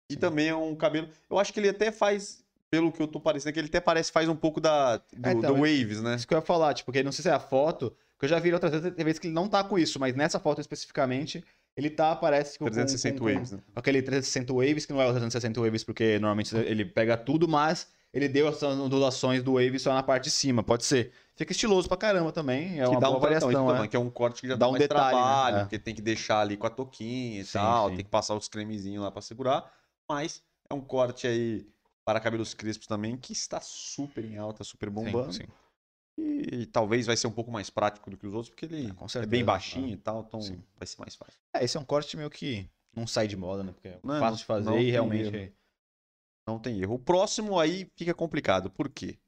E 0.09 0.13
Sim. 0.15 0.19
também 0.19 0.49
é 0.49 0.55
um 0.55 0.75
cabelo. 0.75 1.07
Eu 1.29 1.37
acho 1.37 1.53
que 1.53 1.59
ele 1.59 1.69
até 1.69 1.91
faz, 1.91 2.43
pelo 2.71 2.91
que 2.91 2.99
eu 3.01 3.07
tô 3.07 3.19
parecendo, 3.19 3.53
que 3.53 3.59
ele 3.59 3.67
até 3.67 3.79
parece 3.79 4.11
faz 4.11 4.27
um 4.27 4.35
pouco 4.35 4.59
da, 4.59 4.97
do, 4.97 5.03
É, 5.23 5.31
então, 5.31 5.53
do 5.53 5.61
Waves, 5.61 6.01
né? 6.01 6.15
Isso 6.15 6.27
que 6.27 6.33
eu 6.33 6.39
ia 6.39 6.41
falar, 6.41 6.73
tipo, 6.73 6.87
porque 6.87 7.03
não 7.03 7.11
sei 7.11 7.21
se 7.23 7.29
é 7.29 7.33
a 7.33 7.39
foto, 7.39 7.93
que 8.17 8.25
eu 8.25 8.29
já 8.29 8.39
vi 8.39 8.51
outras 8.51 8.71
vezes, 8.71 8.91
tem 8.95 9.05
vezes 9.05 9.19
que 9.19 9.27
ele 9.27 9.33
não 9.35 9.47
tá 9.47 9.63
com 9.63 9.77
isso, 9.77 9.99
mas 9.99 10.15
nessa 10.15 10.39
foto 10.39 10.59
especificamente, 10.59 11.43
ele 11.77 11.91
tá, 11.91 12.15
parece 12.15 12.53
que 12.53 12.59
com, 12.59 12.65
360 12.65 13.19
com, 13.19 13.25
com, 13.25 13.31
Waves, 13.33 13.51
né? 13.51 13.59
aquele 13.75 14.01
360 14.01 14.51
Waves, 14.51 14.85
que 14.87 14.93
não 14.93 14.99
é 15.01 15.05
o 15.05 15.11
360 15.11 15.61
Waves, 15.61 15.83
porque 15.83 16.13
normalmente 16.17 16.55
ele 16.57 16.83
pega 16.85 17.15
tudo, 17.15 17.47
mas 17.47 17.87
ele 18.11 18.27
deu 18.27 18.47
essas 18.47 18.75
ondulações 18.79 19.43
do 19.43 19.53
wave 19.53 19.77
só 19.77 19.93
na 19.93 20.01
parte 20.01 20.23
de 20.25 20.31
cima, 20.31 20.63
pode 20.63 20.83
ser. 20.83 21.11
Fica 21.35 21.51
estiloso 21.51 21.87
pra 21.87 21.95
caramba 21.95 22.31
também, 22.31 22.79
é 22.79 22.83
que 22.83 22.89
uma 22.89 22.99
dá 22.99 23.05
boa 23.07 23.17
um 23.19 23.21
variação, 23.21 23.67
né? 23.67 23.73
também, 23.73 23.87
que 23.89 23.95
é 23.95 23.99
um 23.99 24.09
corte 24.09 24.41
que 24.41 24.47
já 24.47 24.55
Dá 24.55 24.65
dá, 24.65 24.69
um 24.71 24.73
detalhe, 24.73 25.15
né? 25.15 25.21
trabalho, 25.21 25.57
É. 25.57 25.59
porque 25.61 25.77
tem 25.79 25.93
que 25.93 26.01
deixar 26.01 26.39
ali 26.41 26.57
com 26.57 26.65
a 26.65 26.71
toquinha 26.71 27.41
e 27.41 27.45
Sim, 27.45 27.53
tal, 27.53 27.89
sim. 27.89 27.95
tem 27.97 28.03
que 28.05 28.09
passar 28.11 28.35
os 28.35 28.47
cremezinhos 28.47 29.03
lá 29.03 29.11
pra 29.11 29.21
segurar, 29.21 29.71
mas 30.09 30.43
é 30.69 30.73
um 30.73 30.81
corte 30.81 31.27
aí 31.27 31.65
para 32.03 32.19
cabelos 32.19 32.53
crespos 32.53 32.87
também 32.87 33.15
que 33.15 33.33
está 33.33 33.61
super 33.61 34.25
em 34.25 34.37
alta, 34.37 34.63
super 34.63 34.89
bombando. 34.89 35.31
Sim, 35.31 35.43
sim. 35.43 35.49
E, 36.17 36.65
talvez 36.65 37.05
vai 37.05 37.15
ser 37.15 37.27
um 37.27 37.31
pouco 37.31 37.51
mais 37.51 37.69
prático 37.69 38.09
do 38.09 38.17
que 38.17 38.27
os 38.27 38.33
outros, 38.33 38.49
porque 38.49 38.65
ele 38.65 38.87
é 38.87 39.07
certeza, 39.07 39.27
bem 39.27 39.45
baixinho 39.45 39.89
ah, 39.89 39.91
e 39.91 39.97
tal, 39.97 40.25
então 40.27 40.41
sim. 40.41 40.61
vai 40.75 40.87
ser 40.87 40.99
mais 40.99 41.15
fácil. 41.15 41.39
É, 41.53 41.63
esse 41.63 41.77
é 41.77 41.79
um 41.79 41.85
corte 41.85 42.17
meio 42.17 42.29
que 42.29 42.69
não 42.95 43.07
sai 43.07 43.27
de 43.27 43.37
moda, 43.37 43.63
né? 43.63 43.71
Porque 43.71 43.87
é 43.87 43.99
Não, 44.03 44.19
fácil 44.19 44.37
de 44.37 44.45
fazer 44.45 44.81
e 44.81 44.89
realmente. 44.89 45.35
erro. 45.35 45.53
Não 46.47 46.59
tem 46.59 46.81
erro. 46.81 46.95
O 46.95 46.99
próximo 46.99 47.59
aí 47.59 47.89
fica 47.95 48.13
complicado. 48.13 48.71
Por 48.71 48.89
quê? 48.89 49.19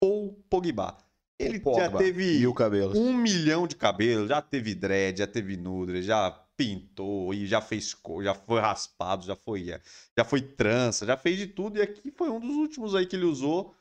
Paul 0.00 0.42
Pogba. 0.48 0.96
Ele 1.38 1.62
já 1.62 1.90
teve 1.90 2.38
Mil 2.38 2.54
cabelos. 2.54 2.96
um 2.96 3.14
milhão 3.14 3.66
de 3.66 3.76
cabelos, 3.76 4.30
já 4.30 4.40
teve 4.40 4.74
dread, 4.74 5.18
já 5.18 5.26
teve 5.26 5.54
nudre, 5.54 6.02
já 6.02 6.45
pintou 6.56 7.34
e 7.34 7.46
já 7.46 7.60
fez 7.60 7.92
cor, 7.92 8.24
já 8.24 8.34
foi 8.34 8.60
raspado, 8.60 9.24
já 9.24 9.36
foi, 9.36 9.66
já 10.16 10.24
foi 10.24 10.40
trança, 10.40 11.04
já 11.06 11.16
fez 11.16 11.36
de 11.38 11.46
tudo. 11.46 11.78
E 11.78 11.82
aqui 11.82 12.10
foi 12.16 12.30
um 12.30 12.40
dos 12.40 12.56
últimos 12.56 12.94
aí 12.94 13.06
que 13.06 13.14
ele 13.16 13.24
usou, 13.26 13.74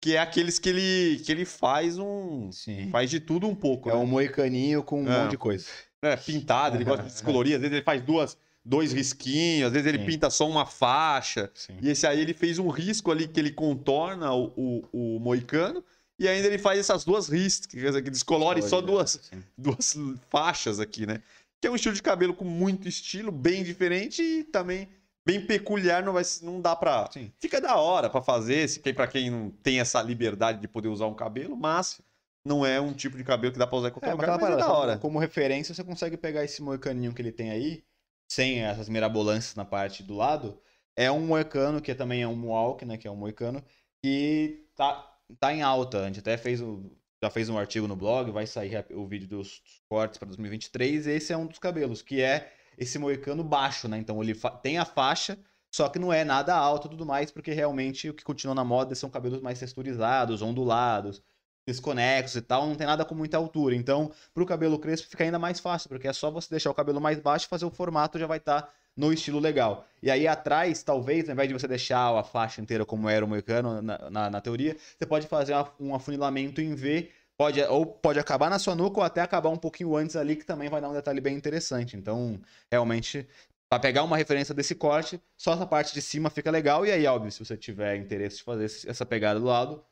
que 0.00 0.14
é 0.14 0.18
aqueles 0.18 0.58
que 0.58 0.68
ele, 0.68 1.20
que 1.24 1.32
ele 1.32 1.44
faz 1.44 1.98
um. 1.98 2.52
Sim. 2.52 2.90
Faz 2.90 3.10
de 3.10 3.18
tudo 3.20 3.48
um 3.48 3.54
pouco. 3.54 3.88
É 3.90 3.92
né? 3.94 3.98
um 3.98 4.06
moicaninho 4.06 4.82
com 4.82 5.02
um 5.02 5.08
É. 5.10 5.22
monte 5.22 5.30
de 5.32 5.38
coisa. 5.38 5.66
É, 6.02 6.16
pintado, 6.16 6.76
ele 6.76 6.84
gosta 6.84 7.02
de 7.02 7.10
descolorir, 7.12 7.56
às 7.56 7.60
vezes 7.60 7.74
ele 7.74 7.84
faz 7.84 8.00
duas, 8.02 8.38
dois 8.64 8.92
risquinhos, 8.92 9.66
às 9.66 9.72
vezes 9.72 9.88
ele 9.88 9.98
Sim. 9.98 10.06
pinta 10.06 10.30
só 10.30 10.48
uma 10.48 10.64
faixa. 10.64 11.50
Sim. 11.54 11.76
E 11.82 11.88
esse 11.88 12.06
aí 12.06 12.20
ele 12.20 12.34
fez 12.34 12.58
um 12.60 12.68
risco 12.68 13.10
ali 13.10 13.26
que 13.26 13.40
ele 13.40 13.50
contorna 13.50 14.32
o, 14.32 14.52
o, 14.56 15.16
o 15.16 15.18
moicano. 15.18 15.82
E 16.20 16.26
ainda 16.26 16.48
ele 16.48 16.58
faz 16.58 16.80
essas 16.80 17.04
duas 17.04 17.28
riscas, 17.28 17.70
que 18.02 18.10
descolore 18.10 18.60
só 18.60 18.80
duas, 18.80 19.30
duas 19.56 19.96
faixas 20.28 20.80
aqui, 20.80 21.06
né? 21.06 21.22
Que 21.60 21.66
é 21.66 21.70
um 21.70 21.74
estilo 21.76 21.94
de 21.94 22.02
cabelo 22.02 22.34
com 22.34 22.44
muito 22.44 22.86
estilo, 22.88 23.32
bem 23.32 23.62
diferente 23.64 24.22
e 24.22 24.44
também 24.44 24.88
bem 25.26 25.44
peculiar, 25.44 26.02
não 26.02 26.12
vai 26.14 26.22
não 26.42 26.60
dá 26.60 26.74
pra... 26.74 27.10
Sim. 27.12 27.30
Fica 27.38 27.60
da 27.60 27.76
hora 27.76 28.08
pra 28.08 28.22
fazer, 28.22 28.66
se 28.68 28.80
para 28.80 29.06
quem 29.06 29.28
não 29.28 29.50
tem 29.50 29.78
essa 29.78 30.00
liberdade 30.00 30.58
de 30.60 30.66
poder 30.68 30.88
usar 30.88 31.06
um 31.06 31.14
cabelo, 31.14 31.54
mas 31.54 32.00
não 32.42 32.64
é 32.64 32.80
um 32.80 32.94
tipo 32.94 33.16
de 33.16 33.24
cabelo 33.24 33.52
que 33.52 33.58
dá 33.58 33.66
pra 33.66 33.76
usar 33.76 33.88
em 33.88 33.92
qualquer 33.92 34.08
É, 34.08 34.12
lugar, 34.12 34.28
mas 34.28 34.36
é 34.36 34.40
parada, 34.40 34.56
da 34.60 34.66
como- 34.66 34.78
hora. 34.78 34.98
Como 34.98 35.18
referência, 35.18 35.74
você 35.74 35.84
consegue 35.84 36.16
pegar 36.16 36.44
esse 36.44 36.62
moicaninho 36.62 37.12
que 37.12 37.20
ele 37.20 37.32
tem 37.32 37.50
aí, 37.50 37.84
sem 38.30 38.60
essas 38.64 38.88
mirabolanças 38.88 39.54
na 39.54 39.66
parte 39.66 40.02
do 40.02 40.14
lado. 40.16 40.58
É 40.96 41.10
um 41.12 41.20
moicano, 41.26 41.80
que 41.82 41.94
também 41.94 42.22
é 42.22 42.28
um 42.28 42.46
walk, 42.46 42.84
né? 42.86 42.96
Que 42.96 43.06
é 43.06 43.10
um 43.10 43.16
moicano, 43.16 43.62
que 44.02 44.64
tá, 44.74 45.14
tá 45.38 45.52
em 45.52 45.60
alta. 45.60 46.04
A 46.04 46.06
gente 46.06 46.20
até 46.20 46.38
fez 46.38 46.60
o, 46.62 46.90
já 47.22 47.30
fez 47.30 47.48
um 47.48 47.58
artigo 47.58 47.88
no 47.88 47.96
blog, 47.96 48.30
vai 48.30 48.46
sair 48.46 48.84
o 48.92 49.06
vídeo 49.06 49.28
dos 49.28 49.62
cortes 49.88 50.18
para 50.18 50.26
2023. 50.26 51.06
E 51.06 51.10
esse 51.12 51.32
é 51.32 51.36
um 51.36 51.46
dos 51.46 51.58
cabelos, 51.58 52.02
que 52.02 52.22
é 52.22 52.52
esse 52.76 52.98
moicano 52.98 53.42
baixo, 53.42 53.88
né? 53.88 53.98
Então 53.98 54.22
ele 54.22 54.34
tem 54.62 54.78
a 54.78 54.84
faixa, 54.84 55.38
só 55.70 55.88
que 55.88 55.98
não 55.98 56.12
é 56.12 56.24
nada 56.24 56.54
alto 56.54 56.86
e 56.86 56.90
tudo 56.90 57.04
mais, 57.04 57.30
porque 57.30 57.52
realmente 57.52 58.08
o 58.08 58.14
que 58.14 58.24
continua 58.24 58.54
na 58.54 58.64
moda 58.64 58.94
são 58.94 59.10
cabelos 59.10 59.40
mais 59.40 59.58
texturizados, 59.58 60.42
ondulados, 60.42 61.22
desconexos 61.66 62.36
e 62.36 62.42
tal, 62.42 62.66
não 62.66 62.74
tem 62.76 62.86
nada 62.86 63.04
com 63.04 63.14
muita 63.14 63.36
altura. 63.36 63.74
Então, 63.74 64.10
pro 64.32 64.46
cabelo 64.46 64.78
crespo 64.78 65.08
fica 65.08 65.24
ainda 65.24 65.38
mais 65.38 65.60
fácil, 65.60 65.88
porque 65.88 66.08
é 66.08 66.12
só 66.12 66.30
você 66.30 66.48
deixar 66.50 66.70
o 66.70 66.74
cabelo 66.74 67.00
mais 67.00 67.18
baixo 67.18 67.48
fazer 67.48 67.66
o 67.66 67.70
formato 67.70 68.18
já 68.18 68.26
vai 68.26 68.38
estar 68.38 68.72
no 68.98 69.12
estilo 69.12 69.38
legal. 69.38 69.86
E 70.02 70.10
aí 70.10 70.26
atrás, 70.26 70.82
talvez, 70.82 71.28
ao 71.28 71.32
invés 71.32 71.48
de 71.48 71.54
você 71.54 71.68
deixar 71.68 72.18
a 72.18 72.24
faixa 72.24 72.60
inteira 72.60 72.84
como 72.84 73.08
era 73.08 73.24
o 73.24 73.28
moicano 73.28 73.80
na, 73.80 74.10
na, 74.10 74.30
na 74.30 74.40
teoria, 74.40 74.76
você 74.98 75.06
pode 75.06 75.28
fazer 75.28 75.54
um 75.78 75.94
afunilamento 75.94 76.60
em 76.60 76.74
V, 76.74 77.08
pode, 77.38 77.62
ou 77.62 77.86
pode 77.86 78.18
acabar 78.18 78.50
na 78.50 78.58
sua 78.58 78.74
nuca 78.74 78.98
ou 78.98 79.04
até 79.04 79.20
acabar 79.20 79.50
um 79.50 79.56
pouquinho 79.56 79.96
antes 79.96 80.16
ali, 80.16 80.34
que 80.34 80.44
também 80.44 80.68
vai 80.68 80.80
dar 80.80 80.88
um 80.88 80.92
detalhe 80.92 81.20
bem 81.20 81.36
interessante. 81.36 81.96
Então, 81.96 82.40
realmente, 82.70 83.26
para 83.70 83.78
pegar 83.78 84.02
uma 84.02 84.16
referência 84.16 84.52
desse 84.52 84.74
corte, 84.74 85.20
só 85.36 85.52
essa 85.52 85.66
parte 85.66 85.94
de 85.94 86.02
cima 86.02 86.28
fica 86.28 86.50
legal. 86.50 86.84
E 86.84 86.90
aí, 86.90 87.06
óbvio, 87.06 87.30
se 87.30 87.44
você 87.44 87.56
tiver 87.56 87.96
interesse 87.96 88.38
de 88.38 88.42
fazer 88.42 88.64
essa 88.64 89.06
pegada 89.06 89.38
do 89.38 89.46
lado, 89.46 89.84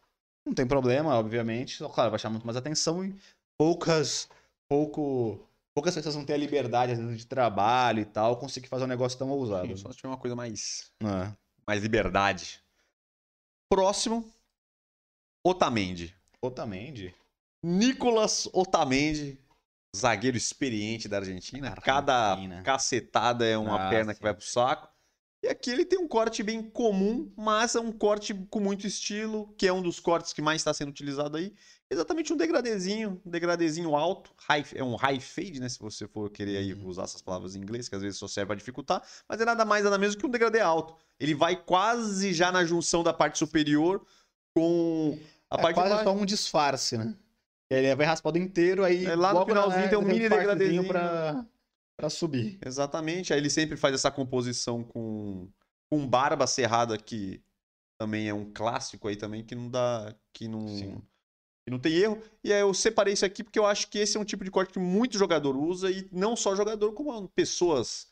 não 0.44 0.52
tem 0.52 0.66
problema, 0.66 1.14
obviamente. 1.14 1.76
Só, 1.76 1.88
claro, 1.88 2.10
vai 2.10 2.18
chamar 2.18 2.34
muito 2.34 2.46
mais 2.46 2.56
atenção 2.56 3.04
e 3.04 3.14
poucas. 3.56 4.28
Pouco. 4.68 5.46
Poucas 5.76 5.94
pessoas 5.94 6.14
vão 6.14 6.24
ter 6.24 6.32
a 6.32 6.38
liberdade, 6.38 6.92
às 6.92 6.98
vezes, 6.98 7.18
de 7.18 7.26
trabalho 7.26 8.00
e 8.00 8.06
tal, 8.06 8.38
conseguir 8.38 8.66
fazer 8.66 8.84
um 8.84 8.86
negócio 8.86 9.18
tão 9.18 9.28
ousado. 9.28 9.68
Sim, 9.68 9.76
Só 9.76 9.90
se 9.90 9.96
tiver 9.98 10.08
uma 10.08 10.16
coisa 10.16 10.34
mais, 10.34 10.90
É. 11.02 11.30
mais 11.68 11.82
liberdade. 11.82 12.62
Próximo, 13.70 14.26
Otamendi. 15.44 16.14
Otamendi. 16.42 17.14
Nicolas 17.62 18.48
Otamendi, 18.54 19.38
zagueiro 19.94 20.36
experiente 20.38 21.08
da 21.08 21.18
Argentina. 21.18 21.74
Cada 21.82 22.30
Argentina. 22.32 22.62
cacetada 22.62 23.44
é 23.44 23.58
uma 23.58 23.86
Ah, 23.86 23.90
perna 23.90 24.14
que 24.14 24.22
vai 24.22 24.32
pro 24.32 24.46
saco. 24.46 24.88
E 25.44 25.48
aqui 25.48 25.68
ele 25.70 25.84
tem 25.84 25.98
um 25.98 26.08
corte 26.08 26.42
bem 26.42 26.62
comum, 26.62 27.30
mas 27.36 27.74
é 27.74 27.80
um 27.80 27.92
corte 27.92 28.32
com 28.48 28.60
muito 28.60 28.86
estilo, 28.86 29.54
que 29.58 29.66
é 29.66 29.72
um 29.74 29.82
dos 29.82 30.00
cortes 30.00 30.32
que 30.32 30.40
mais 30.40 30.62
está 30.62 30.72
sendo 30.72 30.88
utilizado 30.88 31.36
aí. 31.36 31.54
Exatamente 31.90 32.32
um 32.32 32.36
degradezinho, 32.36 33.20
um 33.24 33.30
degradezinho 33.30 33.94
alto, 33.94 34.32
high- 34.48 34.64
é 34.74 34.82
um 34.82 34.96
high 34.96 35.20
fade, 35.20 35.60
né? 35.60 35.68
Se 35.68 35.78
você 35.78 36.08
for 36.08 36.28
querer 36.30 36.56
aí 36.56 36.74
Uhum. 36.74 36.86
usar 36.88 37.04
essas 37.04 37.22
palavras 37.22 37.54
em 37.54 37.60
inglês, 37.60 37.88
que 37.88 37.94
às 37.94 38.02
vezes 38.02 38.18
só 38.18 38.26
serve 38.26 38.48
para 38.48 38.56
dificultar, 38.56 39.02
mas 39.28 39.40
é 39.40 39.44
nada 39.44 39.64
mais 39.64 39.84
nada 39.84 39.96
menos 39.96 40.16
que 40.16 40.26
um 40.26 40.30
degradê 40.30 40.60
alto. 40.60 40.96
Ele 41.20 41.34
vai 41.34 41.54
quase 41.56 42.32
já 42.34 42.50
na 42.50 42.64
junção 42.64 43.04
da 43.04 43.12
parte 43.12 43.38
superior 43.38 44.04
com 44.54 45.16
a 45.48 45.56
é 45.58 45.62
parte 45.62 45.74
de 45.76 45.80
quase 45.80 45.90
baixo. 45.90 46.04
só 46.04 46.12
um 46.12 46.26
disfarce, 46.26 46.98
né? 46.98 47.14
Ele 47.70 47.94
vai 47.94 48.06
raspado 48.06 48.36
inteiro, 48.38 48.82
aí 48.84 49.06
É, 49.06 49.14
lá 49.14 49.32
no 49.32 49.44
finalzinho 49.44 49.82
né, 49.82 49.88
tem 49.88 49.98
um 49.98 50.02
mini 50.02 50.28
degradezinho. 50.28 50.86
pra, 50.88 51.46
pra 51.96 52.10
subir. 52.10 52.58
Exatamente. 52.64 53.32
Aí 53.32 53.38
ele 53.38 53.50
sempre 53.50 53.76
faz 53.76 53.94
essa 53.94 54.10
composição 54.10 54.82
com, 54.84 55.48
com 55.90 56.06
barba 56.06 56.46
cerrada, 56.46 56.96
que 56.98 57.40
também 57.98 58.28
é 58.28 58.34
um 58.34 58.52
clássico 58.52 59.08
aí 59.08 59.16
também, 59.16 59.44
que 59.44 59.54
não 59.54 59.68
dá. 59.70 60.14
que 60.32 60.46
não, 60.48 60.68
Sim. 60.68 61.02
Que 61.66 61.70
não 61.70 61.80
tem 61.80 61.92
erro. 61.94 62.22
E 62.44 62.52
aí 62.52 62.60
eu 62.60 62.72
separei 62.72 63.12
isso 63.12 63.26
aqui 63.26 63.42
porque 63.42 63.58
eu 63.58 63.66
acho 63.66 63.88
que 63.88 63.98
esse 63.98 64.16
é 64.16 64.20
um 64.20 64.24
tipo 64.24 64.44
de 64.44 64.50
corte 64.52 64.72
que 64.72 64.78
muito 64.78 65.18
jogador 65.18 65.56
usa, 65.56 65.90
e 65.90 66.08
não 66.12 66.36
só 66.36 66.54
jogador, 66.54 66.92
como 66.92 67.28
pessoas 67.28 68.06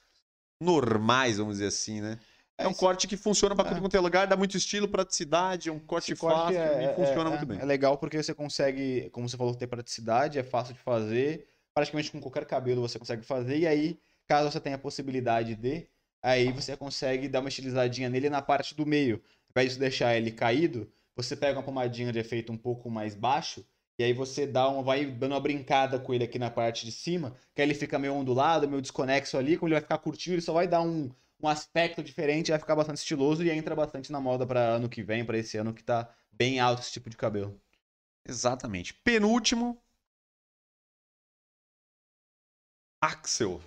normais, 0.61 1.39
vamos 1.39 1.55
dizer 1.55 1.69
assim, 1.69 2.01
né? 2.01 2.19
É 2.59 2.67
um 2.67 2.71
esse- 2.71 2.81
corte 2.81 3.07
que 3.07 3.17
funciona 3.17 3.55
para 3.55 3.77
é. 3.77 3.81
quanto 3.81 3.97
é 3.97 4.01
lugar, 4.01 4.27
dá 4.27 4.37
muito 4.37 4.57
estilo, 4.57 4.89
praticidade, 4.89 5.69
é 5.69 5.73
um 5.73 5.79
corte 5.79 6.13
Esse 6.13 6.21
corte 6.21 6.37
fácil 6.55 6.59
é- 6.61 6.93
e 6.93 6.95
funciona 6.97 7.29
é- 7.29 7.33
muito 7.33 7.47
bem. 7.47 7.59
É 7.61 7.65
legal 7.65 7.97
porque 7.97 8.21
você 8.21 8.35
consegue, 8.35 9.09
como 9.11 9.29
você 9.29 9.37
falou, 9.37 9.55
ter 9.55 9.67
praticidade, 9.69 10.39
é 10.39 10.43
fácil 10.43 10.75
de 10.75 10.81
fazer. 10.81 11.47
Praticamente 11.75 12.11
com 12.13 12.21
qualquer 12.21 12.45
cabelo 12.45 12.81
você 12.83 12.99
consegue 12.99 13.25
fazer. 13.25 13.59
E 13.59 13.67
aí, 13.67 13.99
caso 14.29 14.51
você 14.51 14.61
tenha 14.61 14.77
a 14.77 14.79
possibilidade 14.79 15.57
de, 15.57 15.89
aí 16.23 16.53
você 16.53 16.77
consegue 16.77 17.29
dar 17.29 17.41
uma 17.41 17.49
estilizadinha 17.49 18.09
nele 18.09 18.31
na 18.31 18.41
parte 18.41 18.75
do 18.77 18.87
meio. 18.87 19.17
Ao 19.17 19.51
invés 19.61 19.73
de 19.75 19.79
deixar 19.81 20.17
ele 20.17 20.31
caído, 20.31 20.89
você 21.17 21.37
pega 21.37 21.59
uma 21.59 21.65
pomadinha 21.65 22.13
de 22.13 22.19
efeito 22.19 22.53
um 22.53 22.57
pouco 22.57 22.91
mais 22.91 23.15
baixo. 23.15 23.65
E 23.99 24.03
aí 24.03 24.13
você 24.13 24.47
dá 24.47 24.69
uma, 24.69 24.83
vai 24.83 25.07
dando 25.07 25.33
uma 25.33 25.41
brincada 25.41 26.01
com 26.01 26.13
ele 26.13 26.25
aqui 26.25 26.39
na 26.39 26.51
parte 26.51 26.85
de 26.85 26.91
cima, 26.91 27.37
que 27.55 27.63
aí 27.63 27.69
ele 27.69 27.75
fica 27.75 27.99
meio 27.99 28.15
ondulado, 28.15 28.69
meio 28.69 28.83
desconexo 28.83 29.39
ali, 29.39 29.57
como 29.57 29.69
ele 29.69 29.75
vai 29.75 29.83
ficar 29.83 29.99
curtinho, 29.99 30.35
ele 30.35 30.43
só 30.43 30.53
vai 30.53 30.67
dar 30.67 30.83
um, 30.83 31.11
um 31.41 31.47
aspecto 31.47 32.03
diferente, 32.03 32.51
vai 32.51 32.59
ficar 32.59 32.75
bastante 32.75 32.99
estiloso 32.99 33.45
e 33.45 33.51
entra 33.51 33.77
bastante 33.77 34.11
na 34.11 34.21
moda 34.21 34.45
para 34.45 34.61
ano 34.61 34.89
que 34.89 35.03
vem, 35.03 35.25
para 35.25 35.39
esse 35.39 35.57
ano 35.57 35.73
que 35.73 35.85
tá 35.85 36.13
bem 36.33 36.59
alto 36.59 36.83
esse 36.83 36.93
tipo 36.93 37.09
de 37.09 37.17
cabelo. 37.17 37.61
Exatamente. 38.27 38.95
Penúltimo. 38.95 39.81
Axel 43.01 43.61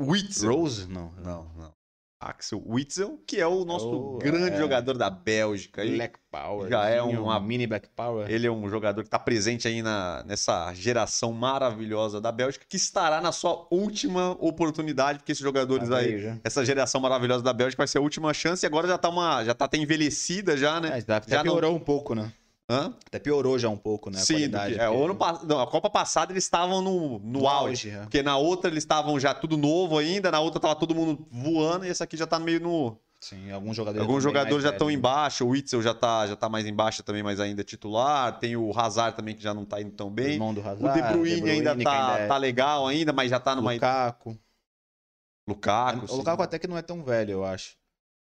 Witzel. 0.00 0.50
Rose? 0.50 0.88
Não. 0.88 1.12
Não, 1.12 1.44
não. 1.54 1.77
Axel 2.20 2.60
Witzel, 2.66 3.22
que 3.26 3.40
é 3.40 3.46
o 3.46 3.64
nosso 3.64 3.88
Oh, 3.88 4.18
grande 4.18 4.54
é. 4.54 4.58
jogador 4.58 4.96
da 4.98 5.08
Bélgica. 5.08 5.84
Black 5.84 6.18
Power. 6.30 6.68
já 6.68 6.88
é 6.88 7.00
zinho, 7.02 7.22
uma- 7.22 7.38
mini 7.40 7.66
Black 7.66 7.88
Power. 7.94 8.28
Ele 8.30 8.46
é 8.46 8.50
um 8.50 8.68
jogador 8.68 9.02
que 9.02 9.06
está 9.08 9.18
presente 9.18 9.66
aí 9.68 9.80
na, 9.82 10.22
nessa 10.26 10.72
geração 10.74 11.32
maravilhosa 11.32 12.20
da 12.20 12.32
Bélgica, 12.32 12.64
que 12.68 12.76
estará 12.76 13.20
na 13.20 13.30
sua 13.32 13.66
última 13.70 14.32
oportunidade, 14.40 15.20
porque 15.20 15.32
esses 15.32 15.42
jogadores 15.44 15.88
Tá 15.88 15.98
aí, 15.98 16.18
já. 16.20 16.36
essa 16.42 16.64
geração 16.64 17.00
maravilhosa 17.00 17.42
da 17.42 17.52
Bélgica 17.52 17.80
vai 17.80 17.88
ser 17.88 17.98
a 17.98 18.00
última 18.02 18.34
chance 18.34 18.64
e 18.64 18.66
agora 18.66 18.88
já 18.88 18.98
tá 18.98 19.08
uma, 19.08 19.44
já 19.44 19.54
tá 19.54 19.64
até 19.66 19.78
envelhecida 19.78 20.56
já, 20.56 20.80
né? 20.80 20.98
É, 20.98 21.00
Já 21.30 21.38
não- 21.38 21.44
piorou 21.44 21.74
um 21.76 21.80
pouco, 21.80 22.14
né? 22.14 22.32
Hã? 22.70 22.94
Até 23.06 23.18
piorou 23.18 23.58
já 23.58 23.68
um 23.70 23.78
pouco, 23.78 24.10
né? 24.10 24.18
a 24.18 24.22
Sim, 24.22 24.34
qualidade, 24.34 24.74
é, 24.74 24.86
porque- 24.86 24.98
o 25.00 25.04
ano 25.04 25.18
não, 25.46 25.60
a 25.60 25.66
Copa 25.66 25.88
passada 25.88 26.32
eles 26.32 26.44
estavam 26.44 26.82
no, 26.82 27.18
no, 27.20 27.48
auge. 27.48 27.88
é. 27.90 28.00
Porque 28.00 28.22
na 28.22 28.36
outra 28.36 28.70
eles 28.70 28.82
estavam 28.84 29.18
já 29.18 29.32
tudo 29.32 29.56
novo 29.56 29.96
ainda, 29.96 30.30
na 30.30 30.38
outra 30.40 30.60
tava 30.60 30.74
todo 30.76 30.94
mundo 30.94 31.26
voando 31.30 31.86
e 31.86 31.88
essa 31.88 32.04
aqui 32.04 32.14
já 32.16 32.26
tá 32.26 32.38
meio 32.38 32.60
no. 32.60 32.98
Sim, 33.20 33.50
alguns 33.50 33.74
jogadores. 33.74 34.06
Alguns 34.06 34.22
jogadores 34.22 34.62
já 34.62 34.70
estão 34.70 34.86
velhos. 34.88 34.98
embaixo, 34.98 35.44
o 35.44 35.48
Witzel 35.48 35.82
já 35.82 35.92
tá, 35.94 36.26
já 36.26 36.36
tá 36.36 36.48
mais 36.48 36.66
embaixo 36.66 37.02
também, 37.02 37.22
mas 37.22 37.40
ainda 37.40 37.62
é 37.62 37.64
titular. 37.64 38.38
Tem 38.38 38.54
o 38.54 38.70
Hazard 38.78 39.16
também 39.16 39.34
que 39.34 39.42
já 39.42 39.52
não 39.54 39.64
tá 39.64 39.80
indo 39.80 39.90
tão 39.92 40.06
O 40.06 40.10
bem. 40.10 40.34
irmão 40.34 40.52
do 40.54 40.60
O 40.60 40.68
Hazard, 40.68 40.92
De 41.02 41.08
Bruyne, 41.12 41.50
ainda 41.50 41.74
tá, 41.74 42.12
ainda 42.12 42.22
é 42.24 42.26
tá 42.28 42.36
legal 42.36 42.86
ainda, 42.86 43.12
mas 43.12 43.30
já 43.30 43.40
tá 43.40 43.56
numa. 43.56 43.72
Lukaku. 43.72 44.38
Lukaku. 45.48 46.04
o 46.04 46.08
sim. 46.08 46.16
Lukaku 46.16 46.42
até 46.42 46.58
que 46.58 46.68
não 46.68 46.76
é 46.76 46.82
tão 46.82 47.02
velho, 47.02 47.32
eu 47.32 47.44
acho. 47.44 47.76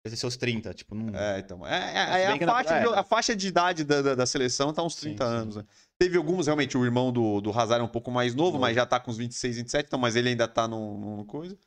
Deve 0.04 0.16
ser 0.16 0.22
seus 0.22 0.38
30, 0.38 0.74
tipo, 0.74 0.96
não... 0.96 1.14
É, 1.14 1.40
então. 1.40 1.68
É, 1.68 1.74
é- 1.74 2.22
é 2.24 2.28
a, 2.28 2.38
na- 2.38 2.54
faixa 2.54 2.80
de, 2.80 2.88
é. 2.88 3.00
a 3.00 3.04
faixa 3.04 3.36
de 3.36 3.48
idade 3.48 3.84
da, 3.84 4.02
da, 4.02 4.16
da 4.16 4.26
seleção 4.26 4.74
tá 4.74 4.82
uns 4.82 4.96
Sim, 4.96 5.10
30 5.16 5.26
sim. 5.26 5.32
anos, 5.34 5.56
né? 5.58 5.66
Teve 5.98 6.18
alguns, 6.18 6.46
realmente, 6.48 6.78
o 6.78 6.86
irmão 6.86 7.12
do, 7.12 7.42
do 7.42 7.50
Hazard 7.52 7.82
é 7.82 7.84
um 7.86 7.90
pouco 7.92 8.10
mais 8.10 8.34
novo, 8.34 8.52
Novo. 8.52 8.60
mas 8.62 8.76
já 8.76 8.86
tá 8.86 8.98
com 9.00 9.12
uns 9.12 9.18
26, 9.18 9.58
27, 9.58 9.88
então, 9.88 10.00
mas 10.00 10.16
ele 10.16 10.30
ainda 10.30 10.48
tá 10.48 10.68
no, 10.68 11.18
no 11.18 11.26
coisa. 11.26 11.58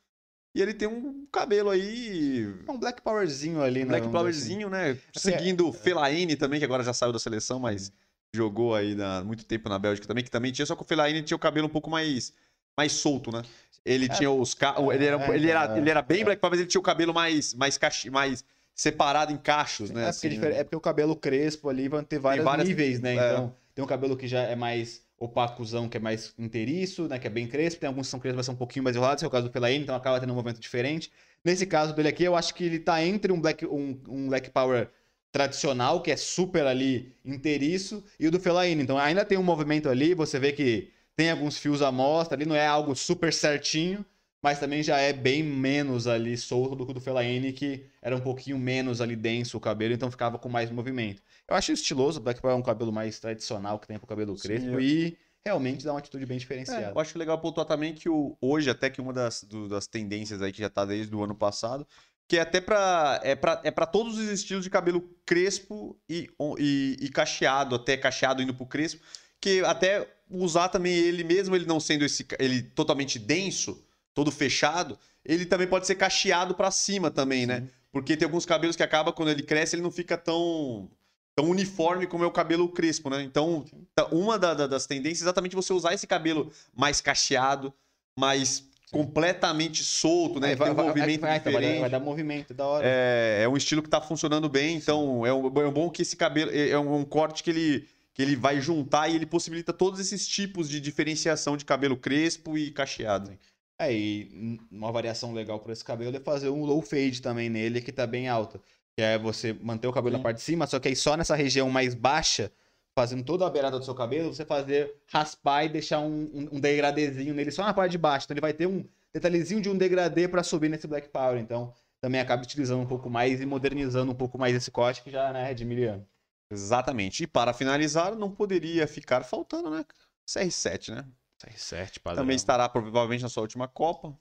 E 0.55 0.61
ele 0.63 0.73
tem 0.75 0.89
um 0.89 1.27
cabelo 1.33 1.69
aí. 1.71 2.47
É 2.67 2.71
um 2.71 2.79
Black 2.79 3.03
Powerzinho 3.03 3.63
ali, 3.63 3.81
Um 3.81 3.87
né? 3.87 3.89
Black 3.99 4.09
Powerzinho, 4.09 4.71
né? 4.71 4.91
Assim, 5.15 5.31
é- 5.31 5.39
Seguindo 5.39 5.69
o 5.69 5.73
Fellaini 5.73 6.35
também, 6.37 6.59
que 6.59 6.65
agora 6.65 6.83
já 6.83 6.93
saiu 6.95 7.13
da 7.13 7.19
seleção, 7.19 7.59
mas 7.61 7.93
jogou 8.35 8.75
aí 8.75 8.97
há 9.01 9.23
muito 9.23 9.45
tempo 9.45 9.69
na 9.69 9.79
Bélgica 9.79 10.07
também, 10.07 10.25
que 10.25 10.31
também 10.31 10.53
tinha, 10.53 10.65
só 10.65 10.75
que 10.75 10.83
o 10.83 10.87
Fellaini 10.87 11.23
tinha 11.23 11.37
o 11.37 11.41
cabelo 11.41 11.67
um 11.67 11.71
pouco 11.71 11.91
mais, 11.91 12.33
mais 12.77 12.93
solto, 12.93 13.31
né? 13.31 13.43
Ele 13.85 14.09
tinha 14.09 14.31
os. 14.31 14.55
ca- 14.55 14.77
Ele 14.95 15.05
era, 15.07 15.21
é, 15.25 15.35
ele 15.35 15.51
era, 15.51 15.75
é, 15.75 15.79
ele 15.79 15.91
era 15.91 16.03
bem 16.03 16.21
é. 16.21 16.25
Black 16.25 16.41
Power, 16.41 16.53
mas 16.53 16.61
ele 16.61 16.69
tinha 16.69 16.81
o 16.81 16.85
cabelo 16.85 17.13
mais, 17.13 17.53
mais, 17.55 17.77
cachi- 17.77 18.11
mais 18.11 18.45
separado 18.75 19.33
em 19.33 19.37
cachos, 19.37 19.91
assim. 19.91 19.95
né? 19.95 20.09
É, 20.09 20.13
porque, 20.13 20.27
é 20.27 20.31
assim, 20.31 20.59
é 20.61 20.65
porque 20.65 20.77
o 20.77 20.81
cabelo 20.81 21.17
crespo 21.17 21.69
ali 21.69 21.89
vai 21.89 22.03
ter 22.05 22.19
vários 22.19 22.45
várias- 22.45 22.69
níveis, 22.69 23.01
né? 23.01 23.17
é. 23.17 23.33
Então, 23.33 23.55
tem 23.75 23.85
um 23.85 23.89
cabelo 23.89 24.17
que 24.17 24.29
já 24.29 24.43
é 24.43 24.55
mais 24.55 25.03
opacozão, 25.19 25.89
que 25.89 25.97
é 25.97 26.01
mais 26.01 26.33
inteiriço, 26.39 27.07
né? 27.09 27.19
Que 27.19 27.27
é 27.27 27.31
bem 27.31 27.47
crespo. 27.47 27.81
Tem 27.81 27.89
alguns 27.89 28.07
que 28.07 28.11
são 28.11 28.21
crespos, 28.21 28.39
mas 28.39 28.47
são 28.47 28.55
um 28.55 28.59
pouquinho 28.59 28.85
mais 28.85 28.97
enrolados, 28.97 29.21
que 29.21 29.25
é 29.25 29.29
o 29.29 29.31
caso 29.31 29.47
do 29.49 29.53
Fellaini, 29.53 29.83
então 29.85 29.95
acaba 29.95 30.19
tendo 30.21 30.33
um 30.33 30.37
movimento 30.37 30.61
diferente. 30.61 31.11
Nesse 31.45 31.67
caso 31.67 31.93
dele 31.95 32.09
aqui, 32.09 32.25
eu 32.25 32.35
acho 32.37 32.55
que 32.55 32.65
ele 32.65 32.79
tá 32.79 33.05
entre 33.05 33.33
um 33.33 33.41
Black, 33.41 33.67
um, 33.67 34.01
um 34.09 34.29
black 34.29 34.51
Power 34.51 34.89
tradicional, 35.33 36.03
que 36.03 36.11
é 36.11 36.17
super 36.17 36.67
ali 36.67 37.15
inteiriço, 37.25 38.05
e 38.19 38.27
o 38.27 38.31
do 38.31 38.39
Fellaini. 38.39 38.83
Então 38.83 38.99
ainda 38.99 39.25
tem 39.25 39.39
um 39.39 39.43
movimento 39.43 39.89
ali, 39.89 40.15
você 40.15 40.39
vê 40.39 40.53
que 40.53 40.91
tem 41.17 41.31
alguns 41.31 41.59
fios 41.59 41.83
à 41.83 41.93
mostra 41.93 42.37
ali, 42.37 42.45
não 42.47 42.57
é 42.57 42.67
algo 42.67 42.95
super 42.95 43.33
certinho, 43.33 44.05
mas 44.43 44.59
também 44.59 44.83
já 44.83 44.99
é 44.99 45.13
bem 45.13 45.43
menos 45.43 46.07
ali 46.07 46.37
solto 46.37 46.75
do 46.75 46.85
que 46.85 46.91
o 46.91 46.95
do 46.95 47.01
Fellaini, 47.01 47.53
que 47.53 47.87
era 48.01 48.17
um 48.17 48.21
pouquinho 48.21 48.59
menos 48.59 49.01
ali 49.01 49.15
denso 49.15 49.57
o 49.57 49.61
cabelo, 49.61 49.95
então 49.95 50.11
ficava 50.11 50.39
com 50.39 50.49
mais 50.49 50.71
movimento. 50.71 51.23
Eu 51.49 51.55
acho 51.55 51.71
estiloso, 51.73 52.19
o 52.19 52.23
Black 52.23 52.41
Power 52.41 52.57
é 52.57 52.59
um 52.59 52.63
cabelo 52.63 52.93
mais 52.93 53.21
tradicional 53.21 53.79
que 53.79 53.87
tem 53.87 53.99
pro 53.99 54.07
cabelo 54.07 54.37
Sim, 54.37 54.49
crespo 54.49 54.69
eu- 54.71 54.81
e 54.81 55.17
realmente 55.45 55.85
dá 55.85 55.93
uma 55.93 55.99
atitude 55.99 56.25
bem 56.27 56.37
É, 56.37 56.41
diferenciada. 56.41 56.93
eu 56.95 57.01
acho 57.01 57.19
legal 57.19 57.39
pontuar 57.39 57.67
também 57.67 57.93
que 57.95 58.09
o, 58.09 58.37
hoje, 58.41 58.69
até 58.71 58.89
que 58.91 59.01
uma 59.01 59.13
das, 59.13 59.43
do- 59.45 59.69
das 59.69 59.87
tendências 59.87 60.41
aí 60.43 60.51
que 60.53 60.61
já 60.61 60.71
tá 60.71 60.85
desde 60.85 61.15
o 61.15 61.23
ano 61.23 61.35
passado, 61.35 61.87
que 62.29 62.37
é 62.39 62.41
até 62.41 62.61
pra. 62.61 63.21
É 63.23 63.35
pra, 63.37 63.61
é 63.63 63.71
pra 63.71 63.85
todos 63.85 64.17
os 64.19 64.29
estilos 64.29 64.65
de 64.65 64.71
cabelo 64.71 65.03
crespo 65.27 65.97
e, 66.09 66.29
e, 66.59 66.97
e 67.01 67.09
cacheado, 67.11 67.75
até 67.75 67.97
cacheado 67.97 68.41
indo 68.43 68.55
pro 68.55 68.65
crespo, 68.67 69.05
que 69.43 69.61
até 69.65 70.09
usar 70.31 70.69
também 70.69 70.95
ele, 70.95 71.23
mesmo 71.25 71.55
ele 71.55 71.67
não 71.67 71.79
sendo 71.81 72.05
esse 72.05 72.25
ele 72.39 72.63
totalmente 72.63 73.19
denso, 73.19 73.85
todo 74.15 74.31
fechado, 74.31 74.99
ele 75.25 75.45
também 75.45 75.67
pode 75.67 75.87
ser 75.87 75.97
cacheado 75.97 76.55
pra 76.55 76.71
cima 76.71 77.11
também, 77.11 77.45
né? 77.45 77.61
Sim. 77.61 77.69
Porque 77.93 78.17
tem 78.17 78.25
alguns 78.25 78.47
cabelos 78.47 78.75
que 78.77 78.83
acaba 78.83 79.13
quando 79.13 79.29
ele 79.31 79.43
cresce, 79.43 79.75
ele 79.77 79.83
não 79.83 79.91
fica 79.91 80.17
tão 80.17 80.89
tão 81.35 81.47
uniforme 81.49 82.07
como 82.07 82.23
é 82.25 82.27
o 82.27 82.31
cabelo 82.31 82.69
crespo, 82.69 83.09
né? 83.09 83.23
Então, 83.23 83.65
tá- 83.95 84.07
uma 84.13 84.39
da- 84.39 84.53
da- 84.53 84.67
das 84.67 84.87
tendências 84.87 85.23
é 85.23 85.25
exatamente 85.25 85.57
você 85.57 85.73
usar 85.73 85.95
esse 85.95 86.07
cabelo 86.07 86.53
mais 86.77 87.01
cacheado, 87.01 87.73
mais 88.19 88.65
completamente 88.91 89.83
solto, 89.83 90.39
né? 90.39 90.55
Vai, 90.55 90.69
tem 90.69 90.73
um 90.73 90.77
vai- 90.77 90.87
movimento 90.89 91.21
vai- 91.23 91.31
vai 91.31 91.41
dar- 91.41 91.51
diferente. 91.51 91.81
vai 91.81 91.91
dar 91.91 92.01
movimento, 92.01 92.53
da 92.55 92.67
hora. 92.67 92.85
É, 92.87 93.41
é 93.45 93.49
um 93.49 93.57
estilo 93.57 93.83
que 93.83 93.89
tá 93.89 94.01
funcionando 94.01 94.47
bem, 94.49 94.77
então 94.77 95.25
é, 95.27 95.33
um, 95.33 95.47
é 95.61 95.67
um 95.67 95.73
bom 95.73 95.89
que 95.91 96.03
esse 96.03 96.17
cabelo 96.17 96.51
é 96.53 96.69
é 96.71 96.79
um, 96.79 96.97
um 96.97 97.05
corte 97.05 97.43
que 97.43 97.49
ele, 97.51 97.89
que 98.15 98.23
ele 98.23 98.37
vai 98.37 98.61
juntar 98.61 99.09
e 99.09 99.17
ele 99.17 99.27
possibilita 99.27 99.73
todos 99.73 99.99
esses 99.99 100.27
tipos 100.27 100.69
de 100.69 100.81
diferenciação 100.81 101.57
de 101.57 101.65
cabelo 101.65 101.97
crespo 101.97 102.57
e 102.59 102.71
cacheado. 102.71 103.37
É, 103.79 103.93
e 103.93 104.59
uma 104.71 104.93
variação 104.93 105.33
legal 105.33 105.59
para 105.59 105.73
esse 105.73 105.85
cabelo 105.85 106.17
é 106.17 106.21
fazer 106.21 106.49
um 106.51 106.65
low 106.65 106.81
fade 106.83 107.21
também 107.23 107.49
nele, 107.49 107.81
que 107.81 107.91
tá 107.91 108.07
bem 108.07 108.29
alta. 108.29 108.61
Que 108.95 109.03
é 109.03 109.19
você 109.19 109.55
manter 109.55 109.89
o 109.89 109.93
cabelo 109.93 110.15
Sim. 110.15 110.19
na 110.19 110.23
parte 110.23 110.37
de 110.37 110.43
cima, 110.43 110.67
só 110.67 110.79
que 110.79 110.89
aí 110.89 110.97
só 110.97 111.17
nessa 111.17 111.35
região 111.35 111.71
mais 111.71 111.95
baixa, 111.95 112.53
fazendo 112.95 113.25
toda 113.25 113.47
a 113.47 113.51
beirada 113.51 113.79
do 113.79 113.85
seu 113.85 113.95
cabelo, 113.95 114.33
você 114.33 114.45
fazer 114.45 114.95
raspar 115.07 115.65
e 115.65 115.71
deixar 115.71 116.01
um, 116.01 116.31
um, 116.35 116.49
um 116.53 116.61
degradezinho 116.61 117.35
nele 117.35 117.51
só 117.51 117.65
na 117.65 117.73
parte 117.73 117.93
de 117.93 117.99
baixo. 117.99 118.27
Então 118.27 118.35
ele 118.35 118.43
vai 118.43 118.53
ter 118.53 118.67
um 118.67 118.85
detalhezinho 119.13 119.63
de 119.63 119.71
um 119.71 119.77
degradê 119.77 120.29
para 120.29 120.43
subir 120.43 120.69
nesse 120.69 120.87
Black 120.87 121.09
Power. 121.09 121.41
Então 121.41 121.73
também 122.01 122.21
acaba 122.21 122.43
utilizando 122.43 122.83
um 122.83 122.87
pouco 122.87 123.09
mais 123.09 123.41
e 123.41 123.47
modernizando 123.47 124.13
um 124.13 124.15
pouco 124.15 124.37
mais 124.37 124.55
esse 124.55 124.71
corte 124.71 125.03
que 125.03 125.11
já 125.11 125.33
né, 125.33 125.51
é 125.51 125.55
de 125.55 125.65
miliano. 125.65 126.07
Exatamente. 126.53 127.25
E 127.25 127.27
para 127.27 127.55
finalizar, 127.55 128.15
não 128.15 128.31
poderia 128.31 128.87
ficar 128.87 129.25
faltando, 129.25 129.71
né? 129.71 129.85
CR7, 130.27 130.95
né? 130.95 131.07
CR7, 131.43 131.99
padrão. 132.01 132.23
Também 132.23 132.37
estará 132.37 132.69
provavelmente 132.69 133.23
na 133.23 133.29
sua 133.29 133.43
última 133.43 133.67
Copa. 133.67 134.17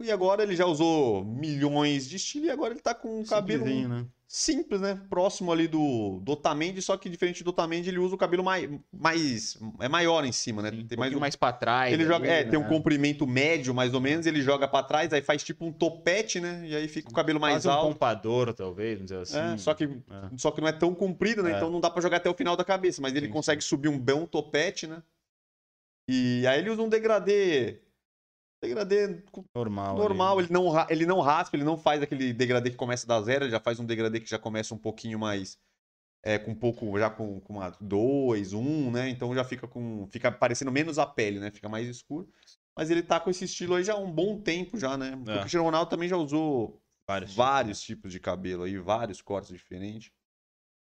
E 0.00 0.10
agora 0.10 0.42
ele 0.42 0.56
já 0.56 0.64
usou 0.64 1.22
milhões 1.22 2.08
de 2.08 2.16
estilo 2.16 2.46
e 2.46 2.50
agora 2.50 2.72
ele 2.72 2.80
tá 2.80 2.94
com 2.94 3.20
um 3.20 3.24
cabelo 3.24 3.66
né? 3.66 4.06
Simples, 4.32 4.80
né? 4.80 4.94
Próximo 5.10 5.50
ali 5.50 5.66
do, 5.66 6.20
do 6.22 6.32
Otamendi, 6.32 6.80
só 6.80 6.96
que 6.96 7.08
diferente 7.08 7.42
do 7.42 7.50
Otamendi, 7.50 7.88
ele 7.88 7.98
usa 7.98 8.14
o 8.14 8.18
cabelo 8.18 8.44
mais, 8.44 8.70
mais 8.92 9.58
é 9.80 9.88
maior 9.88 10.24
em 10.24 10.30
cima, 10.30 10.62
né? 10.62 10.70
Sim, 10.70 10.76
um 10.82 10.86
tem 10.86 10.96
mais, 10.96 11.08
pouquinho 11.08 11.18
um- 11.18 11.20
mais 11.20 11.34
pra 11.34 11.52
trás. 11.52 11.92
ele 11.92 12.04
ali, 12.04 12.12
joga, 12.12 12.28
é, 12.28 12.44
né? 12.44 12.50
tem 12.50 12.56
um 12.58 12.62
comprimento 12.68 13.26
médio 13.26 13.74
mais 13.74 13.92
ou 13.92 14.00
menos, 14.00 14.26
ele 14.26 14.40
joga 14.40 14.68
pra 14.68 14.84
trás, 14.84 15.12
aí 15.12 15.20
faz 15.20 15.42
tipo 15.42 15.64
um 15.66 15.72
topete, 15.72 16.38
né? 16.38 16.62
E 16.64 16.76
aí 16.76 16.86
fica 16.86 17.10
o 17.10 17.12
cabelo 17.12 17.40
mais 17.40 17.54
Quase 17.56 17.68
um 17.68 17.70
alto. 17.72 17.92
pompador, 17.92 18.54
talvez, 18.54 18.94
vamos 18.98 19.10
dizer 19.10 19.20
assim. 19.22 19.54
É, 19.54 19.58
só 19.58 19.74
que 19.74 19.82
É. 19.84 20.30
só 20.38 20.52
que 20.52 20.60
não 20.60 20.68
é 20.68 20.72
tão 20.72 20.94
comprido, 20.94 21.42
né? 21.42 21.50
É. 21.52 21.56
Então 21.56 21.68
não 21.68 21.80
dá 21.80 21.90
pra 21.90 22.00
jogar 22.00 22.18
até 22.18 22.30
o 22.30 22.34
final 22.34 22.56
da 22.56 22.64
cabeça, 22.64 23.02
mas 23.02 23.12
ele 23.16 23.26
Sim, 23.26 23.32
consegue 23.32 23.60
subir 23.64 23.88
um 23.88 23.98
bom 23.98 24.26
topete, 24.26 24.86
né? 24.86 25.02
E 26.08 26.46
aí 26.46 26.60
ele 26.60 26.70
usa 26.70 26.82
um 26.82 26.88
degradê 26.88 27.80
degradê 28.62 29.22
Normal. 29.54 29.96
normal, 29.96 30.38
ali. 30.38 30.46
ele 30.46 30.52
não, 30.52 30.86
ele 30.88 31.06
não 31.06 31.20
raspa, 31.20 31.56
ele 31.56 31.64
não 31.64 31.76
faz 31.76 32.02
aquele 32.02 32.32
degradê 32.32 32.70
que 32.70 32.76
começa 32.76 33.06
da 33.06 33.20
zero, 33.22 33.44
ele 33.44 33.50
já 33.50 33.60
faz 33.60 33.80
um 33.80 33.86
degradê 33.86 34.20
que 34.20 34.28
já 34.28 34.38
começa 34.38 34.74
um 34.74 34.78
pouquinho 34.78 35.18
mais. 35.18 35.58
É, 36.22 36.38
com 36.38 36.50
um 36.50 36.54
pouco, 36.54 36.98
já 36.98 37.08
com, 37.08 37.40
com 37.40 37.54
uma 37.54 37.70
2, 37.80 38.52
1, 38.52 38.90
né? 38.90 39.08
Então 39.08 39.34
já 39.34 39.42
fica 39.42 39.66
com. 39.66 40.06
Fica 40.10 40.30
parecendo 40.30 40.70
menos 40.70 40.98
a 40.98 41.06
pele, 41.06 41.40
né? 41.40 41.50
Fica 41.50 41.66
mais 41.66 41.88
escuro. 41.88 42.28
Mas 42.76 42.90
ele 42.90 43.02
tá 43.02 43.18
com 43.18 43.30
esse 43.30 43.46
estilo 43.46 43.74
aí 43.74 43.84
já 43.84 43.94
há 43.94 43.98
um 43.98 44.12
bom 44.12 44.38
tempo 44.38 44.78
já, 44.78 44.98
né? 44.98 45.18
É. 45.26 45.36
O 45.36 45.40
Cristiano 45.40 45.64
Ronaldo 45.64 45.88
também 45.88 46.08
já 46.08 46.18
usou 46.18 46.78
Vários. 47.06 47.34
vários 47.34 47.80
tipos 47.80 48.12
de 48.12 48.20
cabelo 48.20 48.64
aí, 48.64 48.76
vários 48.78 49.22
cortes 49.22 49.50
diferentes. 49.50 50.12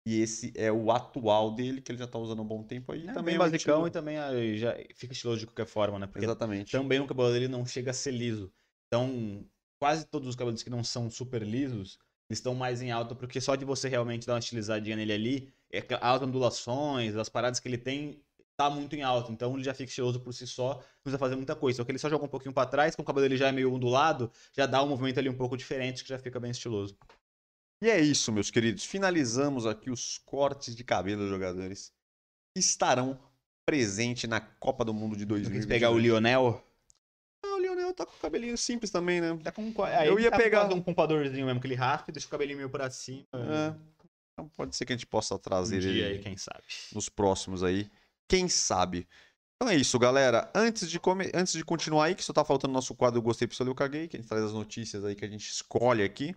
E 0.08 0.22
esse 0.22 0.54
é 0.56 0.72
o 0.72 0.90
atual 0.90 1.54
dele, 1.54 1.82
que 1.82 1.92
ele 1.92 1.98
já 1.98 2.06
tá 2.06 2.18
usando 2.18 2.38
há 2.38 2.42
um 2.42 2.46
bom 2.46 2.62
tempo 2.62 2.92
aí. 2.92 3.06
É, 3.06 3.12
também 3.12 3.24
bem 3.24 3.34
é 3.34 3.38
basicão 3.38 3.86
e 3.86 3.90
também 3.90 4.16
ah, 4.16 4.30
já 4.56 4.74
fica 4.94 5.12
estiloso 5.12 5.40
de 5.40 5.46
qualquer 5.46 5.66
forma, 5.66 5.98
né? 5.98 6.06
Porque 6.06 6.24
Exatamente. 6.24 6.72
também 6.72 6.98
o 6.98 7.06
cabelo 7.06 7.30
dele 7.30 7.46
não 7.46 7.66
chega 7.66 7.90
a 7.90 7.94
ser 7.94 8.12
liso. 8.12 8.50
Então, 8.86 9.44
quase 9.78 10.06
todos 10.06 10.26
os 10.26 10.34
cabelos 10.34 10.62
que 10.62 10.70
não 10.70 10.82
são 10.82 11.10
super 11.10 11.42
lisos, 11.42 11.98
eles 12.30 12.38
estão 12.38 12.54
mais 12.54 12.80
em 12.80 12.90
alta, 12.90 13.14
porque 13.14 13.38
só 13.38 13.54
de 13.54 13.66
você 13.66 13.86
realmente 13.86 14.26
dar 14.26 14.32
uma 14.32 14.38
estilizadinha 14.38 14.96
nele 14.96 15.12
ali, 15.12 15.52
é 15.70 15.84
as 16.00 16.22
ondulações, 16.22 17.14
as 17.14 17.28
paradas 17.28 17.60
que 17.60 17.68
ele 17.68 17.76
tem, 17.76 18.18
tá 18.56 18.70
muito 18.70 18.96
em 18.96 19.02
alta. 19.02 19.30
Então 19.30 19.52
ele 19.56 19.62
já 19.62 19.74
fica 19.74 19.90
estiloso 19.90 20.20
por 20.20 20.32
si 20.32 20.46
só, 20.46 20.76
não 20.76 21.02
precisa 21.02 21.18
fazer 21.18 21.36
muita 21.36 21.54
coisa. 21.54 21.76
Só 21.76 21.84
que 21.84 21.90
ele 21.90 21.98
só 21.98 22.08
joga 22.08 22.24
um 22.24 22.28
pouquinho 22.28 22.54
pra 22.54 22.64
trás, 22.64 22.96
como 22.96 23.04
o 23.04 23.06
cabelo 23.06 23.26
dele 23.26 23.36
já 23.36 23.48
é 23.48 23.52
meio 23.52 23.74
ondulado, 23.74 24.32
já 24.56 24.64
dá 24.64 24.82
um 24.82 24.88
movimento 24.88 25.18
ali 25.18 25.28
um 25.28 25.36
pouco 25.36 25.54
diferente, 25.54 26.02
que 26.02 26.08
já 26.08 26.18
fica 26.18 26.40
bem 26.40 26.50
estiloso. 26.50 26.96
E 27.82 27.88
é 27.88 28.00
isso, 28.00 28.32
meus 28.32 28.50
queridos. 28.50 28.84
Finalizamos 28.84 29.66
aqui 29.66 29.90
os 29.90 30.18
cortes 30.18 30.74
de 30.74 30.82
cabelo 30.82 31.22
dos 31.22 31.30
jogadores 31.30 31.92
que 32.54 32.60
estarão 32.60 33.18
presentes 33.64 34.28
na 34.28 34.40
Copa 34.40 34.84
do 34.84 34.92
Mundo 34.94 35.14
de 35.14 35.20
Se 35.22 35.26
2022. 35.26 35.66
pegar 35.66 35.90
o 35.90 35.98
Lionel, 35.98 36.64
Ah, 37.44 37.54
o 37.54 37.58
Lionel 37.60 37.92
tá 37.94 38.04
com 38.04 38.16
o 38.16 38.18
cabelinho 38.20 38.58
simples 38.58 38.90
também, 38.90 39.20
né? 39.20 39.38
tá 39.44 39.52
com 39.52 39.62
um, 39.62 39.74
aí 39.84 40.08
Eu 40.08 40.18
ia 40.18 40.30
tá 40.30 40.36
pegar- 40.36 40.64
um 40.74 40.80
pompadorzinho 40.82 41.46
mesmo, 41.46 41.60
que 41.60 41.66
ele 41.68 41.74
raspa 41.76 42.10
e 42.10 42.12
deixa 42.12 42.26
o 42.26 42.30
cabelinho 42.30 42.56
meio 42.56 42.70
pra 42.70 42.90
cima. 42.90 43.24
É. 43.34 43.74
Então 44.32 44.48
pode 44.56 44.74
ser 44.74 44.84
que 44.84 44.92
a 44.92 44.96
gente 44.96 45.06
possa 45.06 45.34
Um 45.36 45.38
trazer 45.38 45.80
dia 45.80 45.90
ele 45.90 46.04
aí, 46.04 46.18
quem 46.18 46.36
sabe. 46.36 46.62
nos 46.92 47.08
próximos 47.08 47.62
aí. 47.62 47.88
Quem 48.28 48.48
sabe? 48.48 49.06
Então 49.56 49.68
é 49.72 49.76
isso, 49.76 49.98
galera. 49.98 50.50
Antes 50.54 50.90
de, 50.90 50.98
come... 50.98 51.30
Antes 51.34 51.52
de 51.52 51.64
continuar 51.64 52.06
aí, 52.06 52.14
que 52.14 52.24
só 52.24 52.32
tá 52.32 52.44
faltando 52.44 52.72
o 52.72 52.74
nosso 52.74 52.94
quadro 52.94 53.18
Eu 53.18 53.22
Gostei, 53.22 53.46
Pessoal, 53.48 53.68
Eu 53.68 53.74
Caguei, 53.74 54.08
que 54.08 54.16
a 54.16 54.20
gente 54.20 54.28
traz 54.28 54.44
as 54.44 54.52
notícias 54.52 55.04
aí 55.04 55.14
que 55.14 55.24
a 55.24 55.28
gente 55.28 55.48
escolhe 55.48 56.02
aqui. 56.02 56.34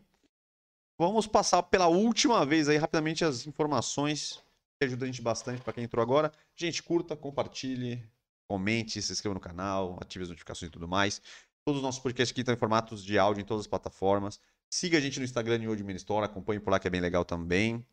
Vamos 1.02 1.26
passar 1.26 1.64
pela 1.64 1.88
última 1.88 2.45
vez 2.45 2.70
aí 2.70 2.78
rapidamente 2.78 3.26
as 3.26 3.47
informações 3.47 4.39
que 4.78 4.86
ajudam 4.86 5.06
a 5.06 5.12
gente 5.12 5.20
bastante 5.20 5.60
para 5.60 5.74
quem 5.74 5.86
entrou 5.86 6.04
agora. 6.04 6.32
Gente, 6.56 6.84
curta, 6.84 7.16
compartilhe, 7.16 8.08
comente, 8.47 9.02
se 9.02 9.12
inscreva 9.12 9.34
no 9.34 9.39
canal, 9.39 9.97
ative 9.99 10.26
as 10.26 10.30
notificações 10.30 10.70
e 10.70 10.72
tudo 10.72 10.88
mais. 10.88 11.20
Todos 11.66 11.80
os 11.80 11.84
nossos 11.84 11.99
podcasts 11.99 12.32
aqui 12.32 12.41
estão 12.41 12.54
em 12.54 12.58
formatos 12.58 13.04
de 13.04 13.18
áudio 13.18 13.41
em 13.41 13.43
todas 13.43 13.62
as 13.62 13.68
plataformas. 13.68 14.39
Siga 14.70 14.99
a 14.99 15.02
gente 15.02 15.18
no 15.18 15.26
Instagram, 15.26 15.68
Old 15.68 15.84
Man 15.84 15.93
Store, 15.93 16.24
acompanhe 16.24 16.60
por 16.60 16.70
lá 16.70 16.80
que 16.80 16.86
é 16.86 16.91
bem 16.91 17.02
legal 17.02 17.26
também. 17.26 17.84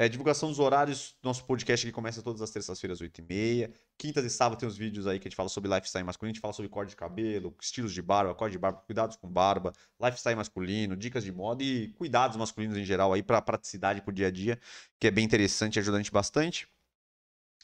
É, 0.00 0.08
divulgação 0.08 0.48
dos 0.48 0.58
horários, 0.58 1.14
nosso 1.22 1.44
podcast 1.44 1.86
aqui 1.86 1.92
começa 1.92 2.22
todas 2.22 2.40
as 2.40 2.50
terças-feiras, 2.50 3.02
8h30. 3.02 3.70
Quintas 3.98 4.24
e 4.24 4.30
sábados 4.30 4.58
tem 4.58 4.66
os 4.66 4.74
vídeos 4.74 5.06
aí 5.06 5.18
que 5.18 5.28
a 5.28 5.28
gente 5.28 5.36
fala 5.36 5.50
sobre 5.50 5.68
lifestyle 5.70 6.02
masculino, 6.02 6.30
a 6.30 6.32
gente 6.32 6.40
fala 6.40 6.54
sobre 6.54 6.70
corte 6.70 6.88
de 6.88 6.96
cabelo, 6.96 7.54
estilos 7.60 7.92
de 7.92 8.00
barba, 8.00 8.34
corte 8.34 8.52
de 8.52 8.58
barba, 8.58 8.80
cuidados 8.86 9.16
com 9.16 9.28
barba, 9.28 9.74
lifestyle 10.02 10.36
masculino, 10.36 10.96
dicas 10.96 11.22
de 11.22 11.30
moda 11.30 11.62
e 11.62 11.88
cuidados 11.98 12.38
masculinos 12.38 12.78
em 12.78 12.84
geral 12.86 13.12
aí 13.12 13.22
para 13.22 13.42
praticidade 13.42 14.00
pro 14.00 14.10
dia 14.10 14.28
a 14.28 14.30
dia, 14.30 14.58
que 14.98 15.06
é 15.06 15.10
bem 15.10 15.22
interessante 15.22 15.76
e 15.76 15.80
ajuda 15.80 15.98
a 15.98 16.00
gente 16.00 16.10
bastante. 16.10 16.66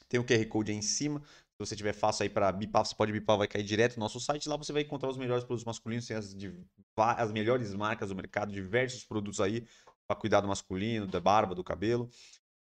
Tem 0.06 0.20
o 0.20 0.24
QR 0.24 0.44
Code 0.44 0.72
aí 0.72 0.76
em 0.76 0.82
cima. 0.82 1.20
Se 1.20 1.58
você 1.58 1.74
tiver 1.74 1.94
fácil 1.94 2.24
aí 2.24 2.28
para 2.28 2.52
bipar, 2.52 2.84
você 2.84 2.94
pode 2.94 3.12
bipar, 3.12 3.38
vai 3.38 3.48
cair 3.48 3.62
direto 3.62 3.96
no 3.96 4.00
nosso 4.00 4.20
site. 4.20 4.46
Lá 4.46 4.58
você 4.58 4.74
vai 4.74 4.82
encontrar 4.82 5.08
os 5.08 5.16
melhores 5.16 5.42
produtos 5.42 5.64
masculinos, 5.64 6.06
tem 6.06 6.14
as, 6.14 6.34
de, 6.34 6.54
as 6.98 7.32
melhores 7.32 7.72
marcas 7.72 8.10
do 8.10 8.14
mercado, 8.14 8.52
diversos 8.52 9.04
produtos 9.04 9.40
aí 9.40 9.66
para 10.06 10.16
cuidar 10.16 10.40
do 10.40 10.48
masculino, 10.48 11.06
da 11.06 11.20
barba, 11.20 11.54
do 11.54 11.64
cabelo. 11.64 12.08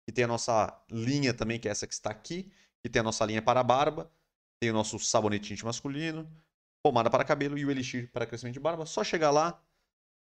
E 0.07 0.11
tem 0.11 0.25
a 0.25 0.27
nossa 0.27 0.83
linha 0.89 1.33
também, 1.33 1.59
que 1.59 1.67
é 1.67 1.71
essa 1.71 1.87
que 1.87 1.93
está 1.93 2.09
aqui. 2.09 2.51
E 2.83 2.89
tem 2.89 2.99
a 2.99 3.03
nossa 3.03 3.25
linha 3.25 3.41
para 3.41 3.63
barba. 3.63 4.11
Tem 4.59 4.69
o 4.69 4.73
nosso 4.73 4.97
sabonete 4.99 5.53
íntimo 5.53 5.67
masculino, 5.67 6.29
pomada 6.83 7.09
para 7.09 7.23
cabelo 7.25 7.57
e 7.57 7.65
o 7.65 7.71
elixir 7.71 8.09
para 8.11 8.25
crescimento 8.25 8.53
de 8.53 8.59
barba. 8.59 8.85
Só 8.85 9.03
chegar 9.03 9.31
lá 9.31 9.61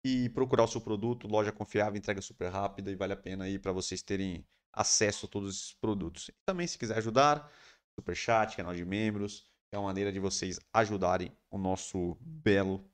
e 0.06 0.30
procurar 0.30 0.64
o 0.64 0.68
seu 0.68 0.82
produto, 0.82 1.28
loja 1.28 1.52
confiável, 1.52 1.98
entrega 1.98 2.22
super 2.22 2.50
rápida 2.50 2.92
e 2.92 2.96
vale 2.96 3.14
a 3.14 3.18
pena 3.18 3.46
aí 3.46 3.58
para 3.58 3.72
vocês 3.72 4.02
terem 4.02 4.46
acesso 4.74 5.26
a 5.26 5.30
todos 5.30 5.56
esses 5.56 5.74
produtos. 5.74 6.30
E 6.30 6.34
também 6.46 6.68
se 6.68 6.78
quiser 6.78 6.98
ajudar, 6.98 7.52
super 8.00 8.16
chat, 8.16 8.56
canal 8.56 8.76
de 8.76 8.86
membros, 8.86 9.48
é 9.72 9.78
uma 9.78 9.88
maneira 9.88 10.12
de 10.12 10.20
vocês 10.20 10.60
ajudarem 10.74 11.32
o 11.50 11.58
nosso 11.58 12.18
belo 12.22 12.90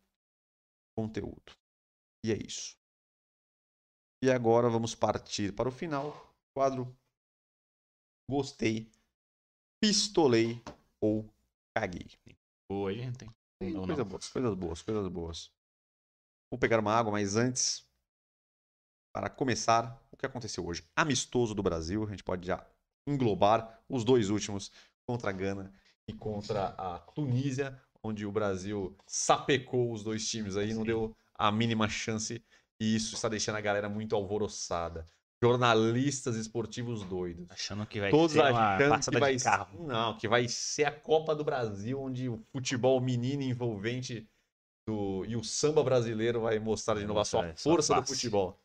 conteúdo. 0.95 1.53
E 2.25 2.31
é 2.31 2.37
isso. 2.37 2.77
E 4.23 4.31
agora 4.31 4.69
vamos 4.69 4.95
partir 4.95 5.51
para 5.51 5.67
o 5.67 5.71
final. 5.71 6.33
Quadro 6.55 6.95
Gostei, 8.31 8.89
Pistolei 9.81 10.63
ou 11.01 11.29
Caguei. 11.75 12.09
Boa, 12.71 12.93
gente. 12.93 13.29
Coisas 13.59 13.97
não. 13.97 14.05
boas, 14.05 14.29
coisas 14.29 14.55
boas, 14.55 14.81
coisas 14.81 15.07
boas. 15.09 15.51
Vou 16.49 16.57
pegar 16.57 16.79
uma 16.79 16.93
água, 16.93 17.11
mas 17.11 17.35
antes, 17.35 17.85
para 19.13 19.29
começar, 19.29 20.01
o 20.09 20.15
que 20.15 20.25
aconteceu 20.25 20.65
hoje? 20.65 20.87
Amistoso 20.95 21.53
do 21.53 21.61
Brasil, 21.61 22.05
a 22.05 22.09
gente 22.09 22.23
pode 22.23 22.47
já 22.47 22.65
englobar 23.05 23.83
os 23.89 24.05
dois 24.05 24.29
últimos 24.29 24.71
contra 25.05 25.31
a 25.31 25.33
Gana 25.33 25.73
e 26.07 26.13
contra 26.13 26.67
a 26.77 26.97
Tunísia, 26.97 27.77
onde 28.01 28.25
o 28.25 28.31
Brasil 28.31 28.95
sapecou 29.05 29.91
os 29.91 30.01
dois 30.01 30.25
times 30.25 30.55
aí, 30.55 30.73
não 30.73 30.85
deu 30.85 31.13
a 31.35 31.51
mínima 31.51 31.89
chance 31.89 32.41
e 32.83 32.95
isso 32.95 33.15
está 33.15 33.29
deixando 33.29 33.55
a 33.55 33.61
galera 33.61 33.87
muito 33.87 34.13
alvoroçada. 34.13 35.05
Jornalistas 35.41 36.35
esportivos 36.35 37.03
doidos. 37.05 37.47
Achando 37.49 37.85
que 37.85 37.99
vai 37.99 38.11
Todos 38.11 38.33
ser 38.33 38.39
uma 38.39 38.75
achando 38.75 39.11
que 39.11 39.19
vai 39.19 39.35
de 39.35 39.43
carro. 39.43 39.77
ser, 39.77 39.83
não, 39.83 40.17
que 40.17 40.27
vai 40.27 40.47
ser 40.49 40.85
a 40.85 40.91
Copa 40.91 41.33
do 41.33 41.43
Brasil, 41.43 42.01
onde 42.01 42.27
o 42.27 42.37
futebol 42.51 42.99
menino 42.99 43.41
envolvente 43.41 44.27
do, 44.87 45.25
e 45.25 45.35
o 45.35 45.43
samba 45.43 45.83
brasileiro 45.83 46.41
vai 46.41 46.59
mostrar 46.59 46.95
de 46.95 47.05
novo 47.05 47.19
a 47.19 47.25
sua 47.25 47.55
sua 47.55 47.73
força 47.73 47.95
do 48.01 48.07
futebol. 48.07 48.59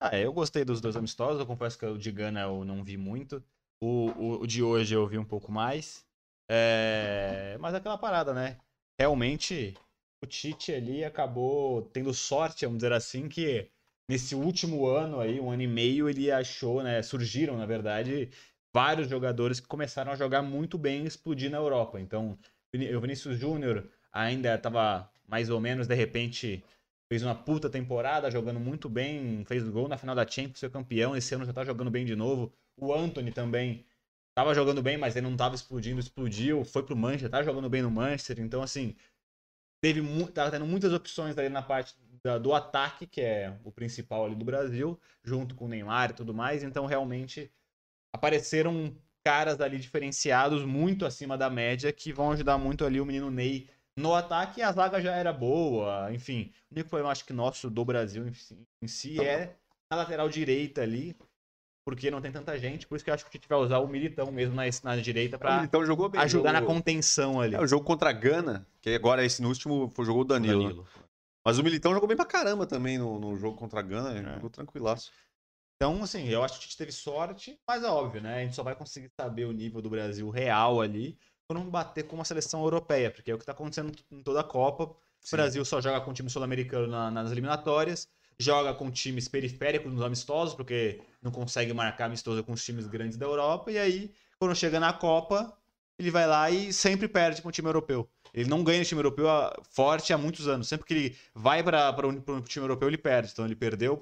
Ah, 0.00 0.16
é, 0.16 0.24
eu 0.24 0.32
gostei 0.32 0.64
dos 0.64 0.80
dois 0.80 0.96
amistosos. 0.96 1.40
Eu 1.40 1.46
confesso 1.46 1.78
que 1.78 1.86
o 1.86 1.98
de 1.98 2.12
Gana 2.12 2.42
eu 2.42 2.64
não 2.64 2.84
vi 2.84 2.96
muito. 2.96 3.42
O, 3.80 4.10
o, 4.10 4.42
o 4.42 4.46
de 4.46 4.62
hoje 4.62 4.94
eu 4.94 5.06
vi 5.06 5.18
um 5.18 5.24
pouco 5.24 5.50
mais. 5.50 6.04
É, 6.48 7.56
Mas 7.58 7.74
é 7.74 7.78
aquela 7.78 7.98
parada, 7.98 8.32
né? 8.32 8.58
Realmente, 8.98 9.74
o 10.22 10.26
Tite 10.26 10.72
ali 10.72 11.04
acabou 11.04 11.82
tendo 11.92 12.12
sorte, 12.14 12.64
vamos 12.64 12.78
dizer 12.78 12.92
assim, 12.92 13.28
que 13.28 13.70
nesse 14.08 14.34
último 14.34 14.86
ano 14.86 15.20
aí, 15.20 15.40
um 15.40 15.50
ano 15.50 15.62
e 15.62 15.66
meio, 15.66 16.08
ele 16.08 16.30
achou, 16.30 16.82
né? 16.82 17.02
Surgiram, 17.02 17.56
na 17.56 17.66
verdade, 17.66 18.30
vários 18.74 19.08
jogadores 19.08 19.60
que 19.60 19.66
começaram 19.66 20.12
a 20.12 20.16
jogar 20.16 20.42
muito 20.42 20.78
bem 20.78 21.04
e 21.04 21.06
explodir 21.06 21.50
na 21.50 21.58
Europa. 21.58 22.00
Então, 22.00 22.38
o 22.74 23.00
Vinícius 23.00 23.38
Júnior 23.38 23.88
ainda 24.12 24.54
estava 24.54 25.10
mais 25.28 25.50
ou 25.50 25.60
menos, 25.60 25.86
de 25.86 25.94
repente, 25.94 26.62
fez 27.08 27.22
uma 27.22 27.34
puta 27.34 27.68
temporada, 27.68 28.30
jogando 28.30 28.60
muito 28.60 28.88
bem, 28.88 29.44
fez 29.44 29.68
gol 29.68 29.88
na 29.88 29.98
final 29.98 30.14
da 30.14 30.26
Champions, 30.26 30.60
foi 30.60 30.70
campeão, 30.70 31.16
esse 31.16 31.34
ano 31.34 31.44
já 31.44 31.52
tá 31.52 31.64
jogando 31.64 31.90
bem 31.90 32.04
de 32.04 32.14
novo. 32.14 32.52
O 32.76 32.92
Anthony 32.92 33.32
também 33.32 33.84
tava 34.34 34.54
jogando 34.54 34.82
bem, 34.82 34.96
mas 34.96 35.16
ele 35.16 35.26
não 35.28 35.36
tava 35.36 35.54
explodindo, 35.54 35.98
explodiu, 35.98 36.64
foi 36.64 36.82
pro 36.82 36.96
Manchester, 36.96 37.30
tá 37.30 37.42
jogando 37.42 37.68
bem 37.68 37.82
no 37.82 37.90
Manchester, 37.90 38.40
então 38.40 38.62
assim, 38.62 38.94
teve 39.80 40.00
tava 40.32 40.50
tendo 40.50 40.66
muitas 40.66 40.92
opções 40.92 41.36
ali 41.38 41.48
na 41.48 41.62
parte 41.62 41.94
da- 42.24 42.38
do 42.38 42.52
ataque, 42.54 43.06
que 43.06 43.20
é 43.20 43.58
o 43.64 43.70
principal 43.72 44.24
ali 44.24 44.34
do 44.34 44.44
Brasil, 44.44 44.98
junto 45.24 45.54
com 45.54 45.66
o 45.66 45.68
Neymar 45.68 46.10
e 46.10 46.14
tudo 46.14 46.34
mais, 46.34 46.62
então 46.62 46.86
realmente 46.86 47.52
apareceram 48.14 48.96
caras 49.24 49.60
ali 49.60 49.78
diferenciados 49.78 50.64
muito 50.64 51.04
acima 51.04 51.36
da 51.36 51.50
média 51.50 51.92
que 51.92 52.12
vão 52.12 52.30
ajudar 52.32 52.58
muito 52.58 52.84
ali 52.84 53.00
o 53.00 53.06
menino 53.06 53.30
Ney 53.30 53.68
no 53.96 54.14
ataque. 54.14 54.62
A 54.62 54.72
zaga 54.72 55.00
já 55.00 55.14
era 55.14 55.32
boa, 55.32 56.12
enfim. 56.12 56.52
O 56.70 56.74
único 56.74 56.90
problema, 56.90 57.10
acho 57.10 57.24
que 57.24 57.32
nosso 57.32 57.68
do 57.68 57.84
Brasil 57.84 58.26
em 58.26 58.32
si, 58.32 58.56
em 58.82 58.86
si 58.88 59.20
é 59.24 59.56
na 59.90 59.98
lateral 59.98 60.28
direita 60.28 60.82
ali, 60.82 61.16
porque 61.86 62.10
não 62.10 62.20
tem 62.20 62.32
tanta 62.32 62.58
gente. 62.58 62.84
Por 62.86 62.96
isso 62.96 63.04
que 63.04 63.10
eu 63.10 63.14
acho 63.14 63.24
que 63.24 63.30
a 63.30 63.38
gente 63.38 63.48
vai 63.48 63.58
usar 63.58 63.78
o 63.78 63.86
Militão 63.86 64.32
mesmo 64.32 64.56
na, 64.56 64.64
na 64.82 64.96
direita 64.96 65.36
O 65.36 65.38
pra 65.38 65.56
Militão 65.58 65.86
jogou 65.86 66.08
bem. 66.08 66.20
ajudar 66.20 66.52
na 66.52 66.60
contenção 66.60 67.40
ali. 67.40 67.54
É, 67.54 67.60
o 67.60 67.66
jogo 67.66 67.84
contra 67.84 68.10
a 68.10 68.12
Gana, 68.12 68.66
que 68.82 68.90
agora 68.90 69.24
esse 69.24 69.40
no 69.40 69.46
último 69.48 69.88
foi 69.94 70.04
jogou 70.04 70.22
o 70.22 70.24
Danilo. 70.24 70.58
né? 70.64 70.68
Danilo. 70.70 70.88
Mas 71.44 71.58
o 71.60 71.62
Militão 71.62 71.94
jogou 71.94 72.08
bem 72.08 72.16
pra 72.16 72.26
caramba 72.26 72.66
também 72.66 72.98
no, 72.98 73.20
no 73.20 73.36
jogo 73.36 73.56
contra 73.56 73.78
a 73.78 73.82
Gana, 73.82 74.18
É. 74.18 74.34
jogou 74.34 74.50
tranquilaço. 74.50 75.12
Então, 75.76 76.02
assim, 76.02 76.26
eu 76.28 76.42
acho 76.42 76.54
que 76.54 76.64
a 76.64 76.66
gente 76.66 76.76
teve 76.76 76.90
sorte, 76.90 77.56
mas 77.68 77.84
é 77.84 77.86
óbvio, 77.88 78.20
né? 78.20 78.38
A 78.38 78.40
gente 78.40 78.56
só 78.56 78.64
vai 78.64 78.74
conseguir 78.74 79.10
saber 79.20 79.44
o 79.44 79.52
nível 79.52 79.80
do 79.80 79.88
Brasil 79.90 80.28
real 80.30 80.80
ali 80.80 81.16
quando 81.48 81.62
bater 81.70 82.02
com 82.04 82.16
uma 82.16 82.24
seleção 82.24 82.62
europeia, 82.62 83.10
porque 83.12 83.30
é 83.30 83.34
o 83.34 83.38
que 83.38 83.44
tá 83.46 83.52
acontecendo 83.52 83.92
em 84.10 84.22
toda 84.22 84.40
a 84.40 84.44
Copa. 84.44 84.84
O 84.84 84.96
Sim. 85.20 85.36
Brasil 85.36 85.64
só 85.64 85.80
joga 85.80 86.00
com 86.00 86.12
time 86.12 86.28
sul-americano 86.28 86.88
na- 86.88 87.10
nas 87.10 87.30
eliminatórias, 87.30 88.08
joga 88.38 88.74
com 88.74 88.90
times 88.90 89.28
periféricos 89.28 89.92
nos 89.92 90.02
amistosos, 90.02 90.54
porque 90.54 91.00
não 91.26 91.32
consegue 91.32 91.72
marcar 91.74 92.06
amistoso 92.06 92.42
com 92.42 92.52
os 92.52 92.64
times 92.64 92.86
grandes 92.86 93.18
da 93.18 93.26
Europa, 93.26 93.70
e 93.70 93.78
aí, 93.78 94.12
quando 94.38 94.54
chega 94.54 94.80
na 94.80 94.92
Copa, 94.92 95.52
ele 95.98 96.10
vai 96.10 96.26
lá 96.26 96.50
e 96.50 96.72
sempre 96.72 97.08
perde 97.08 97.42
com 97.42 97.48
o 97.48 97.52
time 97.52 97.68
europeu. 97.68 98.08
Ele 98.32 98.48
não 98.50 98.62
ganha 98.62 98.82
o 98.82 98.84
time 98.84 98.98
europeu 98.98 99.28
ah, 99.28 99.54
forte 99.70 100.12
há 100.12 100.18
muitos 100.18 100.46
anos. 100.46 100.68
Sempre 100.68 100.86
que 100.86 100.94
ele 100.94 101.16
vai 101.34 101.62
para 101.62 102.06
o 102.06 102.40
time 102.42 102.64
europeu, 102.64 102.86
ele 102.86 102.98
perde. 102.98 103.30
Então 103.32 103.46
ele 103.46 103.56
perdeu 103.56 103.96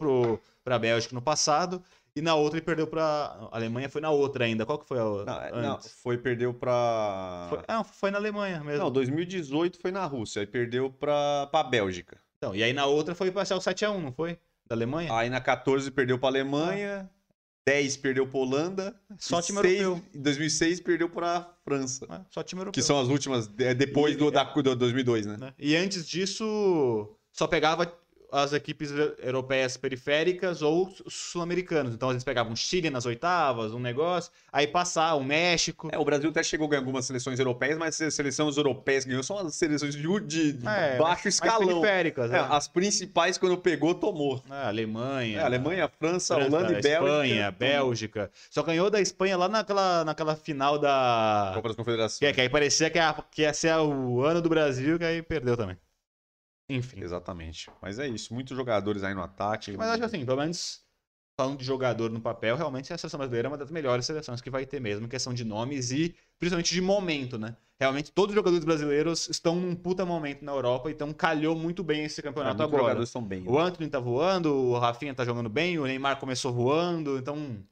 para 0.65 0.75
a 0.75 0.79
Bélgica 0.79 1.15
no 1.15 1.23
passado 1.23 1.81
e 2.17 2.21
na 2.21 2.35
outra 2.35 2.59
ele 2.59 2.67
perdeu 2.67 2.87
para 2.89 3.05
a 3.05 3.57
Alemanha. 3.57 3.89
Foi 3.89 4.01
na 4.01 4.11
outra 4.11 4.45
ainda. 4.45 4.67
Qual 4.67 4.79
que 4.79 4.89
foi 4.89 4.99
a 4.99 5.05
Não, 5.05 5.41
é- 5.41 5.63
não, 5.63 5.81
foi, 5.81 6.19
perdeu 6.19 6.53
pra. 6.53 7.47
Foi, 7.49 7.61
ah, 7.69 7.85
foi 7.85 8.11
na 8.11 8.19
Alemanha 8.19 8.63
mesmo. 8.65 8.83
Não, 8.83 8.91
2018 8.91 9.79
foi 9.81 9.93
na 9.93 10.05
Rússia, 10.05 10.41
aí 10.41 10.47
perdeu 10.47 10.91
pra, 10.91 11.47
pra 11.47 11.63
Bélgica. 11.63 12.19
Então, 12.37 12.57
e 12.57 12.63
aí 12.63 12.73
na 12.73 12.87
outra 12.87 13.15
foi 13.15 13.31
para 13.31 13.45
ser 13.45 13.55
o 13.55 13.61
7x1, 13.61 14.01
não 14.01 14.13
foi? 14.13 14.37
Da 14.67 14.75
Alemanha? 14.75 15.15
Aí 15.15 15.31
na 15.31 15.41
14 15.41 15.91
perdeu 15.91 16.19
pra 16.19 16.29
Alemanha, 16.29 17.09
10 17.67 17.97
perdeu 17.97 18.27
pra 18.27 18.39
Holanda, 18.39 18.95
Só 19.19 19.41
time 19.41 19.61
seis- 19.61 19.81
europeu. 19.81 20.05
Em 20.15 20.21
2006 20.23 20.81
perdeu 20.81 21.09
pra 21.09 21.51
França. 21.65 22.05
É, 22.11 22.21
Só 22.31 22.43
time 22.43 22.61
europeu. 22.61 22.73
Que 22.73 22.83
são 22.87 23.01
as 23.01 23.09
últimas, 23.09 23.49
é, 23.59 23.73
depois 23.75 24.15
E- 24.15 24.19
do, 24.19 24.31
da, 24.31 24.45
do 24.45 24.77
2002, 24.77 25.25
né? 25.27 25.37
né? 25.39 25.55
E 25.59 25.75
antes 25.75 26.07
disso, 26.07 27.17
só 27.33 27.47
pegava 27.47 27.91
as 28.35 28.53
equipes 28.53 28.91
europeias 29.23 29.77
periféricas 29.77 30.61
ou 30.61 30.93
os 31.05 31.15
sul-americanos. 31.15 31.95
Então, 31.95 32.11
eles 32.11 32.25
pegavam 32.25 32.53
o 32.53 32.57
Chile 32.57 32.91
nas 32.91 33.07
oitavas, 33.07 33.73
um 33.73 33.79
negócio, 33.79 34.33
aí 34.53 34.67
passar 34.67 35.15
o 35.15 35.23
México. 35.23 35.89
É, 35.93 35.99
o 35.99 36.05
Brasil 36.05 36.31
até 36.31 36.43
chegou 36.43 36.67
a 36.67 36.71
ganhar 36.71 36.81
algumas 36.81 37.05
seleções 37.07 37.39
europeias, 37.39 37.79
mas 37.79 38.01
as 38.01 38.13
seleções 38.15 38.57
europeias 38.57 39.05
ganhou 39.05 39.23
são 39.23 39.39
as 39.39 39.55
seleções 39.55 39.95
de, 39.95 40.53
de- 40.53 40.67
É, 40.67 40.99
baixo 40.99 41.29
escalão. 41.29 41.81
periféricas, 41.81 42.31
É, 42.31 42.35
né? 42.35 42.49
as 42.51 42.67
principais, 42.67 43.39
quando 43.39 43.57
pegou, 43.57 43.95
tomou. 43.95 44.43
É, 44.51 44.67
Alemanha. 44.67 45.39
É, 45.39 45.43
Alemanha, 45.45 45.89
França, 45.89 46.35
França, 46.35 46.49
Holanda 46.57 46.73
e 46.73 46.83
Bélgica. 46.83 46.95
Espanha, 47.05 47.51
Bélgica. 47.53 48.31
Só 48.51 48.63
ganhou 48.63 48.91
da 48.91 49.01
Espanha 49.01 49.37
lá 49.37 49.49
naquela, 49.49 50.05
naquela 50.05 50.35
final 50.35 50.79
da. 50.79 51.53
Copa 51.55 51.69
das 51.69 51.77
Confederações. 51.77 52.19
Que, 52.19 52.33
que 52.33 52.41
aí 52.41 52.49
parecia 52.49 52.91
que 52.91 52.99
ia, 52.99 53.15
que 53.31 53.43
ia 53.43 53.55
ser 53.55 53.77
o 53.77 54.23
ano 54.23 54.43
do 54.43 54.49
Brasil, 54.49 54.99
que 54.99 55.05
aí 55.05 55.23
perdeu 55.23 55.57
também. 55.57 55.77
Enfim. 56.69 57.01
Exatamente. 57.01 57.71
Mas 57.83 57.99
é 57.99 58.09
isso, 58.09 58.33
muitos 58.33 58.57
jogadores 58.57 59.03
aí 59.03 59.15
no 59.15 59.23
ataque. 59.23 59.77
Mas 59.77 59.89
acho 59.89 59.99
que 59.99 60.05
assim, 60.05 60.25
pelo 60.25 60.39
menos 60.41 60.83
falando 61.39 61.59
de 61.59 61.65
jogador 61.65 62.11
no 62.11 62.21
papel, 62.21 62.57
realmente 62.57 62.93
a 62.93 62.97
seleção 62.99 63.19
brasileira 63.19 63.49
é 63.49 63.51
uma 63.51 63.59
das 63.59 63.71
melhores 63.71 64.07
seleções 64.07 64.41
que 64.41 64.49
vai 64.51 64.65
ter 64.65 64.81
mesmo, 64.81 65.07
em 65.07 65.09
questão 65.09 65.35
de 65.35 65.45
nomes 65.45 65.91
e 65.91 66.15
principalmente 66.39 66.73
de 66.73 66.81
momento, 66.81 67.37
né? 67.39 67.57
Realmente 67.79 68.13
todos 68.13 68.31
os 68.33 68.37
jogadores 68.37 68.65
brasileiros 68.65 69.29
estão 69.29 69.57
num 69.57 69.75
puta 69.75 70.07
momento 70.07 70.45
na 70.45 70.53
Europa, 70.53 70.91
então 70.91 71.13
calhou 71.13 71.57
muito 71.57 71.83
bem 71.83 72.05
esse 72.05 72.21
É, 72.21 72.23
campeonato 72.23 72.57
muitos 72.59 72.73
agora. 72.73 72.83
jogadores 72.85 73.09
estão 73.09 73.23
bem. 73.23 73.43
né? 73.43 73.51
O 73.51 73.59
Anthony 73.59 73.91
tá 73.91 73.99
voando, 73.99 74.55
o 74.55 74.79
Rafinha 74.79 75.13
tá 75.13 75.25
jogando 75.25 75.49
bem, 75.49 75.77
o 75.79 75.85
Neymar 75.85 76.21
começou 76.21 76.53
voando, 76.53 77.19
então 77.19 77.37
o 77.37 77.65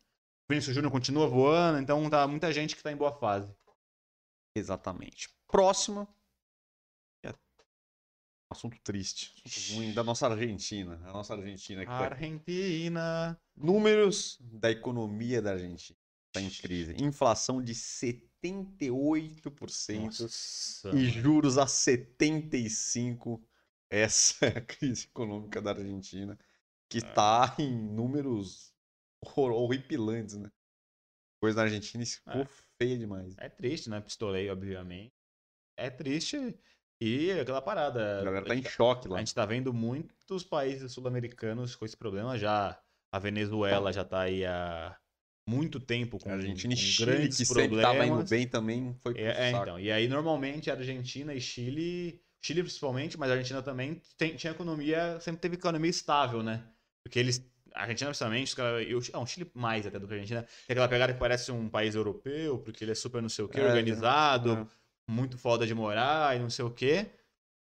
Vinícius 0.51 0.75
Júnior 0.75 0.91
continua 0.91 1.29
voando, 1.29 1.79
então 1.79 2.11
tá 2.11 2.27
muita 2.27 2.53
gente 2.53 2.75
que 2.75 2.83
tá 2.83 2.91
em 2.91 2.97
boa 2.97 3.13
fase. 3.13 3.49
Exatamente. 4.57 5.29
Próximo. 5.47 6.09
É 8.53 8.55
assunto 8.59 8.79
triste. 8.83 9.33
Assunto 9.45 9.77
ruim 9.77 9.93
da 9.95 10.03
nossa 10.05 10.27
Argentina. 10.29 10.95
A 11.05 11.13
nossa 11.13 11.35
Argentina 11.35 11.85
tá... 11.85 11.91
Argentina. 11.93 13.39
Números 13.57 14.39
da 14.41 14.71
economia 14.71 15.41
da 15.43 15.53
Argentina. 15.53 15.99
Está 16.29 16.41
em 16.41 16.49
crise. 16.51 16.95
Inflação 17.03 17.61
de 17.63 17.75
78% 17.75 20.01
Nossa. 20.01 20.91
e 20.95 21.11
juros 21.11 21.59
a 21.59 21.67
75%. 21.67 23.41
Essa 23.91 24.47
é 24.57 24.59
a 24.59 24.63
crise 24.63 25.05
econômica 25.07 25.61
da 25.61 25.73
Argentina, 25.73 26.39
que 26.89 26.99
está 26.99 27.55
em 27.59 27.71
números 27.71 28.73
hor- 29.21 29.53
horripilantes, 29.53 30.37
né? 30.37 30.51
Coisa 31.41 31.57
da 31.57 31.63
Argentina 31.65 32.07
ficou 32.07 32.43
É. 32.43 32.49
feia 32.79 32.97
demais. 32.97 33.35
É 33.37 33.49
triste, 33.51 33.91
né? 33.91 34.01
Pistolei, 34.01 34.49
obviamente. 34.49 35.13
É 35.77 35.91
triste. 35.91 36.57
E 37.05 37.33
aquela 37.33 37.61
parada. 37.61 38.21
A 38.21 38.25
galera 38.25 38.45
tá 38.47 38.53
a 38.53 38.57
em 38.57 38.63
gente 38.63 38.71
choque 38.71 39.09
A 39.09 39.11
lá. 39.11 39.19
gente 39.19 39.35
tá 39.35 39.45
vendo 39.45 39.75
muitos 39.75 40.45
países 40.45 40.93
sul-americanos 40.93 41.75
com 41.75 41.85
esse 41.85 41.97
problema 41.97 42.39
já. 42.39 42.79
A 43.11 43.19
Venezuela 43.19 43.93
já 43.93 44.05
tá 44.05 44.21
aí 44.21 44.45
há 44.47 44.97
muito 45.49 45.81
tempo 45.81 46.19
com, 46.19 46.31
A 46.31 46.35
Argentina 46.35 46.73
e 46.73 46.77
com 46.77 46.83
Chile, 46.83 47.07
grandes 47.07 47.39
que 47.39 47.45
problemas. 47.47 47.83
sempre 47.83 47.83
tava 47.83 48.07
indo 48.07 48.31
bem 48.31 48.47
também, 48.47 48.97
foi 49.03 49.15
pro 49.15 49.23
É, 49.23 49.49
é, 49.49 49.51
então. 49.51 49.81
E 49.81 49.91
aí, 49.91 50.07
normalmente, 50.07 50.71
a 50.71 50.75
Argentina 50.75 51.35
e 51.35 51.41
Chile, 51.41 52.23
Chile 52.41 52.63
principalmente, 52.63 53.19
mas 53.19 53.31
a 53.31 53.35
Argentina 53.35 53.63
também, 53.63 54.01
tem- 54.17 54.37
tinha 54.37 54.53
economia, 54.53 55.19
sempre 55.21 55.41
teve 55.41 55.57
economia 55.57 55.91
estável, 55.91 56.43
né? 56.43 56.63
Porque 57.05 57.19
eles, 57.19 57.45
a 57.75 57.83
Argentina 57.83 58.11
principalmente, 58.11 58.47
os 58.49 58.55
caras- 58.55 58.87
e 58.89 58.95
o, 58.95 59.01
ah, 59.13 59.27
Chile 59.27 59.51
mais 59.55 59.87
até 59.87 59.99
do 59.99 60.07
que 60.07 60.13
a 60.15 60.17
Argentina, 60.17 60.43
tem 60.43 60.75
aquela 60.75 60.89
pegada 60.89 61.13
que 61.13 61.19
parece 61.19 61.51
um 61.51 61.69
país 61.69 61.97
europeu, 61.97 62.59
porque 62.61 62.85
ele 62.85 62.93
é 62.93 62.95
super 62.95 63.21
não 63.21 63.29
sei 63.29 63.45
o 63.45 63.49
quê, 63.49 63.61
É, 63.61 63.65
organizado, 63.67 64.53
é. 64.53 64.82
Muito 65.09 65.39
foda 65.39 65.67
de 65.67 65.75
morar 65.75 66.37
e 66.37 66.41
não 66.41 66.51
sei 66.51 66.65
o 66.65 66.71
quê. 66.71 67.07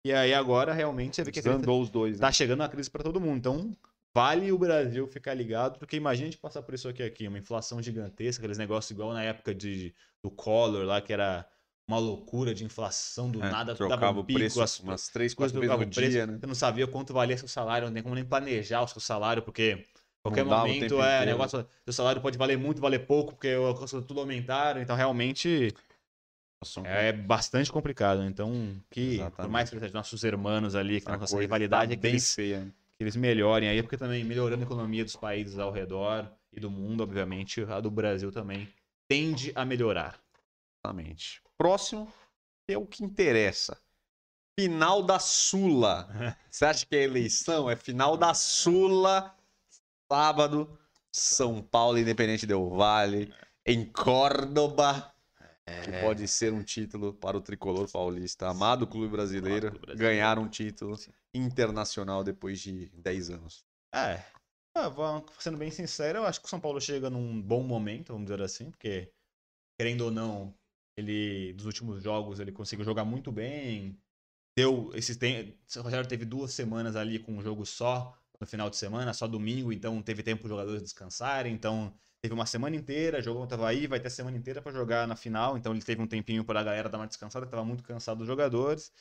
E 0.04 0.12
aí 0.12 0.32
agora, 0.32 0.72
realmente, 0.72 1.16
você 1.16 1.24
vê 1.24 1.30
que 1.32 1.40
a 1.40 1.42
Desandou 1.42 1.80
os 1.82 1.90
dois, 1.90 2.18
né? 2.18 2.26
tá 2.26 2.32
chegando 2.32 2.60
uma 2.60 2.68
crise 2.68 2.90
pra 2.90 3.02
todo 3.02 3.20
mundo. 3.20 3.36
Então, 3.36 3.76
vale 4.14 4.50
o 4.50 4.58
Brasil 4.58 5.06
ficar 5.06 5.34
ligado, 5.34 5.78
porque 5.78 5.96
imagina 5.96 6.28
a 6.28 6.30
gente 6.30 6.40
passar 6.40 6.62
por 6.62 6.74
isso 6.74 6.88
aqui, 6.88 7.02
aqui 7.02 7.28
uma 7.28 7.38
inflação 7.38 7.82
gigantesca, 7.82 8.40
aqueles 8.40 8.58
negócios 8.58 8.90
igual 8.90 9.12
na 9.12 9.22
época 9.22 9.54
de, 9.54 9.94
do 10.22 10.30
Collor 10.30 10.84
lá, 10.84 11.00
que 11.00 11.12
era 11.12 11.46
uma 11.86 11.98
loucura 11.98 12.54
de 12.54 12.64
inflação 12.64 13.30
do 13.30 13.42
É, 13.42 13.50
nada, 13.50 13.74
trocava 13.74 14.18
um 14.18 14.20
o 14.20 14.24
pico, 14.24 14.38
preço 14.38 14.62
as 14.62 14.78
umas 14.78 15.08
três, 15.08 15.34
quatro 15.34 15.60
vezes 15.60 15.76
no 15.76 15.84
o 15.84 15.90
preço, 15.90 16.10
dia, 16.12 16.26
né? 16.26 16.38
você 16.40 16.46
não 16.46 16.54
sabia 16.54 16.86
quanto 16.86 17.12
valia 17.12 17.36
seu 17.36 17.48
salário, 17.48 17.88
não 17.88 17.94
tem 17.94 18.02
como 18.02 18.14
nem 18.14 18.24
planejar 18.24 18.82
o 18.82 18.88
seu 18.88 19.00
salário, 19.00 19.42
porque 19.42 19.84
qualquer 20.22 20.44
o 20.44 20.46
momento 20.46 21.02
é 21.02 21.16
inteiro. 21.16 21.32
negócio, 21.32 21.66
seu 21.84 21.92
salário 21.92 22.22
pode 22.22 22.38
valer 22.38 22.56
muito, 22.56 22.80
valer 22.80 23.06
pouco, 23.06 23.32
porque 23.32 23.48
as 23.48 23.78
coisas 23.78 24.04
tudo 24.06 24.20
aumentaram, 24.20 24.80
então 24.80 24.94
realmente 24.94 25.74
é 26.84 27.12
bastante 27.12 27.72
complicado. 27.72 28.22
Então, 28.24 28.76
que 28.90 29.16
por 29.16 29.22
Exatamente. 29.22 29.52
mais 29.52 29.70
que 29.70 29.78
sejam 29.78 29.94
nossos 29.94 30.24
hermanos 30.24 30.74
ali, 30.74 31.00
que 31.00 31.10
a 31.10 31.16
nossa 31.16 31.38
rivalidade 31.38 31.88
tá 31.88 31.92
é 31.94 31.96
que 31.96 32.02
bem 32.02 32.12
eles 32.12 32.34
feia. 32.34 32.60
né? 32.60 32.72
que 33.00 33.04
eles 33.04 33.16
melhorem 33.16 33.66
aí, 33.66 33.82
porque 33.82 33.96
também 33.96 34.22
melhorando 34.22 34.62
a 34.62 34.66
economia 34.66 35.02
dos 35.02 35.16
países 35.16 35.58
ao 35.58 35.72
redor 35.72 36.30
e 36.52 36.60
do 36.60 36.70
mundo, 36.70 37.02
obviamente, 37.02 37.62
a 37.62 37.80
do 37.80 37.90
Brasil 37.90 38.30
também 38.30 38.68
tende 39.08 39.52
a 39.54 39.64
melhorar. 39.64 40.20
Exatamente. 40.84 41.42
Próximo 41.56 42.12
é 42.68 42.76
o 42.76 42.84
que 42.86 43.02
interessa. 43.02 43.80
Final 44.58 45.02
da 45.02 45.18
Sula. 45.18 46.08
Você 46.50 46.64
acha 46.66 46.84
que 46.84 46.94
é 46.94 47.04
eleição? 47.04 47.70
É 47.70 47.74
final 47.74 48.18
da 48.18 48.34
Sula, 48.34 49.34
sábado, 50.12 50.78
São 51.10 51.62
Paulo 51.62 51.98
Independente 51.98 52.46
Del 52.46 52.68
Vale, 52.68 53.32
em 53.64 53.84
Córdoba. 53.86 55.10
Que 55.82 55.90
É. 55.90 56.00
pode 56.00 56.26
ser 56.28 56.52
um 56.52 56.62
título 56.62 57.14
para 57.14 57.36
o 57.36 57.40
tricolor 57.40 57.90
paulista, 57.90 58.48
amado 58.48 58.86
clube 58.86 59.08
brasileiro, 59.08 59.68
Amado 59.68 59.78
clube 59.78 59.86
brasileiro. 59.86 60.16
ganhar 60.16 60.38
um 60.38 60.48
título 60.48 60.96
Sim. 60.96 61.12
internacional 61.34 62.22
depois 62.24 62.60
de 62.60 62.88
10 62.90 63.30
anos. 63.30 63.64
É. 63.94 64.22
Ah, 64.76 64.90
sendo 65.38 65.58
bem 65.58 65.70
sincero, 65.70 66.18
eu 66.18 66.24
acho 66.26 66.40
que 66.40 66.46
o 66.46 66.48
São 66.48 66.60
Paulo 66.60 66.80
chega 66.80 67.10
num 67.10 67.40
bom 67.42 67.62
momento, 67.62 68.12
vamos 68.12 68.26
dizer 68.30 68.40
assim, 68.42 68.70
porque, 68.70 69.12
querendo 69.78 70.02
ou 70.02 70.10
não, 70.10 70.54
ele, 70.96 71.52
dos 71.54 71.66
últimos 71.66 72.02
jogos, 72.02 72.40
ele 72.40 72.52
conseguiu 72.52 72.84
jogar 72.84 73.04
muito 73.04 73.32
bem. 73.32 73.98
Deu 74.56 74.90
esses 74.94 75.16
tem, 75.16 75.58
o 75.76 75.80
Rogério 75.82 76.08
teve 76.08 76.24
duas 76.24 76.52
semanas 76.52 76.96
ali 76.96 77.18
com 77.18 77.32
um 77.32 77.42
jogo 77.42 77.66
só 77.66 78.19
no 78.40 78.46
final 78.46 78.70
de 78.70 78.76
semana, 78.76 79.12
só 79.12 79.26
domingo, 79.26 79.72
então 79.72 80.00
teve 80.02 80.22
tempo 80.22 80.44
os 80.44 80.48
jogadores 80.48 80.82
descansarem, 80.82 81.52
então 81.52 81.94
teve 82.22 82.32
uma 82.34 82.46
semana 82.46 82.74
inteira, 82.74 83.22
jogou 83.22 83.42
contra 83.42 83.58
o 83.58 83.60
Havaí, 83.60 83.86
vai 83.86 84.00
ter 84.00 84.08
a 84.08 84.10
semana 84.10 84.36
inteira 84.36 84.62
para 84.62 84.72
jogar 84.72 85.06
na 85.06 85.14
final, 85.14 85.58
então 85.58 85.72
ele 85.72 85.82
teve 85.82 86.00
um 86.00 86.06
tempinho 86.06 86.44
para 86.44 86.60
a 86.60 86.62
galera 86.62 86.88
dar 86.88 86.98
uma 86.98 87.06
descansada, 87.06 87.44
que 87.44 87.50
tava 87.50 87.64
muito 87.64 87.82
cansado 87.82 88.18
dos 88.18 88.26
jogadores. 88.26 88.92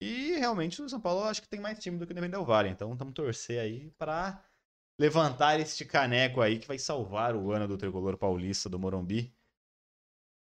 E 0.00 0.36
realmente 0.36 0.80
o 0.80 0.88
São 0.88 1.00
Paulo 1.00 1.24
acho 1.24 1.42
que 1.42 1.48
tem 1.48 1.60
mais 1.60 1.78
time 1.78 1.98
do 1.98 2.06
que 2.06 2.12
o 2.12 2.14
Independente 2.14 2.38
Del 2.38 2.44
Vale, 2.44 2.70
então 2.70 2.96
vamos 2.96 3.14
torcer 3.14 3.60
aí 3.60 3.90
para 3.98 4.42
levantar 4.98 5.58
este 5.58 5.84
caneco 5.84 6.40
aí 6.40 6.58
que 6.58 6.68
vai 6.68 6.78
salvar 6.78 7.34
o 7.34 7.52
ano 7.52 7.66
do 7.66 7.76
tricolor 7.76 8.16
paulista 8.16 8.68
do 8.68 8.78
Morumbi. 8.78 9.34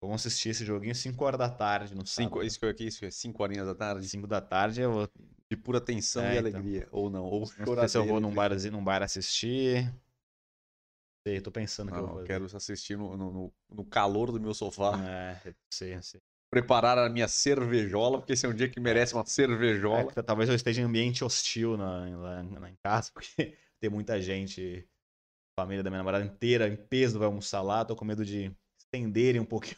Vamos 0.03 0.25
assistir 0.25 0.49
esse 0.49 0.65
joguinho 0.65 0.93
5 0.93 1.23
horas 1.23 1.39
da 1.39 1.49
tarde 1.49 1.93
Cinco, 2.05 2.35
sábado. 2.39 2.45
isso 2.45 2.59
que 2.59 2.65
eu 2.65 2.69
aqui, 2.69 2.87
isso 2.87 3.05
é 3.05 3.09
5 3.09 3.41
horinhas 3.41 3.65
da 3.65 3.73
tarde, 3.73 4.07
5 4.07 4.27
da 4.27 4.41
tarde 4.41 4.81
eu 4.81 4.91
vou 4.91 5.09
de 5.49 5.57
pura 5.57 5.79
tensão 5.79 6.23
É, 6.23 6.35
e 6.35 6.37
então. 6.37 6.39
alegria. 6.39 6.87
Ou 6.91 7.09
não, 7.09 7.23
ou 7.23 7.39
Não 7.57 7.65
sei 7.67 7.87
se 7.87 7.97
eu 7.97 8.05
vou 8.05 8.19
num 8.19 8.33
barzinho, 8.33 8.73
num 8.73 8.83
bar 8.83 9.01
assistir. 9.01 9.93
Sei, 11.25 11.39
tô 11.39 11.51
pensando 11.51 11.89
que 11.89 11.97
Não, 11.97 12.03
eu 12.03 12.07
vou 12.09 12.19
eu 12.19 12.27
fazer. 12.27 12.27
quero 12.27 12.57
assistir 12.57 12.97
no, 12.97 13.15
no- 13.15 13.53
no- 13.71 13.85
calor 13.85 14.29
do 14.31 14.41
meu 14.41 14.53
sofá. 14.53 14.97
É, 14.97 15.53
sei, 15.71 16.01
sei. 16.01 16.19
Preparar 16.49 16.97
a 16.97 17.09
minha 17.09 17.27
cervejola, 17.27 18.19
porque 18.19 18.33
esse 18.33 18.45
é 18.45 18.49
um 18.49 18.53
dia 18.53 18.69
que 18.69 18.79
merece 18.79 19.13
uma 19.13 19.21
É, 19.21 19.25
cervejola. 19.25 20.11
que 20.11 20.21
talvez 20.21 20.49
eu 20.49 20.55
esteja 20.55 20.81
em 20.81 20.83
ambiente 20.83 21.23
hostil 21.23 21.77
na, 21.77 22.09
em 22.69 22.75
casa, 22.83 23.09
porque 23.15 23.57
tem 23.79 23.89
muita 23.89 24.21
gente, 24.21 24.85
família 25.57 25.81
da 25.81 25.89
minha 25.89 25.99
namorada 25.99 26.25
inteira 26.25 26.67
em 26.67 26.75
peso 26.75 27.17
vai 27.17 27.25
almoçar 27.27 27.61
lá, 27.61 27.85
tô 27.85 27.95
com 27.95 28.05
medo 28.05 28.25
de 28.25 28.51
estenderem 28.79 29.41
um 29.41 29.45
pouquinho. 29.45 29.77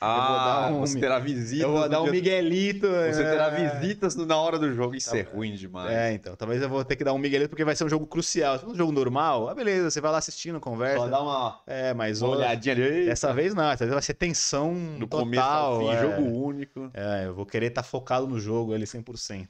Ah, 0.00 0.68
um 0.72 0.80
você 0.80 0.98
terá 0.98 1.18
visitas. 1.18 1.60
Eu 1.62 1.72
vou 1.72 1.88
dar 1.88 2.02
um 2.02 2.10
Miguelito. 2.10 2.86
Você 2.86 3.22
terá 3.22 3.46
é. 3.58 3.78
visitas 3.80 4.14
na 4.16 4.36
hora 4.36 4.58
do 4.58 4.72
jogo. 4.72 4.94
Isso 4.94 5.10
Tá 5.10 5.18
é 5.18 5.22
ruim 5.22 5.54
demais. 5.54 5.90
É, 5.90 6.12
então, 6.12 6.34
talvez 6.36 6.60
eu 6.62 6.68
vou 6.68 6.84
ter 6.84 6.96
que 6.96 7.04
dar 7.04 7.12
um 7.12 7.18
Miguelito 7.18 7.50
porque 7.50 7.64
vai 7.64 7.76
ser 7.76 7.84
um 7.84 7.88
jogo 7.88 8.06
crucial. 8.06 8.58
Se 8.58 8.64
for 8.64 8.70
um 8.72 8.74
jogo 8.76 8.92
normal, 8.92 9.48
ah, 9.48 9.54
beleza, 9.54 9.90
você 9.90 10.00
vai 10.00 10.12
lá 10.12 10.18
assistindo, 10.18 10.58
conversa. 10.60 10.98
Só 11.04 11.08
dá 11.08 11.20
uma, 11.22 11.60
É, 11.66 11.92
mas 11.94 12.22
uma 12.22 12.36
olhadinha 12.36 12.74
ali. 12.74 13.06
dessa 13.06 13.32
vez 13.32 13.54
não, 13.54 13.68
dessa 13.70 13.84
vez 13.84 13.92
vai 13.94 14.02
ser 14.02 14.14
tensão 14.14 14.74
no 14.74 15.06
total. 15.06 15.20
começo 15.20 15.42
ao 15.42 15.78
fim, 15.80 15.88
é. 15.90 16.00
jogo 16.00 16.22
único. 16.28 16.90
É, 16.94 17.26
eu 17.26 17.34
vou 17.34 17.46
querer 17.46 17.66
estar 17.66 17.82
focado 17.82 18.26
no 18.26 18.38
jogo 18.40 18.72
ali 18.74 18.84
100%. 18.86 19.48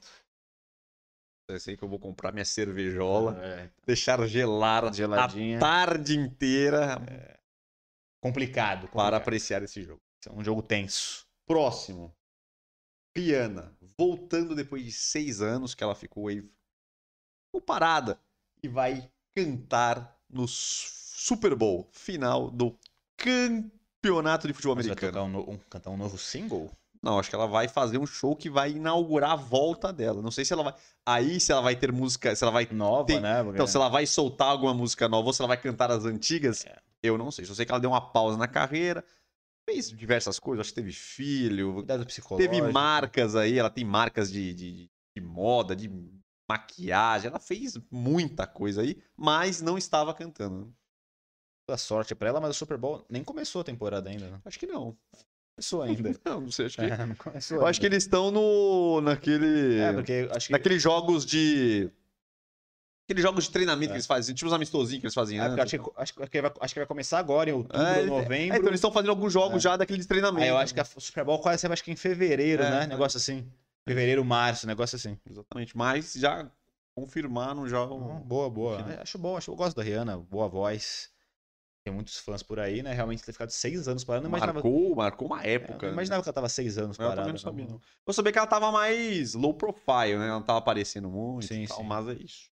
Eu 1.49 1.59
sei 1.59 1.75
que 1.75 1.83
eu 1.83 1.89
vou 1.89 1.99
comprar 1.99 2.31
minha 2.31 2.45
cervejola, 2.45 3.37
É, 3.43 3.67
deixar 3.85 4.25
gelar 4.25 4.93
geladinha. 4.93 5.57
a 5.57 5.59
tarde 5.59 6.17
inteira 6.17 7.01
Complicado, 8.21 8.81
para 8.81 8.89
complicado. 8.89 9.13
apreciar 9.15 9.63
esse 9.63 9.81
jogo. 9.83 9.99
É 10.27 10.31
um 10.31 10.43
jogo 10.43 10.61
tenso. 10.61 11.25
Próximo. 11.47 12.13
Rihanna, 13.17 13.75
voltando 13.97 14.55
depois 14.55 14.83
de 14.85 14.91
seis 14.91 15.41
anos 15.41 15.75
que 15.75 15.83
ela 15.83 15.95
ficou 15.95 16.27
aí 16.29 16.41
ficou 17.47 17.61
parada 17.65 18.17
e 18.63 18.67
vai 18.69 19.11
cantar 19.35 20.17
no 20.29 20.47
Super 20.47 21.55
Bowl 21.55 21.89
final 21.91 22.49
do 22.49 22.77
campeonato 23.17 24.47
de 24.47 24.53
futebol 24.53 24.75
Mas 24.75 24.85
americano. 24.85 25.23
um, 25.25 25.53
um- 25.53 25.57
cantar 25.69 25.89
um 25.89 25.97
novo 25.97 26.17
single? 26.17 26.71
Não, 27.03 27.17
acho 27.19 27.29
que 27.29 27.35
ela 27.35 27.47
vai 27.47 27.67
fazer 27.67 27.97
um 27.97 28.05
show 28.05 28.35
que 28.35 28.47
vai 28.49 28.71
inaugurar 28.71 29.31
a 29.31 29.35
volta 29.35 29.91
dela. 29.91 30.21
Não 30.21 30.29
sei 30.29 30.45
se 30.45 30.53
ela 30.53 30.63
vai. 30.63 30.75
Aí, 31.03 31.39
se 31.39 31.51
ela 31.51 31.61
vai 31.61 31.75
ter 31.75 31.91
música. 31.91 32.35
Se 32.35 32.43
ela 32.43 32.51
vai. 32.51 32.67
Nova, 32.71 33.07
Tem- 33.07 33.19
né? 33.19 33.41
Porque- 33.43 33.57
Então, 33.57 33.65
se 33.65 33.75
ela 33.75 33.89
vai 33.89 34.05
soltar 34.05 34.49
alguma 34.49 34.73
música 34.73 35.09
nova 35.09 35.27
ou 35.27 35.33
se 35.33 35.41
ela 35.41 35.47
vai 35.47 35.59
cantar 35.59 35.89
as 35.91 36.05
antigas, 36.05 36.63
É. 36.63 36.79
eu 37.03 37.17
não 37.17 37.31
sei. 37.31 37.45
Só 37.45 37.53
sei 37.53 37.65
que 37.65 37.71
ela 37.71 37.79
deu 37.81 37.89
uma 37.89 38.11
pausa 38.11 38.37
na 38.37 38.47
carreira, 38.47 39.03
fez 39.67 39.89
diversas 39.89 40.39
coisas. 40.39 40.61
Acho 40.65 40.71
que 40.71 40.81
teve 40.81 40.91
filho, 40.91 41.75
Cuidado 41.75 42.05
psicológico. 42.05 42.53
teve 42.53 42.71
marcas 42.71 43.35
aí. 43.35 43.57
Ela 43.57 43.69
tem 43.69 43.83
marcas 43.85 44.31
de, 44.31 44.53
de, 44.53 44.89
de 45.15 45.21
moda, 45.23 45.75
de 45.75 45.89
maquiagem. 46.49 47.29
Ela 47.29 47.39
fez 47.39 47.77
muita 47.89 48.45
coisa 48.45 48.81
aí, 48.81 49.01
mas 49.15 49.61
não 49.61 49.77
estava 49.77 50.13
cantando. 50.13 50.73
Toda 51.67 51.77
sorte 51.77 52.15
pra 52.15 52.29
ela, 52.29 52.41
mas 52.41 52.51
o 52.51 52.53
Super 52.59 52.77
Bowl 52.77 53.05
nem 53.09 53.23
começou 53.23 53.61
a 53.61 53.63
temporada 53.63 54.09
ainda. 54.09 54.29
Né? 54.29 54.41
Acho 54.43 54.59
que 54.59 54.67
não. 54.67 54.97
Começou 55.55 55.81
ainda. 55.83 56.19
Não, 56.25 56.41
não 56.41 56.51
sei. 56.51 56.65
Acho 56.65 56.77
que, 56.77 56.81
É, 56.85 56.97
não 57.05 57.15
eu 57.51 57.65
acho 57.65 57.79
que 57.79 57.85
eles 57.85 58.03
estão 58.03 58.31
no. 58.31 59.01
naquele. 59.01 59.79
É, 59.79 59.93
porque 59.93 60.29
acho 60.31 60.47
que... 60.47 60.51
Naqueles 60.53 60.81
jogos 60.81 61.25
de. 61.25 61.89
Aqueles 63.11 63.23
jogos 63.23 63.43
de 63.45 63.51
treinamento 63.51 63.85
É. 63.85 63.87
que 63.89 63.93
eles 63.97 64.05
fazem, 64.05 64.33
tipo 64.33 64.47
os 64.47 64.53
amistosinhos 64.53 65.01
que 65.01 65.05
eles 65.07 65.13
fazem 65.13 65.37
É, 65.39 65.41
antes. 65.41 65.59
acho, 65.59 65.79
que, 65.79 65.91
acho, 65.97 66.13
que 66.29 66.41
vai, 66.41 66.51
acho 66.61 66.73
que 66.73 66.79
vai 66.79 66.87
começar 66.87 67.19
agora, 67.19 67.49
em 67.49 67.53
outubro, 67.53 67.81
É, 67.81 68.01
novembro. 68.05 68.33
É, 68.33 68.45
então 68.57 68.67
eles 68.69 68.75
estão 68.75 68.91
fazendo 68.91 69.09
alguns 69.09 69.33
jogos 69.33 69.57
É. 69.57 69.59
já 69.59 69.77
daquele 69.77 69.99
de 69.99 70.07
treinamento. 70.07 70.43
Aí 70.43 70.49
eu 70.49 70.57
acho 70.57 70.73
que 70.73 70.79
a 70.79 70.85
Super 70.85 71.23
Bowl 71.25 71.39
quase 71.39 71.61
sempre 71.61 71.73
acho 71.73 71.83
que 71.83 71.91
em 71.91 71.95
fevereiro, 71.95 72.63
É, 72.63 72.69
né? 72.69 72.83
é. 72.83 72.87
Negócio 72.87 73.17
assim. 73.17 73.45
Fevereiro, 73.87 74.23
março, 74.23 74.65
negócio 74.67 74.95
assim. 74.95 75.17
Exatamente. 75.29 75.75
Mas 75.75 76.13
já 76.13 76.49
confirmaram 76.95 77.67
já 77.67 77.83
o. 77.83 77.95
Hum, 77.95 78.19
Boa, 78.21 78.49
boa. 78.49 78.77
Final. 78.77 78.91
É, 78.91 79.01
Acho 79.01 79.17
bom, 79.17 79.35
acho, 79.37 79.49
eu 79.51 79.55
gosto 79.55 79.75
da 79.75 79.83
Rihanna, 79.83 80.17
boa 80.17 80.47
voz. 80.47 81.09
Tem 81.83 81.91
muitos 81.91 82.17
fãs 82.17 82.43
por 82.43 82.59
aí, 82.59 82.83
né? 82.83 82.93
Realmente 82.93 83.23
ter 83.23 83.31
ficado 83.31 83.49
seis 83.49 83.87
anos 83.87 84.03
parando. 84.03 84.25
Eu 84.27 84.29
imaginava, 84.29 84.53
marcou, 84.53 84.95
marcou 84.95 85.27
uma 85.27 85.41
é, 85.43 85.47
eu 85.49 85.55
época. 85.55 85.87
não 85.87 85.93
imaginava 85.93 86.21
que 86.21 86.29
ela 86.29 86.33
tava 86.33 86.47
seis 86.47 86.77
anos 86.77 86.95
Eu 86.99 87.05
parada. 87.05 87.21
também 87.21 87.33
não 87.33 87.39
sabia, 87.39 87.65
não. 87.65 87.81
Eu 88.05 88.13
sabia 88.13 88.31
que 88.31 88.37
ela 88.37 88.45
tava 88.47 88.71
mais 88.71 89.33
low 89.33 89.51
profile, 89.55 90.15
né? 90.19 90.27
Ela 90.27 90.35
não 90.35 90.43
tava 90.43 90.59
aparecendo 90.59 91.09
muito 91.09 91.47
Sim, 91.47 91.65
tal, 91.65 91.77
sim. 91.77 91.83
mas 91.83 92.07
é 92.07 92.13
isso. 92.13 92.51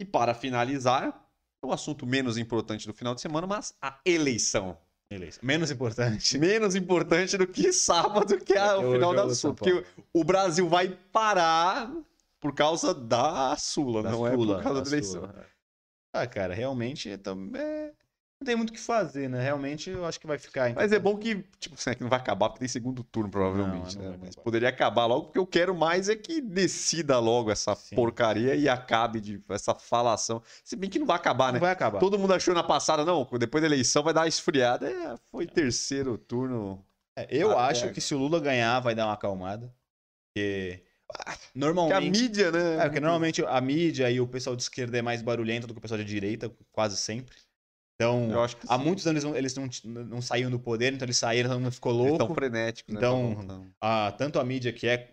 E 0.00 0.04
para 0.04 0.34
finalizar, 0.34 1.26
o 1.62 1.72
assunto 1.72 2.06
menos 2.06 2.36
importante 2.36 2.86
do 2.86 2.92
final 2.94 3.14
de 3.14 3.20
semana, 3.20 3.46
mas 3.46 3.74
a 3.80 3.98
eleição. 4.04 4.76
Beleza. 5.08 5.38
Menos 5.42 5.70
importante. 5.70 6.36
Menos 6.38 6.74
importante 6.74 7.38
do 7.38 7.46
que 7.46 7.72
sábado, 7.72 8.38
que 8.40 8.54
é 8.54 8.56
É 8.58 8.74
o 8.74 8.92
final 8.92 9.14
da 9.14 9.32
Sul. 9.32 9.54
Porque 9.54 9.84
o 10.12 10.24
Brasil 10.24 10.68
vai 10.68 10.88
parar 11.12 11.92
por 12.40 12.52
causa 12.52 12.92
da 12.92 13.56
Sula, 13.56 14.02
Da 14.02 14.10
não 14.10 14.26
é 14.26 14.32
Sula, 14.32 14.56
por 14.56 14.62
causa 14.64 14.80
da 14.80 14.84
da 14.84 14.90
eleição. 14.96 15.20
Sula. 15.20 15.46
Ah, 16.12 16.26
cara, 16.26 16.54
realmente 16.54 17.16
tam- 17.18 17.52
é, 17.54 17.92
Não 18.38 18.44
tem 18.44 18.54
muito 18.54 18.68
o 18.70 18.72
que 18.72 18.78
fazer, 18.78 19.30
né? 19.30 19.42
Realmente 19.42 19.88
eu 19.88 20.04
acho 20.04 20.20
que 20.20 20.26
vai 20.26 20.38
ficar. 20.38 20.72
Mas 20.74 20.92
é 20.92 20.98
bom 20.98 21.16
que, 21.16 21.42
tipo, 21.58 21.74
assim, 21.74 21.90
é 21.90 21.94
que 21.94 22.02
não 22.02 22.10
vai 22.10 22.18
acabar 22.18 22.50
porque 22.50 22.58
tem 22.58 22.68
segundo 22.68 23.02
turno, 23.02 23.30
provavelmente, 23.30 23.96
Não, 23.96 24.04
não 24.04 24.10
né? 24.12 24.18
Mas 24.20 24.36
poderia 24.36 24.68
acabar 24.68 25.06
logo, 25.06 25.24
porque 25.26 25.38
eu 25.38 25.46
quero 25.46 25.74
mais 25.74 26.10
é 26.10 26.16
que 26.16 26.42
decida 26.42 27.18
logo 27.18 27.50
essa 27.50 27.74
Sim. 27.74 27.96
porcaria 27.96 28.54
e 28.54 28.68
acabe 28.68 29.20
de 29.20 29.42
essa 29.48 29.74
falação. 29.74 30.42
Se 30.62 30.76
bem 30.76 30.90
que 30.90 30.98
não 30.98 31.06
vai 31.06 31.16
acabar, 31.16 31.46
né? 31.46 31.52
Não 31.54 31.60
vai 31.60 31.72
acabar. 31.72 31.98
Todo 31.98 32.18
mundo 32.18 32.34
achou 32.34 32.52
na 32.54 32.62
passada, 32.62 33.06
não, 33.06 33.26
depois 33.38 33.62
da 33.62 33.68
eleição 33.68 34.02
vai 34.02 34.12
dar 34.12 34.20
uma 34.20 34.28
esfriada. 34.28 34.86
É, 34.86 35.16
foi 35.30 35.46
terceiro 35.46 36.18
turno. 36.18 36.84
É, 37.18 37.26
eu 37.30 37.52
Até 37.52 37.60
acho 37.70 37.80
agora. 37.84 37.94
que 37.94 38.00
se 38.02 38.14
o 38.14 38.18
Lula 38.18 38.38
ganhar, 38.38 38.78
vai 38.80 38.94
dar 38.94 39.06
uma 39.06 39.14
acalmada. 39.14 39.74
Porque 40.34 40.82
Que 41.08 41.22
a 41.30 41.38
normalmente. 41.54 42.20
mídia, 42.20 42.50
né? 42.52 42.76
É, 42.76 42.82
porque 42.82 43.00
normalmente 43.00 43.42
a 43.46 43.60
mídia 43.62 44.10
e 44.10 44.20
o 44.20 44.26
pessoal 44.26 44.54
de 44.54 44.62
esquerda 44.62 44.98
é 44.98 45.00
mais 45.02 45.22
barulhento 45.22 45.66
do 45.66 45.72
que 45.72 45.78
o 45.78 45.80
pessoal 45.80 45.96
de 45.96 46.04
direita, 46.04 46.54
quase 46.70 46.98
sempre. 46.98 47.34
Então, 47.98 48.30
Eu 48.30 48.42
acho 48.42 48.56
que 48.58 48.66
há 48.68 48.78
sim. 48.78 48.84
muitos 48.84 49.06
anos 49.06 49.24
eles 49.24 49.54
não, 49.54 49.64
eles 49.64 49.84
não, 49.84 50.04
não 50.04 50.20
saíam 50.22 50.50
do 50.50 50.58
poder, 50.58 50.92
então 50.92 51.06
eles 51.06 51.16
saíram, 51.16 51.48
todo 51.50 51.60
mundo 51.60 51.72
ficou 51.72 51.92
Eles 51.92 52.08
louco. 52.10 52.26
tão 52.26 52.34
frenéticos, 52.34 52.92
né? 52.94 52.98
Então, 53.00 53.34
Tão- 53.34 53.46
tão- 53.46 53.66
Ah, 53.80 54.14
tanto 54.18 54.38
a 54.38 54.44
mídia, 54.44 54.70
que 54.72 54.86
é 54.86 55.12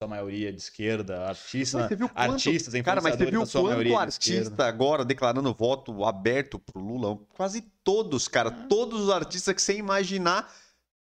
a 0.00 0.06
maioria 0.06 0.52
de 0.52 0.60
esquerda, 0.60 1.26
artista, 1.26 1.88
quanto- 1.88 2.12
artistas, 2.14 2.74
Cara, 2.82 3.00
mas 3.00 3.16
você 3.16 3.26
viu 3.30 3.40
quanto 3.40 3.62
maioria 3.64 3.92
de 3.92 3.98
artista 3.98 4.32
esquerda. 4.42 4.66
agora 4.68 5.04
declarando 5.04 5.52
voto 5.54 6.04
aberto 6.04 6.58
pro 6.58 6.80
Lula? 6.80 7.16
Quase 7.34 7.62
todos, 7.82 8.28
cara. 8.28 8.50
Ah. 8.50 8.66
Todos 8.68 9.00
os 9.00 9.10
artistas 9.10 9.54
que 9.54 9.62
você 9.62 9.76
imaginar 9.78 10.52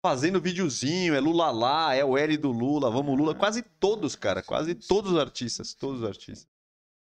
fazendo 0.04 0.40
videozinho, 0.40 1.12
é 1.14 1.18
Lula 1.20 1.50
lá, 1.50 1.92
é 1.92 2.04
o 2.04 2.16
L 2.16 2.36
do 2.36 2.52
Lula, 2.52 2.88
vamos 2.88 3.18
Lula. 3.18 3.34
Quase 3.34 3.62
todos, 3.62 4.14
cara. 4.14 4.40
Quase 4.42 4.74
todos 4.76 5.10
os 5.12 5.18
artistas. 5.18 5.74
Todos 5.74 6.02
os 6.02 6.06
artistas. 6.08 6.46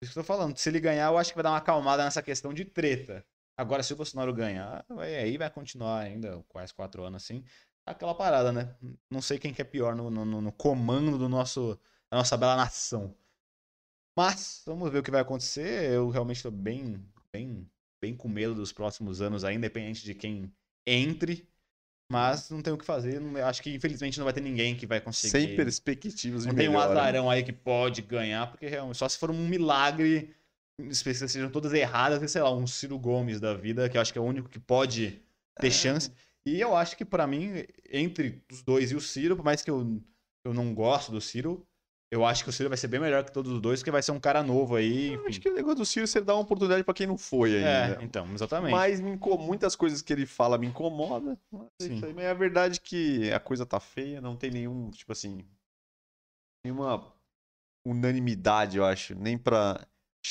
Isso 0.03 0.11
que 0.13 0.17
eu 0.19 0.23
tô 0.23 0.27
falando. 0.27 0.57
Se 0.57 0.67
ele 0.67 0.79
ganhar, 0.79 1.05
eu 1.11 1.17
acho 1.17 1.29
que 1.31 1.35
vai 1.37 1.43
dar 1.43 1.51
uma 1.51 1.57
acalmada 1.57 2.03
nessa 2.03 2.21
questão 2.23 2.51
de 2.53 2.65
treta. 2.65 3.23
Agora, 3.59 3.83
se 3.83 3.91
o 3.91 3.95
Bolsonaro 3.97 4.33
ganhar, 4.33 4.85
vai- 4.87 5.15
aí 5.15 5.37
vai 5.37 5.49
continuar 5.49 5.99
ainda 5.99 6.41
quase 6.47 6.73
quatro 6.73 7.03
anos 7.03 7.21
assim. 7.23 7.43
Aquela 7.85 8.15
parada, 8.15 8.53
né? 8.53 8.73
Não 9.11 9.21
sei 9.21 9.37
quem 9.37 9.53
que 9.53 9.61
é 9.61 9.65
pior 9.65 9.95
no, 9.95 10.09
no- 10.09 10.41
no- 10.41 10.51
comando 10.53 11.17
do 11.17 11.27
nosso, 11.27 11.77
da 12.09 12.17
nossa 12.19 12.37
bela 12.37 12.55
nação. 12.55 13.13
Mas, 14.17 14.63
vamos 14.65 14.89
ver 14.89 14.99
o 14.99 15.03
que 15.03 15.11
vai 15.11 15.19
acontecer. 15.21 15.91
Eu 15.91 16.09
realmente 16.09 16.41
tô 16.41 16.49
bem, 16.49 17.03
bem, 17.33 17.69
bem 18.01 18.15
com 18.15 18.29
medo 18.29 18.55
dos 18.55 18.71
próximos 18.71 19.21
anos 19.21 19.43
aí, 19.43 19.55
independente 19.55 20.05
de 20.05 20.13
quem 20.15 20.49
entre. 20.87 21.45
Mas 22.09 22.49
não 22.49 22.61
tem 22.61 22.71
o 22.73 22.77
que 22.77 22.85
fazer. 22.85 23.19
não- 23.19 23.45
acho 23.45 23.61
que, 23.61 23.75
infelizmente, 23.75 24.17
não 24.17 24.23
vai 24.23 24.33
ter 24.33 24.41
ninguém 24.41 24.73
que 24.75 24.87
vai 24.87 25.01
conseguir. 25.01 25.31
Sem 25.31 25.55
perspectivas 25.57 26.43
de 26.43 26.47
Não 26.47 26.55
tem 26.55 26.69
um 26.69 26.79
azarão 26.79 27.29
aí 27.29 27.43
que 27.43 27.53
pode 27.53 28.01
ganhar, 28.01 28.49
porque 28.49 28.67
realmente, 28.67 28.97
só 28.97 29.07
se 29.07 29.17
for 29.17 29.29
um 29.29 29.47
milagre, 29.47 30.33
as 30.89 31.01
pessoas 31.03 31.31
sejam 31.31 31.49
todas 31.49 31.73
erradas, 31.73 32.21
e, 32.21 32.27
sei 32.27 32.41
lá, 32.41 32.53
um 32.53 32.67
Ciro 32.67 32.97
Gomes 32.99 33.39
da 33.39 33.53
vida, 33.53 33.89
que 33.89 33.97
eu 33.97 34.01
acho 34.01 34.11
que 34.13 34.19
é 34.19 34.21
o 34.21 34.25
único 34.25 34.47
que 34.49 34.59
pode 34.59 35.21
ter 35.59 35.67
É. 35.67 35.71
chance. 35.71 36.11
E 36.45 36.59
eu 36.59 36.75
acho 36.75 36.95
que, 36.95 37.03
pra 37.05 37.27
mim, 37.27 37.65
entre 37.91 38.41
os 38.51 38.61
dois 38.63 38.91
e 38.91 38.95
o 38.95 39.01
Ciro, 39.01 39.35
por 39.35 39.43
mais 39.43 39.61
que 39.61 39.69
eu, 39.69 40.01
eu 40.45 40.53
não 40.53 40.73
gosto 40.73 41.11
do 41.11 41.19
Ciro, 41.19 41.65
eu 42.11 42.25
acho 42.25 42.43
que 42.43 42.49
o 42.49 42.53
Ciro 42.53 42.69
vai 42.69 42.77
ser 42.77 42.87
bem 42.87 42.99
melhor 42.99 43.23
que 43.23 43.31
todos 43.31 43.51
os 43.51 43.61
dois, 43.61 43.81
porque 43.81 43.91
vai 43.91 44.01
ser 44.01 44.11
um 44.13 44.19
cara 44.19 44.41
novo 44.41 44.75
aí. 44.75 45.09
Eu 45.09 45.19
Enfim. 45.19 45.27
acho 45.29 45.41
que 45.41 45.49
o 45.49 45.53
negócio 45.53 45.77
do 45.79 45.85
Ciro 45.85 46.07
você 46.07 46.19
dá 46.21 46.33
uma 46.33 46.41
oportunidade 46.41 46.83
pra 46.83 46.93
quem 46.93 47.05
não 47.05 47.17
foi 47.17 47.55
ainda. 47.57 47.99
É, 48.01 48.03
então, 48.03 48.25
exatamente. 48.33 48.71
Mas 48.71 48.99
me 48.99 49.11
inco- 49.11 49.37
muitas 49.37 49.75
coisas 49.75 50.01
que 50.01 50.11
ele 50.11 50.25
fala 50.25 50.57
me 50.57 50.65
incomodam. 50.65 51.37
Mas 51.51 51.67
é 51.81 51.87
Sim. 51.87 51.99
Mas 52.15 52.25
é 52.25 52.33
verdade 52.33 52.81
que 52.81 53.31
a 53.31 53.39
coisa 53.39 53.63
tá 53.65 53.79
feia, 53.79 54.19
não 54.21 54.35
tem 54.35 54.49
nenhum, 54.49 54.89
tipo 54.89 55.11
assim, 55.11 55.45
nenhuma 56.65 57.13
unanimidade, 57.85 58.77
eu 58.77 58.85
acho, 58.85 59.15
nem 59.15 59.37
que 59.37 59.43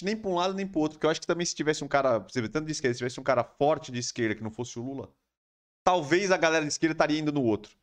nem 0.03 0.17
pra 0.17 0.31
um 0.31 0.35
lado 0.35 0.55
nem 0.55 0.67
pro 0.67 0.81
outro, 0.81 0.97
porque 0.97 1.07
eu 1.07 1.11
acho 1.11 1.21
que 1.21 1.27
também 1.27 1.47
se 1.47 1.55
tivesse 1.55 1.83
um 1.83 1.89
cara, 1.89 2.19
você 2.19 2.41
vê 2.41 2.49
tanto 2.49 2.67
de 2.67 2.73
esquerda, 2.73 2.95
se 2.95 2.99
tivesse 2.99 3.21
um 3.21 3.25
cara 3.25 3.43
forte 3.43 3.91
de 3.91 3.99
esquerda 3.99 4.35
que 4.35 4.43
não 4.43 4.51
fosse 4.51 4.79
o 4.79 4.83
Lula, 4.83 5.11
talvez 5.85 6.31
a 6.31 6.37
galera 6.37 6.65
de 6.65 6.71
esquerda 6.71 6.93
estaria 6.93 7.19
indo 7.19 7.33
no 7.33 7.43
outro. 7.43 7.77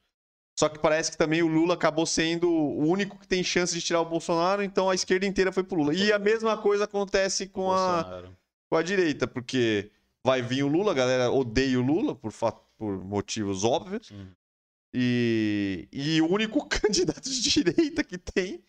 Só 0.58 0.70
que 0.70 0.80
parece 0.80 1.12
que 1.12 1.18
também 1.18 1.43
o 1.43 1.47
Lula 1.47 1.74
acabou 1.74 2.06
sendo 2.06 2.49
o 2.49 2.88
único 2.88 3.20
que 3.20 3.28
tem 3.28 3.43
chance 3.43 3.74
de 3.74 3.82
tirar 3.82 3.99
o 3.99 4.06
Bolsonaro, 4.06 4.64
então 4.64 4.89
a 4.89 4.95
esquerda 4.95 5.26
inteira 5.26 5.51
foi 5.51 5.64
pro 5.64 5.78
Lula. 5.78 5.93
E 5.93 6.14
a 6.14 6.20
mesma 6.20 6.58
coisa 6.58 6.86
acontece 6.86 7.47
com 7.47 7.72
a 7.72 8.24
com 8.70 8.76
a 8.76 8.84
direita, 8.84 9.28
porque 9.28 9.91
vai 10.24 10.41
vir 10.41 10.64
o 10.64 10.68
Lula, 10.68 10.91
a 10.91 10.95
galera 10.95 11.32
odeia 11.32 11.80
o 11.80 11.84
Lula 11.84 12.16
por, 12.16 12.34
por 12.78 13.03
motivos 13.03 13.64
óbvios. 13.64 14.12
E, 14.93 15.88
e 15.91 16.22
o 16.22 16.32
único 16.32 16.66
candidato 16.68 17.30
de 17.30 17.41
direita 17.41 18.03
que 18.03 18.18
tem, 18.18 18.64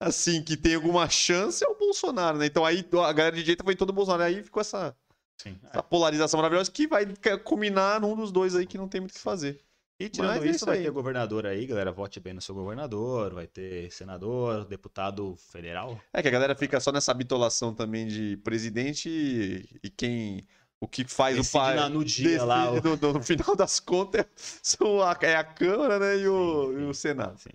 assim, 0.00 0.42
que 0.42 0.56
tem 0.56 0.74
alguma 0.74 1.08
chance 1.08 1.64
é 1.64 1.68
o 1.68 1.76
Bolsonaro, 1.78 2.38
né? 2.38 2.46
Então 2.46 2.64
aí 2.64 2.84
a 3.04 3.12
galera 3.12 3.34
de 3.36 3.42
direita 3.42 3.64
foi 3.64 3.74
todo 3.76 3.92
Bolsonaro. 3.92 4.22
Aí 4.24 4.42
ficou 4.42 4.60
essa, 4.60 4.94
Sim. 5.40 5.58
essa 5.64 5.82
polarização 5.82 6.38
maravilhosa 6.38 6.70
que 6.70 6.86
vai 6.86 7.06
ca- 7.06 7.38
culminar 7.38 8.00
num 8.00 8.14
dos 8.16 8.30
dois 8.32 8.54
aí 8.54 8.66
que 8.66 8.78
não 8.78 8.88
tem 8.88 9.00
muito 9.00 9.12
o 9.12 9.14
que 9.14 9.20
fazer. 9.20 9.60
E 9.98 10.10
tirando 10.10 10.32
é 10.32 10.46
isso, 10.48 10.56
isso 10.56 10.66
vai 10.66 10.76
aí. 10.76 10.84
ter 10.84 10.90
governador 10.90 11.46
aí, 11.46 11.66
galera. 11.66 11.90
Vote 11.90 12.20
bem 12.20 12.34
no 12.34 12.40
seu 12.42 12.54
governador, 12.54 13.32
vai 13.32 13.46
ter 13.46 13.90
senador, 13.90 14.66
deputado 14.66 15.34
federal. 15.50 15.98
É 16.12 16.20
que 16.20 16.28
a 16.28 16.30
galera 16.30 16.54
fica 16.54 16.78
só 16.80 16.92
nessa 16.92 17.14
bitolação 17.14 17.72
também 17.74 18.06
de 18.06 18.36
presidente 18.44 19.08
e, 19.08 19.66
e 19.82 19.88
quem. 19.90 20.46
O 20.78 20.86
que 20.86 21.06
faz 21.06 21.36
Decide 21.36 21.56
o 21.56 21.60
pai. 21.60 21.74
na- 21.76 21.88
no 21.88 22.04
dia 22.04 22.44
lá. 22.44 22.70
o- 22.70 22.82
no, 22.82 23.12
no 23.14 23.22
final 23.22 23.56
das 23.56 23.80
contas 23.80 24.26
são 24.62 25.00
a, 25.00 25.16
é 25.22 25.34
a 25.34 25.42
Câmara 25.42 25.98
né, 25.98 26.18
e, 26.18 26.28
o, 26.28 26.66
Sim, 26.74 26.80
e 26.80 26.84
o. 26.84 26.92
Senado. 26.94 27.38
Sim. 27.40 27.50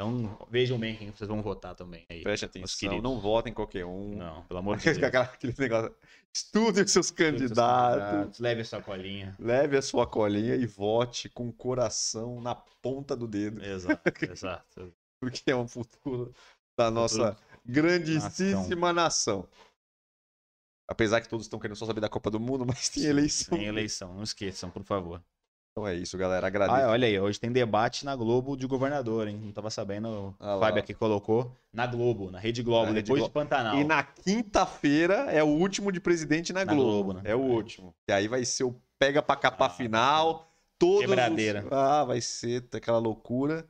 Então, 0.00 0.38
vejam 0.48 0.78
bem 0.78 0.94
quem 0.94 1.10
vocês 1.10 1.26
vão 1.26 1.42
votar 1.42 1.74
também 1.74 2.06
aí. 2.08 2.22
Preste 2.22 2.44
atenção, 2.44 3.02
não 3.02 3.18
votem 3.18 3.52
qualquer 3.52 3.84
um. 3.84 4.14
Não, 4.14 4.44
pelo 4.44 4.60
amor 4.60 4.76
de 4.78 4.94
Deus. 4.94 5.12
Aquele 5.12 5.52
negócio. 5.58 5.92
Estudem 6.32 6.84
os 6.84 6.92
seus 6.92 7.08
Seus 7.08 7.10
candidatos. 7.10 8.38
Leve 8.38 8.60
a 8.60 8.64
sua 8.64 8.80
colinha. 8.80 9.34
Leve 9.40 9.76
a 9.76 9.82
sua 9.82 10.06
colinha 10.06 10.54
e 10.54 10.66
vote 10.66 11.28
com 11.28 11.48
o 11.48 11.52
coração 11.52 12.40
na 12.40 12.54
ponta 12.54 13.16
do 13.16 13.26
dedo. 13.26 13.60
Exato, 13.60 14.00
exato. 14.30 14.94
Porque 15.20 15.50
é 15.50 15.56
um 15.56 15.66
futuro 15.66 16.32
da 16.78 16.92
nossa 16.92 17.36
grandíssima 17.66 18.92
nação. 18.92 19.48
Apesar 20.86 21.20
que 21.20 21.28
todos 21.28 21.46
estão 21.46 21.58
querendo 21.58 21.76
só 21.76 21.86
saber 21.86 22.00
da 22.00 22.08
Copa 22.08 22.30
do 22.30 22.38
Mundo, 22.38 22.64
mas 22.64 22.88
tem 22.88 23.02
eleição. 23.02 23.58
Tem 23.58 23.66
eleição, 23.66 24.14
não 24.14 24.22
esqueçam, 24.22 24.70
por 24.70 24.84
favor. 24.84 25.20
Então 25.78 25.86
é 25.86 25.94
isso, 25.94 26.18
galera. 26.18 26.44
Agradeço. 26.46 26.76
Ah, 26.80 26.90
olha 26.90 27.06
aí, 27.06 27.20
hoje 27.20 27.38
tem 27.38 27.52
debate 27.52 28.04
na 28.04 28.16
Globo 28.16 28.56
de 28.56 28.66
governador, 28.66 29.28
hein? 29.28 29.40
Não 29.40 29.52
tava 29.52 29.70
sabendo. 29.70 30.34
Ah 30.40 30.56
O. 30.56 30.60
Fábio 30.60 30.80
aqui 30.82 30.92
colocou. 30.92 31.56
Na 31.72 31.86
Globo, 31.86 32.30
na 32.32 32.38
Rede 32.40 32.62
Globo, 32.64 32.86
Na 32.86 32.92
Rede 32.92 33.02
depois 33.02 33.20
Globo. 33.20 33.28
de 33.28 33.32
Pantanal. 33.34 33.76
E 33.78 33.84
na 33.84 34.02
quinta-feira 34.02 35.14
é 35.30 35.42
o 35.42 35.46
último 35.46 35.92
de 35.92 36.00
presidente 36.00 36.52
na, 36.52 36.64
Na 36.64 36.74
Globo. 36.74 36.90
Globo, 37.04 37.12
né? 37.14 37.20
É 37.30 37.36
o 37.36 37.38
último. 37.40 37.94
E 38.08 38.12
aí 38.12 38.26
vai 38.26 38.44
ser 38.44 38.64
o 38.64 38.74
pega 38.98 39.22
pra 39.22 39.36
capar 39.36 39.76
final. 39.76 40.50
Todos 40.78 40.96
os- 40.96 41.06
Quebradeira. 41.06 41.64
Ah, 41.70 42.02
vai 42.04 42.20
ser 42.20 42.64
aquela 42.72 42.98
loucura. 42.98 43.64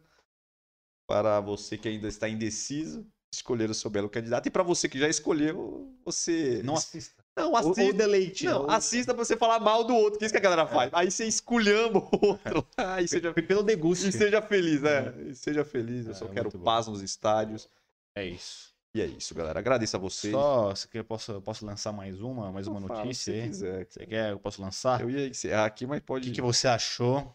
Para 1.06 1.40
você 1.40 1.76
que 1.76 1.88
ainda 1.88 2.08
está 2.08 2.28
indeciso, 2.28 3.06
escolher 3.32 3.68
o 3.70 3.74
seu 3.74 3.90
belo 3.90 4.08
candidato. 4.08 4.46
E 4.46 4.50
para 4.50 4.62
você 4.62 4.88
que 4.88 4.98
já 4.98 5.08
escolheu, 5.08 5.90
você. 6.04 6.62
Não 6.64 6.74
assista. 6.74 7.22
Não, 7.38 7.56
assista. 7.56 7.82
ou 7.82 7.92
deleite. 7.92 8.44
Não, 8.44 8.62
ou- 8.62 8.70
assista 8.70 9.14
pra 9.14 9.24
você 9.24 9.36
falar 9.36 9.60
mal 9.60 9.84
do 9.84 9.94
outro, 9.94 10.18
que 10.18 10.24
é 10.24 10.26
isso 10.26 10.32
que 10.32 10.38
a 10.38 10.42
galera 10.42 10.66
faz. 10.66 10.90
Aí 10.92 11.10
você 11.10 11.24
esculhamba 11.26 11.98
o 12.00 12.08
outro. 12.26 12.66
Aí 12.76 13.06
seja, 13.08 13.32
Pelo 13.32 13.62
deguste. 13.62 14.08
e 14.08 14.12
seja 14.12 14.42
feliz, 14.42 14.82
né? 14.82 15.14
E 15.30 15.34
seja 15.34 15.64
feliz. 15.64 16.06
Eu 16.06 16.12
É, 16.12 16.14
só 16.14 16.26
quero 16.26 16.44
muito 16.44 16.58
bom. 16.58 16.64
paz 16.64 16.86
nos 16.88 17.00
estádios. 17.02 17.68
É 18.14 18.24
isso. 18.24 18.68
E 18.94 19.00
é 19.02 19.06
isso, 19.06 19.34
galera. 19.34 19.58
Agradeço 19.58 19.96
a 19.96 20.00
vocês. 20.00 20.32
Só, 20.32 20.74
se 20.74 20.88
quer, 20.88 21.00
eu 21.00 21.04
posso, 21.04 21.30
eu 21.32 21.42
posso 21.42 21.64
lançar 21.64 21.92
mais 21.92 22.20
uma, 22.20 22.50
mais 22.50 22.66
uma 22.66 22.80
notícia 22.80 23.32
se 23.34 23.48
quiser. 23.48 23.86
Você 23.88 24.06
quer? 24.06 24.30
Eu 24.32 24.38
posso 24.38 24.60
lançar? 24.62 25.00
Eu 25.02 25.10
ia 25.10 25.28
encerrar 25.28 25.66
aqui, 25.66 25.86
mas 25.86 26.00
O 26.00 26.04
pode. 26.04 26.28
que, 26.28 26.34
que 26.36 26.40
você 26.42 26.66
achou 26.66 27.32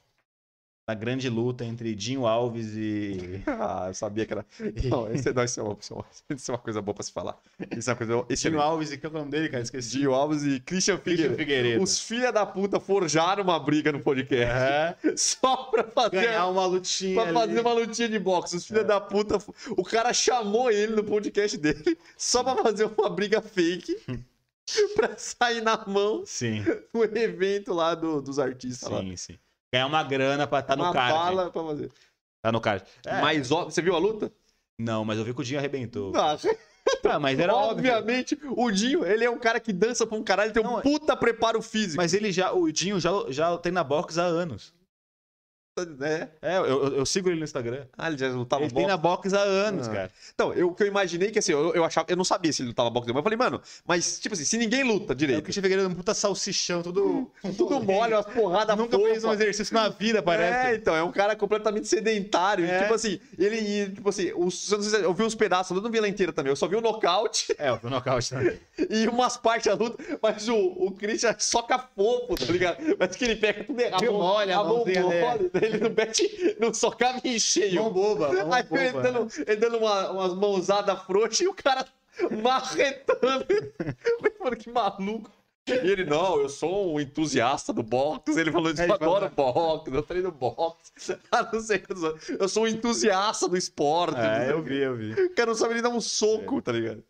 da 0.85 0.93
grande 0.93 1.29
luta 1.29 1.63
entre 1.63 1.95
Dinho 1.95 2.25
Alves 2.27 2.73
e. 2.75 3.41
Ah, 3.47 3.85
eu 3.87 3.93
sabia 3.93 4.25
que 4.25 4.33
era. 4.33 4.45
Não, 4.89 5.09
esse, 5.13 5.31
não, 5.33 5.43
isso, 5.43 5.59
é 5.59 5.63
uma, 5.63 5.77
isso 5.79 5.93
é 5.93 5.95
uma- 5.95 6.05
isso 6.35 6.51
é 6.51 6.53
uma 6.53 6.57
coisa 6.59 6.81
boa 6.81 6.93
pra 6.93 7.03
se 7.03 7.11
falar. 7.11 7.37
Isso 7.77 7.89
é 7.89 7.93
uma 7.93 7.97
coisa. 7.97 8.25
Esse 8.29 8.49
Dinho 8.49 8.59
Alves 8.61 8.91
e 8.91 8.97
qual 8.97 9.11
que 9.11 9.15
é 9.17 9.19
o 9.19 9.21
nome 9.21 9.31
dele, 9.31 9.49
cara? 9.49 9.63
Esqueci. 9.63 9.91
Dio 9.99 10.13
Alves 10.13 10.43
e 10.43 10.59
Christian 10.59 10.97
Christian 10.97 11.29
Figueiredo. 11.29 11.37
Figueiredo. 11.37 11.83
Os 11.83 11.99
filha 11.99 12.31
da 12.31 12.45
puta 12.45 12.79
forjaram 12.79 13.43
uma 13.43 13.57
briga 13.59 13.91
no 13.91 13.99
podcast. 14.01 14.53
É, 14.53 14.95
Só 15.15 15.55
pra 15.65 15.83
fazer. 15.85 16.21
ganhar 16.25 16.47
uma 16.47 16.65
lutinha. 16.65 17.13
Pra 17.13 17.23
ali. 17.23 17.33
fazer 17.33 17.59
uma 17.61 17.73
lutinha 17.73 18.09
de 18.09 18.19
boxe. 18.19 18.55
Os 18.57 18.65
filha 18.65 18.81
É. 18.81 18.83
da 18.83 18.99
puta. 18.99 19.37
O 19.77 19.83
cara 19.83 20.11
chamou 20.13 20.69
ele 20.69 20.95
no 20.95 21.03
podcast 21.03 21.57
dele 21.57 21.97
só 22.17 22.43
pra 22.43 22.57
fazer 22.61 22.85
uma 22.97 23.09
briga 23.09 23.41
fake. 23.41 23.97
pra 24.95 25.15
sair 25.17 25.61
na 25.61 25.77
mão 25.87 26.23
Sim, 26.25 26.63
no 26.93 27.03
evento 27.03 27.73
lá 27.73 27.93
do- 27.95 28.21
dos 28.21 28.39
artistas. 28.39 28.89
lá. 28.89 28.99
sim, 29.01 29.15
sim. 29.15 29.35
Ganhar 29.73 29.87
uma 29.87 30.03
grana 30.03 30.45
pra 30.45 30.59
estar 30.59 30.75
uma 30.75 30.87
no 30.89 30.93
card. 30.93 31.13
bala 31.13 31.49
pra 31.49 31.63
fazer. 31.63 31.91
Tá 32.43 32.51
no 32.51 32.61
card. 32.61 32.85
É, 33.05 33.19
Mas 33.21 33.51
ó, 33.51 33.65
você 33.65 33.81
viu 33.81 33.95
a 33.95 33.97
luta? 33.97 34.31
Não, 34.79 35.03
mas 35.03 35.17
eu 35.17 35.25
vi 35.25 35.33
que 35.33 35.41
o 35.41 35.43
Dinho 35.43 35.57
arrebentou. 35.59 36.13
Ah, 36.15 36.37
Ah, 37.05 37.17
mas 37.19 37.39
era 37.39 37.55
óbvio. 37.55 37.91
Obviamente, 37.91 38.37
o 38.55 38.69
Dinho, 38.69 39.05
ele 39.05 39.23
é 39.23 39.29
um 39.29 39.39
cara 39.39 39.59
que 39.59 39.71
dança 39.73 40.05
pra 40.05 40.17
um 40.17 40.23
caralho, 40.23 40.51
tem 40.51 40.61
um 40.61 40.73
Não, 40.73 40.81
puta 40.81 41.15
preparo 41.15 41.61
físico. 41.61 41.97
Mas 41.97 42.13
ele 42.13 42.31
já, 42.31 42.51
o 42.51 42.71
Dinho 42.71 42.99
já, 42.99 43.09
já 43.29 43.57
treina 43.57 43.83
boxe 43.83 44.19
há 44.19 44.23
anos. 44.23 44.73
Né? 45.97 46.29
É, 46.41 46.57
eu, 46.57 46.65
eu- 46.65 46.95
eu 46.97 47.05
sigo 47.05 47.29
ele 47.29 47.37
no 47.39 47.43
Instagram. 47.43 47.85
Ah, 47.97 48.07
ele 48.07 48.17
já 48.17 48.27
lutava 48.29 48.61
ele 48.63 48.69
tem 48.71 48.83
boxe. 48.83 48.87
na 48.91 48.97
box 48.97 49.33
há 49.33 49.39
anos, 49.41 49.87
Ah. 49.87 49.91
cara. 49.91 50.11
Então, 50.33 50.53
eu, 50.53 50.67
o 50.69 50.75
que 50.75 50.83
eu 50.83 50.87
imaginei 50.87 51.31
que 51.31 51.39
assim, 51.39 51.51
eu, 51.51 51.73
eu 51.73 51.83
achava, 51.83 52.05
eu 52.09 52.15
não 52.15 52.23
sabia 52.23 52.53
se 52.53 52.61
ele 52.61 52.69
lutava 52.69 52.89
boxe, 52.91 53.07
mas 53.09 53.17
eu 53.17 53.23
falei, 53.23 53.37
mano, 53.37 53.59
mas 53.85 54.19
tipo 54.19 54.35
assim, 54.35 54.45
se 54.45 54.57
ninguém 54.57 54.83
luta 54.83 55.13
É 55.13 55.15
o 55.15 55.15
direito, 55.15 55.41
Christian 55.43 55.63
Figueiredo 55.63 55.89
é 55.89 55.91
um 55.91 55.95
puta 55.95 56.13
salsichão, 56.13 56.83
tudo. 56.83 57.31
tudo 57.57 57.79
mole, 57.81 58.13
umas 58.13 58.25
porradas 58.27 58.77
Nunca 58.77 58.97
fez 58.99 59.17
um 59.23 59.29
fofa. 59.29 59.33
exercício 59.33 59.73
na 59.73 59.89
vida, 59.89 60.19
É, 60.19 60.21
parece. 60.21 60.75
então, 60.77 60.95
é 60.95 61.03
um 61.03 61.11
cara 61.11 61.35
completamente 61.35 61.87
sedentário. 61.87 62.65
e, 62.65 62.69
É. 62.69 62.81
tipo 62.83 62.93
assim, 62.93 63.19
ele, 63.37 63.55
e, 63.57 63.89
tipo 63.89 64.09
assim, 64.09 64.31
os, 64.35 64.71
eu, 64.71 64.81
se- 64.81 65.01
eu 65.01 65.13
vi 65.13 65.23
uns 65.23 65.33
pedaços, 65.35 65.75
eu 65.75 65.81
não 65.81 65.89
vi 65.89 65.97
ela 65.97 66.07
inteira 66.07 66.31
também. 66.31 66.51
Eu 66.51 66.55
só 66.55 66.67
vi 66.67 66.75
o 66.75 66.81
nocaute 66.81 67.55
É, 67.57 67.71
o 67.71 67.79
nocaute 67.89 68.29
também. 68.29 68.59
e 68.89 69.07
umas 69.07 69.37
partes 69.37 69.65
da 69.67 69.73
luta, 69.73 69.97
mas 70.21 70.47
o, 70.47 70.55
o 70.55 70.91
Christian 70.91 71.35
soca 71.39 71.79
fofo, 71.79 72.35
tá 72.35 72.45
ligado? 72.51 72.77
Mas 72.99 73.15
que 73.15 73.25
ele 73.25 73.35
pega 73.37 73.63
tudo 73.63 73.79
errado. 73.79 74.03
A 74.03 74.07
a 74.53 74.63
mão 74.63 74.77
mãozinha 74.77 75.01
mole, 75.01 75.49
ele 75.65 75.77
não 75.79 75.89
mete, 75.89 76.57
não 76.59 76.73
socava 76.73 77.19
em 77.23 77.39
cheio. 77.39 77.81
Mão 77.81 77.91
boba, 77.93 78.31
mão 78.33 78.53
Aí 78.53 78.63
boba. 78.63 78.81
ele 78.83 78.91
dando, 79.01 79.27
ele 79.47 79.55
dando 79.55 79.77
uma, 79.77 80.11
umas 80.11 80.33
mãozadas 80.35 81.01
frouxas 81.03 81.39
e 81.41 81.47
o 81.47 81.53
cara 81.53 81.85
marretando. 82.41 83.45
Mano, 84.39 84.55
que 84.57 84.69
maluco. 84.69 85.31
E 85.65 85.71
ele, 85.71 86.03
não, 86.03 86.41
eu 86.41 86.49
sou 86.49 86.93
um 86.93 86.99
entusiasta 86.99 87.71
do 87.71 87.81
boxe. 87.81 88.37
Ele 88.37 88.51
falou 88.51 88.69
isso, 88.69 88.81
É, 88.81 88.89
eu 88.89 88.93
adoro 88.95 89.29
boxe, 89.33 89.89
eu 89.93 90.03
treino 90.03 90.29
boxe. 90.31 90.91
Ah, 91.31 91.49
não 91.53 91.61
sei, 91.61 91.81
eu 92.37 92.49
sou- 92.49 92.63
um 92.63 92.67
entusiasta 92.67 93.47
do 93.47 93.55
esporte. 93.55 94.19
É, 94.19 94.51
eu 94.51 94.61
vi, 94.61 94.77
eu 94.79 94.95
vi. 94.97 95.13
O 95.13 95.33
cara 95.33 95.47
não 95.51 95.55
sabe 95.55 95.75
nem 95.75 95.83
dar 95.83 95.89
um 95.89 96.01
soco, 96.01 96.61
tá 96.61 96.71
ligado? 96.73 97.01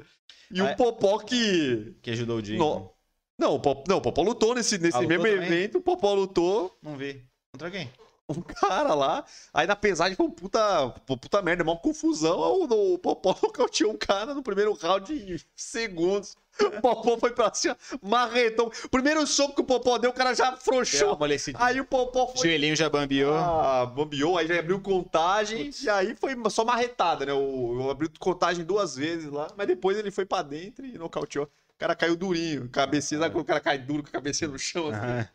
E 0.52 0.62
o 0.62 0.68
É. 0.68 0.76
Popó 0.76 1.18
que... 1.18 1.96
Que 2.04 2.12
ajudou 2.12 2.38
o 2.38 2.46
Jim. 2.46 2.58
No- 2.58 2.92
Não, 3.40 3.56
o 3.56 3.60
Popó, 3.60 3.84
não, 3.88 3.98
o 3.98 4.02
Popó 4.02 4.22
lutou 4.22 4.54
nesse, 4.54 4.78
nesse 4.78 4.96
Ah, 4.98 5.00
lutou 5.00 5.18
mesmo 5.18 5.24
também? 5.42 5.48
evento. 5.60 5.80
O 5.80 5.82
Popó 5.82 6.14
lutou 6.14 6.78
Não 6.84 6.96
vi. 6.96 7.26
Contra 7.52 7.72
quem? 7.72 7.90
Um 8.30 8.42
cara 8.42 8.94
lá. 8.94 9.26
Aí 9.54 9.68
na 9.68 9.76
pesagem 9.76 10.16
foi 10.16 10.26
um 10.26 10.32
puta, 10.32 10.90
puta 11.06 11.42
merda, 11.42 11.64
uma 11.64 11.78
confusão. 11.78 12.38
O, 12.40 12.94
o 12.94 12.98
Popó 12.98 13.36
nocauteou 13.42 13.92
um 13.92 13.98
cara 13.98 14.34
no 14.34 14.42
primeiro 14.44 14.74
round 14.74 15.14
em 15.14 15.38
segundos. 15.56 16.36
O 16.60 16.82
Popó 16.82 17.18
foi 17.18 17.32
pra 17.32 17.52
cima, 17.54 17.76
marretão. 18.02 18.72
Primeiro 18.92 19.26
soco 19.26 19.56
que 19.56 19.62
o 19.62 19.66
Popó 19.66 19.98
deu, 19.98 20.12
o 20.12 20.14
cara 20.14 20.36
já 20.36 20.50
afrouxou. 20.50 21.10
Aí 21.60 21.82
o 21.82 21.86
Popó 21.86 22.28
foi. 22.28 22.50
Joelhinho 22.50 22.76
já 22.76 22.90
bambiou. 22.90 23.34
Ah, 23.34 23.86
bombeou, 23.86 24.38
aí 24.38 24.48
já 24.48 24.60
abriu 24.60 24.80
contagem. 24.80 25.66
Putz. 25.66 25.84
E 25.84 25.90
aí 25.90 26.16
foi 26.16 26.36
só 26.52 26.64
marretada, 26.64 27.26
né? 27.26 27.34
O, 27.34 27.90
abriu 27.90 28.10
contagem 28.20 28.64
duas 28.64 28.96
vezes 28.96 29.32
lá, 29.32 29.48
mas 29.58 29.68
depois 29.68 29.98
ele 29.98 30.12
foi 30.12 30.26
pra 30.26 30.44
dentro 30.44 30.86
e 30.86 30.98
nocauteou. 30.98 31.46
O 31.46 31.80
cara 31.80 31.96
caiu 31.96 32.16
durinho, 32.16 32.70
cabecinha, 32.70 33.20
sabe 33.20 33.34
quando 33.34 33.44
o 33.44 33.48
cara 33.48 33.60
cai 33.60 33.80
duro 33.80 34.04
com 34.04 34.10
a 34.10 34.12
cabecinha 34.12 34.50
no 34.50 34.60
chão? 34.60 34.90
Assim? 34.90 35.00
Aham. 35.00 35.28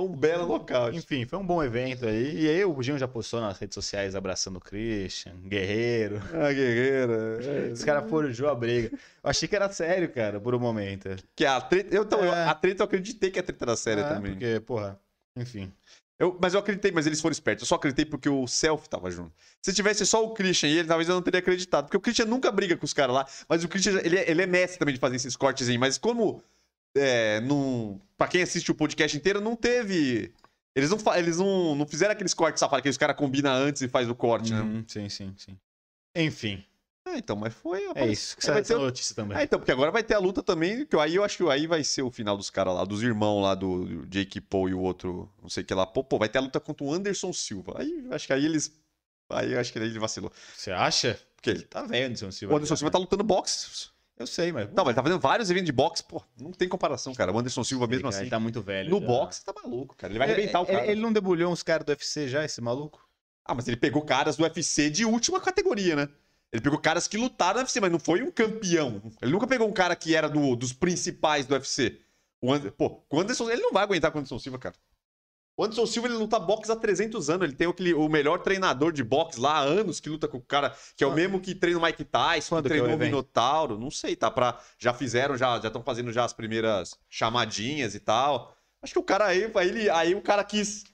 Foi 0.00 0.06
um 0.08 0.14
belo 0.14 0.46
nocaute. 0.46 0.96
Enfim, 0.96 1.26
foi 1.26 1.36
um 1.40 1.44
bom 1.44 1.60
evento 1.60 2.06
aí. 2.06 2.42
E 2.42 2.48
aí 2.48 2.64
o 2.64 2.80
Gil 2.80 2.96
já 2.96 3.08
postou 3.08 3.40
nas 3.40 3.58
redes 3.58 3.74
sociais 3.74 4.14
abraçando 4.14 4.56
o 4.58 4.60
Christian, 4.60 5.34
Guerreiro. 5.44 6.22
Ah, 6.32 6.52
guerreira. 6.52 7.40
é. 7.42 7.72
Os 7.74 7.82
caras 7.82 8.08
forjou 8.08 8.48
a 8.48 8.54
briga. 8.54 8.90
Eu 8.92 9.00
achei 9.30 9.48
que 9.48 9.56
era 9.56 9.68
sério, 9.72 10.08
cara, 10.12 10.38
por 10.38 10.54
um 10.54 10.58
momento. 10.60 11.08
Que 11.34 11.44
a 11.44 11.60
treta. 11.60 11.92
Eu, 11.92 12.04
então, 12.04 12.24
É. 12.24 12.44
a 12.44 12.54
treta 12.54 12.82
eu 12.82 12.84
acreditei 12.84 13.32
que 13.32 13.40
a 13.40 13.42
treta 13.42 13.64
era 13.64 13.74
séria 13.76 14.02
É, 14.02 14.08
também. 14.14 14.32
Porque, 14.34 14.60
porra, 14.60 15.00
enfim. 15.36 15.72
Eu- 16.16 16.38
mas 16.40 16.54
eu 16.54 16.60
acreditei, 16.60 16.92
mas 16.92 17.04
eles 17.06 17.20
foram 17.20 17.32
espertos. 17.32 17.62
Eu 17.62 17.66
só 17.66 17.74
acreditei 17.74 18.04
porque 18.04 18.28
o 18.28 18.46
Self 18.46 18.88
tava 18.88 19.10
junto. 19.10 19.32
Se 19.60 19.72
tivesse 19.72 20.06
só 20.06 20.24
o 20.24 20.30
Christian 20.32 20.68
e 20.68 20.78
ele, 20.78 20.86
talvez 20.88 21.08
eu 21.08 21.14
não 21.16 21.22
teria 21.22 21.40
acreditado. 21.40 21.86
Porque 21.86 21.96
o 21.96 22.00
Christian 22.00 22.26
nunca 22.26 22.52
briga 22.52 22.76
com 22.76 22.84
os 22.84 22.92
caras 22.94 23.14
lá. 23.16 23.26
Mas 23.48 23.64
o 23.64 23.68
Christian, 23.68 23.98
ele, 24.04 24.16
é- 24.16 24.30
ele 24.30 24.42
é 24.42 24.46
mestre 24.46 24.78
também 24.78 24.94
de 24.94 25.00
fazer 25.00 25.16
esses 25.16 25.34
cortes 25.34 25.68
aí. 25.68 25.76
Mas 25.76 25.98
como. 25.98 26.40
É, 26.96 27.40
não, 27.40 28.00
pra 28.16 28.28
quem 28.28 28.42
assiste 28.42 28.70
o 28.70 28.74
podcast 28.74 29.16
inteiro, 29.16 29.40
não 29.40 29.54
teve. 29.56 30.32
Eles 30.74 30.90
não, 30.90 30.98
eles 31.16 31.38
não, 31.38 31.74
não 31.74 31.86
fizeram 31.86 32.12
aqueles 32.12 32.34
cortes 32.34 32.60
safados 32.60 32.82
que 32.82 32.88
os 32.88 32.96
caras 32.96 33.16
combinam 33.16 33.52
antes 33.52 33.82
e 33.82 33.88
faz 33.88 34.08
o 34.08 34.14
corte, 34.14 34.52
né? 34.52 34.60
Uhum, 34.60 34.84
sim, 34.86 35.08
sim, 35.08 35.34
sim. 35.36 35.58
Enfim, 36.14 36.64
É, 37.06 37.16
então, 37.18 37.36
mas 37.36 37.52
foi. 37.54 37.82
é 37.94 38.06
isso. 38.06 38.36
Que 38.36 38.46
Aí 38.46 38.52
vai 38.52 38.60
essa 38.62 38.74
ter- 38.74 38.80
notícia 38.80 39.14
também. 39.14 39.36
É, 39.38 39.42
então, 39.42 39.58
porque 39.58 39.72
agora 39.72 39.90
vai 39.90 40.02
ter 40.02 40.14
a 40.14 40.18
luta 40.18 40.42
também, 40.42 40.84
que 40.86 40.96
aí 40.96 41.14
eu 41.16 41.24
acho 41.24 41.36
que 41.38 41.50
aí 41.50 41.66
vai 41.66 41.82
ser 41.82 42.02
o 42.02 42.10
final 42.10 42.36
dos 42.36 42.50
caras 42.50 42.74
lá, 42.74 42.84
dos 42.84 43.02
irmãos 43.02 43.42
lá, 43.42 43.54
do, 43.54 44.04
Jake 44.06 44.40
Paul 44.40 44.68
e 44.68 44.74
o 44.74 44.80
outro, 44.80 45.28
não 45.42 45.48
sei 45.48 45.62
o 45.62 45.66
que 45.66 45.74
lá. 45.74 45.86
Pô, 45.86 46.04
pô, 46.04 46.18
vai 46.18 46.28
ter 46.28 46.38
a 46.38 46.42
luta 46.42 46.60
contra 46.60 46.84
o 46.84 46.92
Anderson 46.92 47.32
Silva. 47.32 47.76
Aí 47.78 48.06
acho 48.10 48.26
que 48.26 48.32
aí 48.32 48.44
eles. 48.44 48.72
Aí 49.30 49.52
eu 49.52 49.60
acho 49.60 49.72
que 49.72 49.78
aí 49.78 49.84
ele 49.86 49.98
vacilou. 49.98 50.32
Você 50.56 50.70
acha? 50.70 51.18
Porque 51.36 51.50
ele. 51.50 51.62
Tá 51.62 51.82
velho, 51.82 52.06
Anderson 52.06 52.30
Silva. 52.30 52.54
O 52.54 52.56
Anderson 52.56 52.76
Silva 52.76 52.90
tá 52.90 52.98
lutando 52.98 53.24
boxe. 53.24 53.88
Eu 54.18 54.26
sei, 54.26 54.50
mas. 54.52 54.66
Não, 54.68 54.84
mas 54.84 54.88
ele 54.88 54.94
tá 54.94 55.02
fazendo 55.02 55.20
vários 55.20 55.48
eventos 55.50 55.66
de 55.66 55.72
boxe, 55.72 56.02
pô, 56.02 56.22
não 56.40 56.50
tem 56.50 56.68
comparação, 56.68 57.14
cara. 57.14 57.32
O 57.32 57.38
Anderson 57.38 57.62
Silva 57.62 57.86
mesmo 57.86 58.02
Ele, 58.02 58.08
assim. 58.08 58.20
Ele 58.22 58.30
tá 58.30 58.40
muito 58.40 58.60
velho. 58.60 58.90
No 58.90 59.00
já. 59.00 59.06
boxe, 59.06 59.44
tá 59.44 59.52
maluco, 59.62 59.94
cara. 59.96 60.12
Ele 60.12 60.18
vai 60.18 60.30
arrebentar 60.30 60.60
o 60.60 60.64
Ele- 60.64 60.72
cara. 60.72 60.82
Ele, 60.84 60.92
ele 60.92 61.00
não 61.00 61.12
debulhou 61.12 61.52
uns 61.52 61.62
caras 61.62 61.84
do 61.86 61.90
UFC 61.90 62.26
já, 62.28 62.44
esse 62.44 62.60
maluco? 62.60 63.06
Ah, 63.44 63.54
mas 63.54 63.66
ele 63.68 63.76
pegou 63.76 64.02
caras 64.02 64.36
do 64.36 64.42
UFC 64.42 64.90
de 64.90 65.04
última 65.04 65.40
categoria, 65.40 65.94
né? 65.96 66.08
Ele 66.52 66.62
pegou 66.62 66.78
caras 66.78 67.06
que 67.06 67.16
lutaram 67.16 67.54
no 67.54 67.60
UFC, 67.60 67.80
mas 67.80 67.92
não 67.92 67.98
foi 67.98 68.22
um 68.22 68.30
campeão. 68.30 69.00
Ele 69.22 69.30
nunca 69.30 69.46
pegou 69.46 69.68
um 69.68 69.72
cara 69.72 69.94
que 69.94 70.14
era 70.14 70.28
do- 70.28 70.56
dos 70.56 70.72
principais 70.72 71.46
do 71.46 71.52
UFC. 71.54 72.00
O 72.40 72.52
Ander- 72.52 72.72
Pô, 72.72 73.02
o 73.10 73.20
Anderson, 73.20 73.48
ele 73.50 73.62
não 73.62 73.72
vai 73.72 73.82
aguentar 73.82 74.10
com 74.10 74.18
o 74.18 74.20
Anderson 74.20 74.38
Silva, 74.38 74.58
cara. 74.58 74.74
O 75.58 75.64
Anderson 75.64 75.86
Silva, 75.86 76.06
ele 76.06 76.16
luta 76.16 76.38
boxe 76.38 76.70
há 76.70 76.76
300 76.76 77.28
anos. 77.28 77.42
Ele 77.48 77.52
tem 77.56 77.66
aquele, 77.68 77.92
o 77.92 78.08
melhor 78.08 78.38
treinador 78.38 78.92
de 78.92 79.02
boxe 79.02 79.40
lá 79.40 79.54
há 79.56 79.60
anos 79.62 79.98
que 79.98 80.08
luta 80.08 80.28
com 80.28 80.36
o 80.38 80.40
cara, 80.40 80.72
que 80.96 81.02
é 81.02 81.06
o 81.06 81.10
Quando- 81.10 81.16
mesmo 81.16 81.40
que 81.40 81.52
treina 81.52 81.80
o 81.80 81.82
Mike 81.82 82.04
Tyson, 82.04 82.54
Quando 82.54 82.68
que 82.68 82.68
que 82.70 82.74
é 82.74 82.76
o 82.76 82.84
treinou 82.84 82.90
o 82.96 83.02
evento? 83.02 83.10
Minotauro. 83.10 83.76
Não 83.76 83.90
sei, 83.90 84.14
tá 84.14 84.30
pra... 84.30 84.56
Já 84.78 84.94
fizeram, 84.94 85.36
já 85.36 85.56
estão 85.58 85.82
fazendo 85.82 86.12
já 86.12 86.24
as 86.24 86.32
primeiras 86.32 86.96
chamadinhas 87.10 87.96
e 87.96 87.98
tal. 88.00 88.54
Acho 88.80 88.92
que 88.92 88.98
o 89.00 89.02
cara 89.02 89.26
aí, 89.26 89.50
ele, 89.62 89.90
aí 89.90 90.14
o 90.14 90.22
cara 90.22 90.44
quis... 90.44 90.84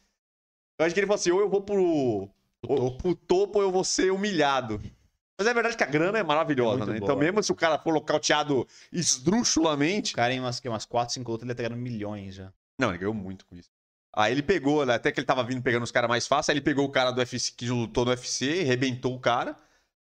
Eu 0.79 0.87
acho 0.87 0.95
que 0.95 1.01
ele 1.01 1.07
falou 1.07 1.21
assim, 1.21 1.31
ou 1.31 1.41
eu 1.41 1.49
vou 1.51 1.61
pro, 1.61 2.31
ou, 2.67 2.97
pro 2.97 3.15
topo 3.15 3.59
ou 3.59 3.65
eu 3.65 3.71
vou 3.71 3.85
ser 3.85 4.11
humilhado. 4.11 4.81
Mas 5.39 5.47
é 5.47 5.53
verdade 5.53 5.77
que 5.77 5.85
a 5.85 5.87
grana 5.87 6.19
é 6.19 6.23
maravilhosa, 6.23 6.85
É 6.85 6.87
né? 6.87 6.93
boa. 6.95 6.97
Então 6.97 7.17
mesmo 7.17 7.43
se 7.43 7.53
o 7.53 7.55
cara 7.55 7.79
for 7.79 7.93
locauteado 7.93 8.67
esdrúxulamente... 8.91 10.13
O 10.15 10.17
cara 10.17 10.33
em 10.33 10.41
umas, 10.41 10.59
que, 10.59 10.69
umas 10.69 10.85
4, 10.87 11.13
5 11.15 11.31
lutas 11.31 11.47
ele 11.47 11.55
tá 11.55 11.63
ganhando 11.65 11.79
milhões 11.81 12.35
já. 12.37 12.53
Não, 12.79 12.89
ele 12.89 12.99
ganhou 12.99 13.13
muito 13.15 13.45
com 13.47 13.55
isso. 13.57 13.71
Aí 14.17 14.33
ele 14.33 14.43
pegou, 14.43 14.87
né, 14.87 14.95
até 14.95 15.11
que 15.11 15.19
ele 15.19 15.27
tava 15.27 15.43
vindo 15.43 15.63
pegando 15.63 15.83
os 15.83 15.91
caras 15.91 16.09
mais 16.09 16.27
fácil, 16.27 16.53
aí 16.53 16.59
ele 16.59 16.65
pegou 16.65 16.85
o 16.85 16.91
cara 16.91 17.11
do 17.11 17.19
UFC 17.19 17.53
que 17.57 17.69
lutou 17.69 18.05
no 18.05 18.13
UFC, 18.13 18.63
rebentou 18.63 19.15
o 19.15 19.21
cara. 19.21 19.57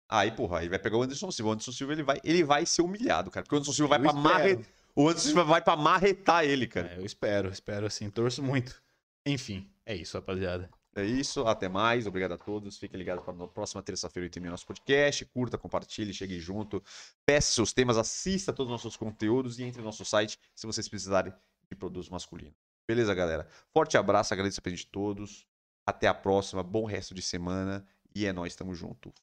Aí, 0.10 0.32
porra, 0.32 0.60
aí 0.60 0.70
vai 0.70 0.80
pegar 0.80 0.98
o 0.98 1.04
Anderson 1.04 1.30
Silva. 1.30 1.50
O 1.50 1.54
Anderson 1.54 1.72
Silva 1.72 1.94
ele 1.94 2.02
vai, 2.02 2.20
ele 2.24 2.44
vai 2.44 2.66
ser 2.66 2.82
humilhado, 2.82 3.30
cara. 3.30 3.44
Porque 3.44 3.56
o 3.56 3.58
Anderson 3.60 3.74
Silva 3.74 3.90
vai 3.90 4.00
Eu 4.00 4.12
pra 4.12 4.20
espero. 4.20 4.34
marre... 4.34 4.66
O 4.96 5.08
Anderson 5.08 5.28
Silva 5.28 5.44
vai 5.44 5.62
pra 5.62 5.76
marretar 5.76 6.44
ele, 6.44 6.66
cara. 6.66 6.94
É, 6.94 6.98
eu 6.98 7.06
espero, 7.06 7.50
espero 7.50 7.86
assim, 7.86 8.10
torço 8.10 8.42
muito. 8.42 8.82
Enfim, 9.26 9.70
é 9.86 9.96
isso, 9.96 10.18
rapaziada. 10.18 10.68
É 10.96 11.06
isso, 11.06 11.46
até 11.46 11.70
mais. 11.70 12.08
Obrigado 12.08 12.34
a 12.34 12.38
todos. 12.38 12.78
Fiquem 12.78 12.98
ligados 12.98 13.24
para 13.24 13.44
a 13.44 13.48
próxima 13.48 13.84
terça-feira, 13.84 14.26
8 14.26 14.40
nosso 14.42 14.66
podcast. 14.66 15.24
Curta, 15.26 15.58
compartilhe, 15.58 16.12
chegue 16.12 16.40
junto. 16.40 16.84
Peça 17.26 17.52
seus 17.54 17.72
temas, 17.72 17.96
assista 17.96 18.52
todos 18.52 18.74
os 18.74 18.84
nossos 18.84 18.98
conteúdos 18.98 19.60
e 19.60 19.64
entre 19.64 19.80
no 19.80 19.86
nosso 19.86 20.04
site 20.04 20.40
se 20.56 20.66
vocês 20.66 20.90
precisarem 20.90 21.32
de 21.70 21.76
produtos 21.76 22.10
masculinos. 22.10 22.69
Beleza, 22.90 23.14
galera? 23.14 23.48
Forte 23.72 24.00
abraço, 24.00 24.34
agradeço 24.34 24.60
a 24.60 24.64
presença 24.64 24.82
de 24.82 24.88
todos. 24.88 25.46
Até 25.86 26.08
a 26.08 26.14
próxima, 26.14 26.64
bom 26.64 26.86
resto 26.86 27.14
de 27.14 27.22
semana 27.22 27.86
e 28.16 28.26
é 28.26 28.34
nóis, 28.34 28.56
tamo 28.56 28.74
junto. 28.74 29.14